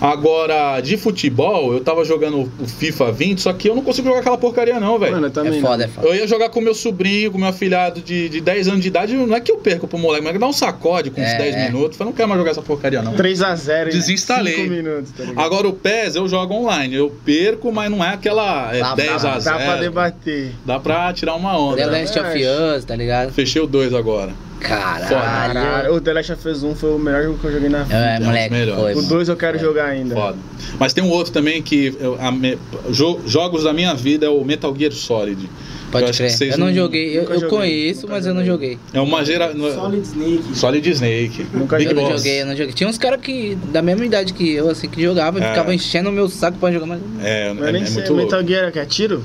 [0.00, 4.20] Agora, de futebol, eu tava jogando o FIFA 20, só que eu não consigo jogar
[4.20, 5.12] aquela porcaria não, velho.
[5.14, 5.92] Mano, eu também É foda, é não.
[5.94, 6.06] foda.
[6.08, 9.14] Eu ia jogar com meu sobrinho, com meu afilhado de, de 10 anos de idade,
[9.14, 11.26] não é que eu perco pro moleque, mas é que dá um sacode com uns
[11.26, 11.38] É.
[11.38, 11.92] 10 minutos.
[11.92, 13.14] Eu falei, não quero mais jogar essa porcaria não.
[13.14, 14.54] 3x0 Desinstalei.
[14.56, 15.44] 5 minutos, tá ligado?
[15.44, 19.22] Agora o PES eu jogo online, eu perco, mas não é aquela é Dá- 10
[19.22, 19.56] dá- a Dá 0.
[19.58, 20.52] pra debater.
[20.64, 21.76] Dá pra tirar uma onda.
[21.76, 21.86] The?
[21.86, 22.28] Last of
[22.76, 23.32] Us, tá ligado?
[23.32, 24.32] Fechei o 2 agora.
[24.60, 25.08] Caralho.
[25.08, 27.82] Caralho, o The Last of Us 1 foi o melhor jogo que eu joguei na
[27.82, 27.96] vida.
[27.96, 28.80] É, moleque, melhores.
[28.82, 28.92] foi.
[28.92, 29.08] O mano.
[29.08, 29.66] 2 eu quero Foi.
[29.68, 30.14] jogar ainda.
[30.14, 30.38] Foda.
[30.78, 32.58] Mas tem um outro também que eu- a me-
[32.90, 35.42] jo- jogos da minha vida é o Metal Gear Solid.
[35.42, 36.30] Eu Pode acho que crer.
[36.30, 38.76] vocês Eu não não- joguei, eu, eu joguei, conheço, mas eu não joguei.
[38.92, 40.42] É uma gera Solid Snake.
[40.58, 41.46] Solid Snake.
[41.54, 42.72] Nunca Big Eu não joguei, eu não joguei.
[42.72, 45.46] Tinha uns caras que, da mesma idade que eu, assim, que jogavam, É.
[45.46, 47.00] e ficavam enchendo o meu saco pra jogar, mas.
[47.22, 48.10] É, Mas é, nem é sei.
[48.10, 49.22] Metal Gear que é tiro?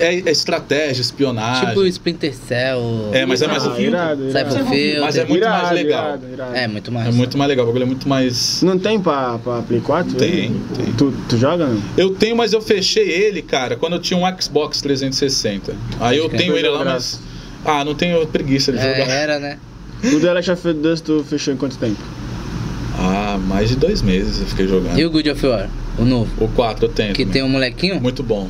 [0.00, 1.68] É, é estratégia, espionagem.
[1.68, 3.10] Tipo Splinter Cell.
[3.12, 4.46] É, mas é mais ah, irado, irado.
[5.00, 6.04] Mas é muito mais Irado, legal.
[6.06, 6.56] irado, irado.
[6.56, 7.08] É, muito mais.
[7.08, 8.62] É muito mais legal, o bagulho é muito mais.
[8.62, 10.14] Não tem pra, pra Play 4?
[10.16, 10.30] Tem,
[10.76, 10.92] tem.
[10.96, 11.82] Tu, tu joga não?
[11.96, 15.74] Eu tenho, mas eu fechei ele, cara, quando eu tinha um Xbox 360.
[16.00, 17.20] Aí eu que tenho ele lá, a mas.
[17.64, 19.12] Ah, não tenho preguiça de É, jogar.
[19.12, 19.58] era, né?
[20.02, 21.98] O The Last of Us tu fechou em quanto tempo?
[22.98, 24.98] Ah, mais de dois meses eu fiquei jogando.
[24.98, 26.30] E o Good of War, o novo.
[26.42, 27.12] O 4 eu tenho.
[27.12, 27.32] Que também.
[27.32, 28.48] tem um molequinho Muito bom.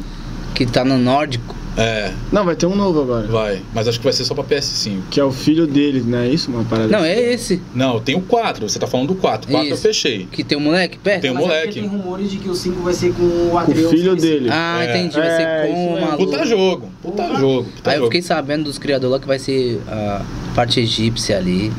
[0.54, 1.56] Que tá no nórdico.
[1.76, 3.26] É, Não, vai ter um novo agora.
[3.28, 3.62] vai.
[3.72, 5.02] Mas acho que vai ser só pra PS5.
[5.08, 6.50] Que é o filho dele, não é isso?
[6.50, 7.08] Uma parada Não, assim?
[7.08, 7.62] é esse.
[7.72, 8.68] Não, tem o 4.
[8.68, 9.48] Você tá falando do 4.
[9.48, 9.82] O 4 eu Isso.
[9.82, 10.26] fechei.
[10.30, 11.22] Que tem um moleque perto.
[11.22, 11.80] Tem um Mas é porque moleque.
[11.80, 13.86] Tem rumores de que o 5 vai ser com o Com Atreus.
[13.86, 14.48] o filho dele.
[14.50, 14.90] Ah, É.
[14.98, 15.14] entendi.
[15.16, 16.06] Vai É, ser isso com o mesmo.
[16.10, 16.24] maluco.
[16.30, 16.88] Puta jogo.
[17.02, 17.64] Puta jogo.
[17.76, 18.10] Puta Aí eu jogo.
[18.10, 20.22] fiquei sabendo dos criadores lá que vai ser a
[20.56, 21.72] parte egípcia ali.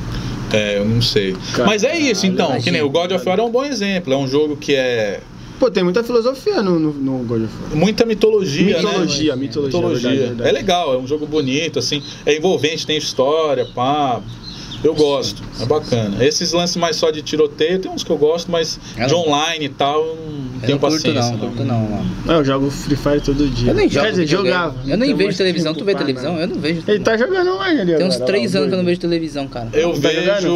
[0.53, 1.35] É, eu não sei.
[1.51, 2.47] Caralho, Mas é isso, então.
[2.47, 2.63] imagina.
[2.63, 4.13] Que nem o God of War é um bom exemplo.
[4.13, 5.19] É um jogo que é
[5.61, 7.75] Pô, tem muita filosofia no, no, no God of War.
[7.75, 9.41] muita mitologia, Mitologia, né?
[9.43, 10.09] mitologia, Mitologia.
[10.09, 10.49] verdade, verdade.
[10.49, 12.01] É legal, é um jogo bonito, assim.
[12.25, 14.23] É envolvente, tem história, pá.
[14.83, 16.23] Eu gosto, é bacana.
[16.25, 19.27] Esses lances mais só de tiroteio, tem uns que eu gosto, mas É, de não.
[19.27, 20.21] online e tal, eu não
[20.55, 21.31] Eu tenho não curto paciência.
[21.31, 22.11] não, curto não, mano.
[22.27, 23.71] Ah, eu jogo Free Fire todo dia.
[23.71, 24.05] Eu nem jogo.
[24.05, 24.75] Quer dizer, jogava.
[24.87, 25.73] Eu nem Não vejo televisão.
[25.73, 26.39] Tu vê televisão?
[26.39, 26.83] Eu não vejo.
[26.87, 29.47] Ele tá jogando online ali Tem uns agora, três anos que eu não vejo televisão,
[29.47, 29.69] cara.
[29.73, 30.47] Eu Tá vejo.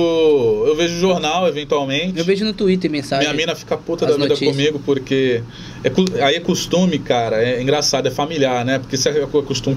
[0.68, 2.18] Eu vejo jornal, eventualmente.
[2.18, 3.26] Eu vejo no Twitter mensagem.
[3.28, 4.52] Minha mina fica puta da vida notícias.
[4.56, 5.42] comigo porque
[5.84, 8.80] é, aí é costume, cara, é engraçado, é familiar, né?
[8.80, 9.14] Porque se é
[9.46, 9.76] costume,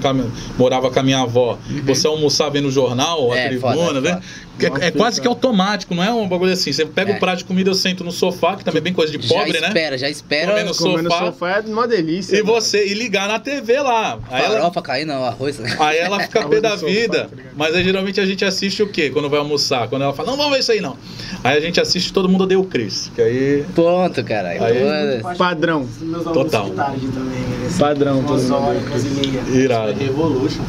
[0.57, 4.11] morava com a minha avó, você almoçar vendo o jornal, a É, tribuna, foda, né?
[4.13, 4.23] foda.
[4.61, 5.21] É, é quase cara.
[5.21, 6.73] que automático, não é um bagulho assim.
[6.73, 7.15] Você pega É.
[7.15, 9.33] o prato de comida, eu sento no sofá, que também é bem coisa de já
[9.33, 9.67] pobre, né?
[9.67, 10.51] espera, já espera.
[10.51, 10.73] Comendo
[11.09, 11.25] sofá.
[11.27, 12.35] sofá é uma delícia.
[12.35, 12.53] E mano.
[12.55, 14.19] você, e ligar na TV lá.
[14.29, 15.59] Aí ela, Farofa cair, não, arroz.
[15.79, 17.29] aí ela fica pé da sofá, vida.
[17.31, 19.09] tá mas aí geralmente a gente assiste o quê?
[19.09, 19.87] Quando vai almoçar?
[19.87, 20.97] Quando ela fala, não, vamos ver isso aí não.
[21.41, 23.09] Aí a gente assiste Todo Mundo Odeia o Chris.
[23.15, 23.65] Que aí.
[23.73, 24.61] Ponto, caralho.
[24.61, 25.37] Aí-.
[25.37, 25.87] Padrão.
[26.01, 26.65] Meus alunos Total.
[26.69, 27.43] de tarde também.
[27.61, 29.21] eles- Padrão, todo mundo.
[29.21, 29.63] meia.
[29.63, 29.93] Irado.
[29.93, 30.63] Revolution.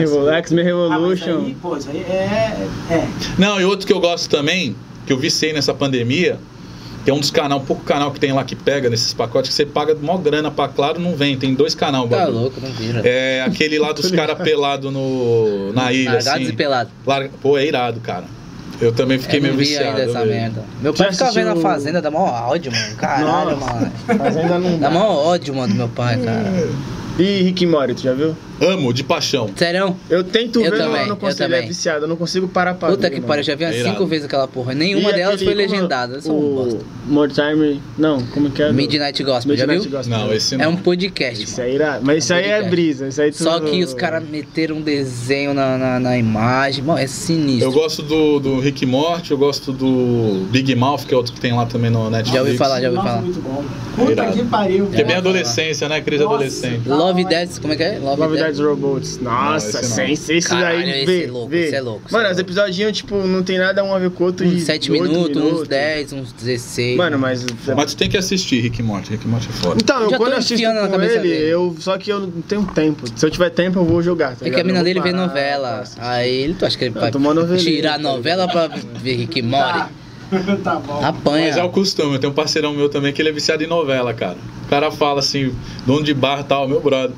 [0.68, 1.39] Ah, mas Revolution.
[1.47, 2.68] aí, pô, isso aí é...
[2.91, 3.09] é.
[3.39, 4.74] Não, e outro que eu gosto também,
[5.07, 6.39] que eu viciei nessa pandemia,
[7.05, 9.51] que é um dos canal, um pouco canal que tem lá que pega nesses pacotes,
[9.51, 11.37] que você paga mó grana pra claro, não vem.
[11.39, 12.39] Tem dois canal, Tá bagulho.
[12.39, 13.01] louco, não vira.
[13.05, 16.53] É aquele lá dos caras pelados no, na ilha, Largados assim.
[16.53, 16.93] e pelados.
[17.07, 18.24] Larga- Pô, é irado, cara.
[18.80, 19.89] Eu também fiquei Eu meio vi viciado.
[20.01, 20.30] ainda essa velho.
[20.30, 20.64] merda.
[20.82, 22.97] Meu pai Já fica vendo a Fazenda, dá mó ódio, mano.
[22.97, 23.72] Caralho, Nossa.
[23.74, 23.93] mano.
[24.18, 24.95] Mas ainda não Dá dá.
[24.95, 26.68] mó ódio, mano, do meu pai, cara.
[27.18, 28.35] E Rick and Morty, tu já viu?
[28.66, 29.50] Amo, de paixão.
[29.56, 29.96] Sério?
[30.08, 31.42] Eu tento Eu ver, também, mas eu eu não consigo.
[31.44, 31.68] Ele é também.
[31.68, 34.06] viciado, eu não consigo parar pra Puta ver, que pariu, já vi umas É cinco
[34.06, 34.74] vezes aquela porra.
[34.74, 36.20] Nenhuma E delas aquele- foi legendada.
[36.24, 36.80] Eu um bosta.
[37.08, 37.76] O Mortimer...
[37.98, 38.72] Não, como que é?
[38.72, 39.98] Midnight Gospel, já Midnight viu?
[39.98, 40.18] Gospel.
[40.18, 40.64] Não, esse não.
[40.64, 43.08] É um podcast, Isso aí, irá- mas isso aí é brisa.
[43.08, 43.42] Isso aí tu...
[43.42, 46.82] Só que os caras meteram um desenho na, na, na imagem.
[46.84, 47.68] Mano, é sinistro.
[47.68, 51.40] Eu gosto do, do Rick Morty, eu gosto do Big Mouth, que é outro que
[51.40, 52.34] tem lá também no Netflix.
[52.34, 53.22] Já ouvi falar, já ouvi Nossa, falar.
[53.22, 53.64] muito bom.
[53.96, 54.86] Puta que pariu.
[54.86, 56.00] Que é bem Já adolescência, né?
[56.00, 56.88] Crise adolescente.
[56.88, 57.98] Love Death, como é que é?
[57.98, 58.22] Love
[58.55, 59.18] Dead Robots.
[59.18, 60.16] Nossa, esse não.
[60.16, 61.64] sem esse Caralho, aí, esse vê, é louco, vê.
[61.66, 62.50] esse é louco, esse Mano, é os louco.
[62.50, 65.02] episodinhos, tipo, não tem nada um a ver com o outro de Uns 7 oito
[65.02, 65.68] minutos, uns minutos.
[65.68, 66.96] 10, uns 16.
[66.96, 67.44] Mano, mas...
[67.76, 69.11] Mas tu tem que assistir Rick Morty.
[69.11, 69.80] Rick Morty é foda.
[69.82, 71.50] Então, eu, quando eu assisto com cabeça ele, dele.
[71.50, 73.05] eu, só que eu não tenho tempo.
[73.14, 75.26] Se eu tiver tempo, eu vou jogar, tá É que a mina dele vê parar,
[75.26, 75.80] novela.
[75.80, 76.00] assistir.
[76.02, 77.11] Aí ele, tu acha que ele vai
[77.59, 79.84] tirar tá novela pra ver Rick Mori?
[80.62, 81.05] tá bom.
[81.05, 81.48] Apanha.
[81.48, 83.66] Mas é o costume, eu tenho um parceirão meu também que ele é viciado em
[83.66, 84.36] novela, cara.
[84.64, 85.55] O cara fala assim,
[85.86, 87.14] dono de bar e tal, meu brother.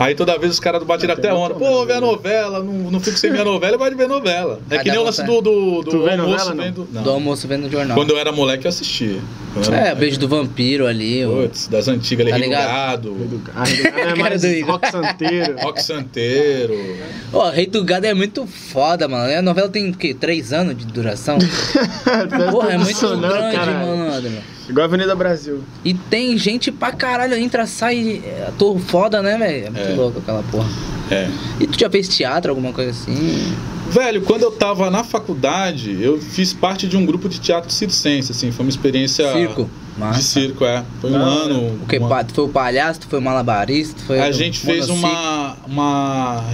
[0.00, 1.54] Aí toda vez os caras batem até onda.
[1.54, 2.60] Pô, vê a novela.
[2.64, 4.58] não, não fico sem ver a novela, eu gosto de ver novela.
[4.70, 6.64] É Vai que nem o lance do, do, do Tu vê almoço novela, não?
[6.64, 6.88] vendo.
[6.90, 7.02] Não.
[7.02, 7.96] Do almoço vendo jornal.
[7.96, 9.20] Quando eu era moleque, eu assistia.
[9.52, 10.00] Quando eu era É, o moleque.
[10.00, 11.24] beijo do vampiro ali.
[11.26, 12.66] o- Putz, das antigas ali, Tá Rei do ligado?
[12.72, 13.16] Gado,
[13.54, 14.70] Ah, Gado é Cara mais do Igor.
[14.72, 15.56] rock santeiro.
[15.60, 16.96] Rock Santeiro.
[17.32, 19.30] Ó, Rei do Gado é muito foda, mano.
[19.38, 20.14] A novela tem o quê?
[20.14, 21.36] Três anos de duração?
[22.50, 23.86] Porra, é muito não, grande, caralho.
[23.86, 24.59] mano.
[24.70, 25.60] Igual a Avenida Brasil.
[25.84, 29.66] E tem gente pra caralho, entra, sai, é, ator foda, né, velho?
[29.66, 29.94] É muito É.
[29.94, 30.68] louco aquela porra.
[31.10, 31.28] É.
[31.58, 33.52] E tu já fez teatro, alguma coisa assim?
[33.90, 38.30] Velho, quando eu tava na faculdade, eu fiz parte de um grupo de teatro circense,
[38.30, 39.68] assim, foi uma experiência Circo.
[39.94, 40.22] de Massa.
[40.22, 40.84] circo, é.
[41.00, 41.78] Foi um ano.
[41.82, 41.98] O que?
[41.98, 45.56] Tu foi o palhaço, tu foi o malabarista, tu foi A o gente fez uma,
[45.66, 46.44] uma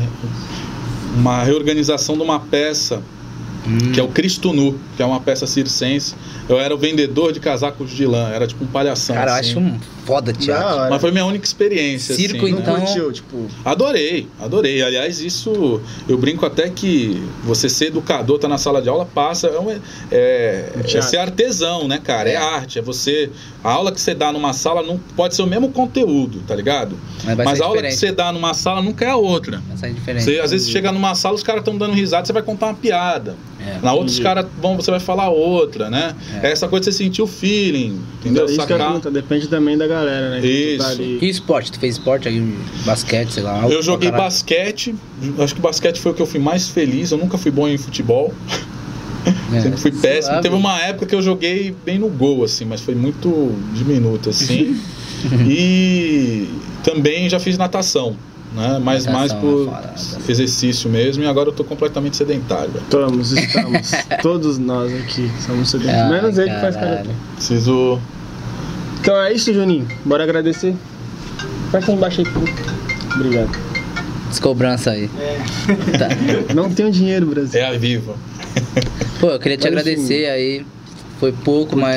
[1.14, 3.02] uma reorganização de uma peça
[3.66, 3.92] Hum.
[3.92, 6.14] que é o Cristo Nu, que é uma peça circense.
[6.48, 9.16] Eu era o vendedor de casacos de lã, era tipo um palhação.
[9.16, 9.50] Cara, eu assim.
[9.50, 10.90] acho um foda hora.
[10.90, 12.14] Mas foi minha única experiência.
[12.14, 12.62] Circo, assim, Não né?
[12.62, 13.46] então- curtiu, tipo...
[13.64, 14.82] Adorei, adorei.
[14.82, 19.48] Aliás, isso eu brinco até que você ser educador, tá na sala de aula, passa.
[19.48, 19.70] É, um-
[20.10, 22.28] é, é ser artesão, né, cara?
[22.30, 22.32] É.
[22.32, 22.36] É.
[22.36, 22.78] arte.
[22.78, 23.30] É você.
[23.64, 26.96] A aula que você dá numa sala não pode ser o mesmo conteúdo, tá ligado?
[27.24, 27.98] Mas Mas a aula que diferente.
[27.98, 29.60] você dá numa sala nunca é a outra.
[29.68, 30.24] Vai sair diferente.
[30.24, 32.74] Você, às vezes chega numa sala, os caras estão dando risada, você vai contar uma
[32.74, 33.34] piada.
[33.66, 33.78] É.
[33.82, 36.14] Na outra, os caras vão, você vai falar outra, né?
[36.42, 36.48] É.
[36.48, 36.52] É.
[36.52, 38.44] essa coisa de você sentir o feeling, entendeu?
[38.44, 39.00] Isso que eu Sacar.
[39.10, 40.40] depende também da galera, né?
[40.40, 40.92] que tu tá Isso.
[40.92, 41.18] ali.
[41.20, 41.72] E esporte?
[41.72, 42.40] Tu fez esporte aí,
[42.84, 43.60] basquete, sei lá.
[43.60, 44.94] algo Eu joguei basquete,
[45.38, 47.10] acho que basquete foi o que eu fui mais feliz.
[47.10, 48.32] Eu nunca fui bom em futebol,
[49.52, 50.22] É, sempre fui péssimo.
[50.22, 50.42] suave.
[50.42, 54.80] Teve uma época que eu joguei bem no gol, assim, mas foi muito diminuto, assim.
[55.48, 56.48] e
[56.84, 58.16] também já fiz natação,
[58.54, 58.80] né?
[58.82, 60.20] Mas mais por é foda, natação.
[60.28, 61.22] exercício mesmo.
[61.22, 62.72] E agora eu tô completamente sedentário.
[62.76, 63.90] Estamos, estamos.
[64.22, 66.10] Todos nós aqui somos sedentários.
[66.10, 66.96] Menos ele que faz caralho.
[67.04, 67.16] cara.
[67.34, 68.00] Preciso.
[69.06, 69.86] Então é isso, Juninho.
[70.04, 70.74] Bora agradecer.
[71.72, 72.26] Aí embaixo aí.
[73.14, 73.56] Obrigado.
[74.28, 75.08] Descobrança aí.
[75.96, 76.52] Tá.
[76.52, 77.60] Não tenho dinheiro, Brasil.
[77.60, 78.16] É a viva.
[79.20, 80.66] Pô, eu queria te Mas, agradecer aí.
[81.20, 81.96] Foi pouco, por mas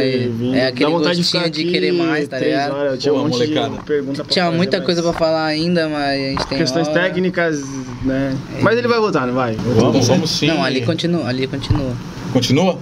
[0.54, 2.76] é aquele de gostinho de, aqui querer mais, tá ligado?
[2.76, 2.92] horas.
[2.92, 3.70] Eu tinha Pô, um monte molecada.
[3.70, 6.58] de pergunta pra Tinha fazer, muita mas coisa pra falar ainda, mas a gente tem
[6.60, 7.02] Questões hora.
[7.02, 7.60] técnicas,
[8.04, 8.38] né?
[8.62, 9.56] Mas ele vai voltar, não vai?
[9.56, 10.46] Vamos, vamos sim.
[10.46, 11.92] Não, ali continua, ali continua.
[12.32, 12.78] Continua?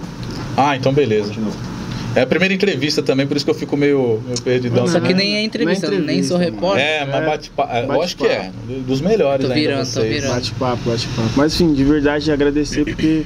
[0.54, 1.28] Ah, então beleza.
[1.28, 1.77] Continua.
[2.18, 4.88] É a primeira entrevista também, por isso que eu fico meio, meio perdidão.
[4.88, 6.84] Só Não, que nem é entrevista, é nem sou entrevista, repórter.
[6.84, 7.72] É, mas É, bate-papo.
[7.72, 8.00] É, bate-papo.
[8.00, 8.50] lógico que é.
[8.86, 10.14] Dos melhores Tô ainda virando, tô vocês.
[10.14, 10.34] virando.
[10.34, 11.30] Bate-papo, bate-papo.
[11.36, 13.24] Mas enfim, de verdade agradecer porque.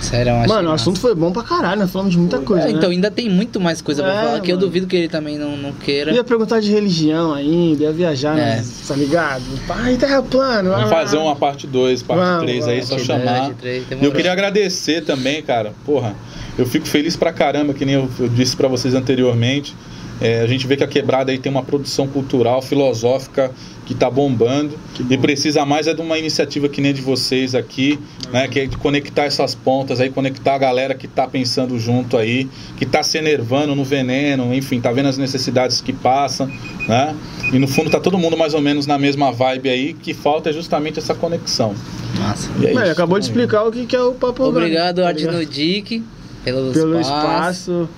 [0.00, 0.82] Sério, eu acho Mano, o massa.
[0.82, 2.64] assunto foi bom pra caralho, nós falamos de muita coisa.
[2.68, 2.78] É, né?
[2.78, 5.38] então ainda tem muito mais coisa pra É, falar que eu duvido que ele também
[5.38, 6.12] não, não queira.
[6.12, 8.56] Ia perguntar de religião ainda, ia viajar, É.
[8.56, 9.42] mas, tá ligado?
[9.68, 10.70] Pai, terra plano.
[10.70, 12.88] Vamos fazer uma parte 2, parte Vamos, 3 aí, vamos.
[12.88, 13.50] só chamar.
[13.60, 15.72] três, E eu queria agradecer também, cara.
[15.84, 16.14] Porra,
[16.58, 19.74] eu fico feliz pra caramba, que nem eu, eu disse pra vocês anteriormente.
[20.20, 23.50] É, a gente vê que a quebrada aí tem uma produção cultural, filosófica
[23.86, 24.78] que tá bombando.
[25.08, 27.98] E precisa mais é de uma iniciativa que nem de vocês aqui,
[28.32, 28.46] né?
[28.46, 32.48] Que é de conectar essas pontas aí, conectar a galera que tá pensando junto aí,
[32.76, 36.46] que tá se enervando no veneno, enfim, tá vendo as necessidades que passam,
[36.86, 37.16] né?
[37.52, 40.50] E no fundo tá todo mundo mais ou menos na mesma vibe aí, que falta
[40.50, 41.74] é justamente essa conexão.
[42.18, 42.48] Massa.
[42.60, 42.92] E é Mas isso.
[42.92, 45.36] acabou de explicar o que que é o Papo Obrigado, Grande, tá Arte ligado?
[45.38, 46.04] no Dick,
[46.44, 47.72] pelo, Pelo espaço.
[47.72, 47.88] espaço.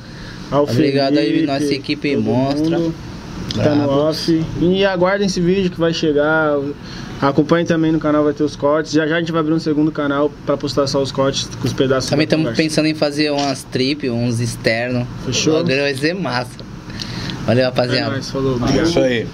[0.52, 2.78] Ao Obrigado aí, Felipe, nossa equipe todo monstra.
[2.78, 2.94] mundo
[3.48, 4.44] que Tá no off.
[4.60, 6.56] E aguardem esse vídeo que vai chegar.
[7.20, 8.92] Acompanhem também no canal, vai ter os cortes.
[8.92, 11.66] Já já a gente vai abrir um segundo canal pra postar só os cortes com
[11.66, 12.08] os pedaços.
[12.10, 15.06] Também estamos pensando em fazer umas trip, uns externos.
[15.24, 15.60] Fechou?
[15.60, 16.50] O vai ser massa.
[17.46, 18.10] Valeu, É rapaziada.
[18.10, 18.86] nóis, falou, É obrigado.
[18.86, 19.26] isso aí.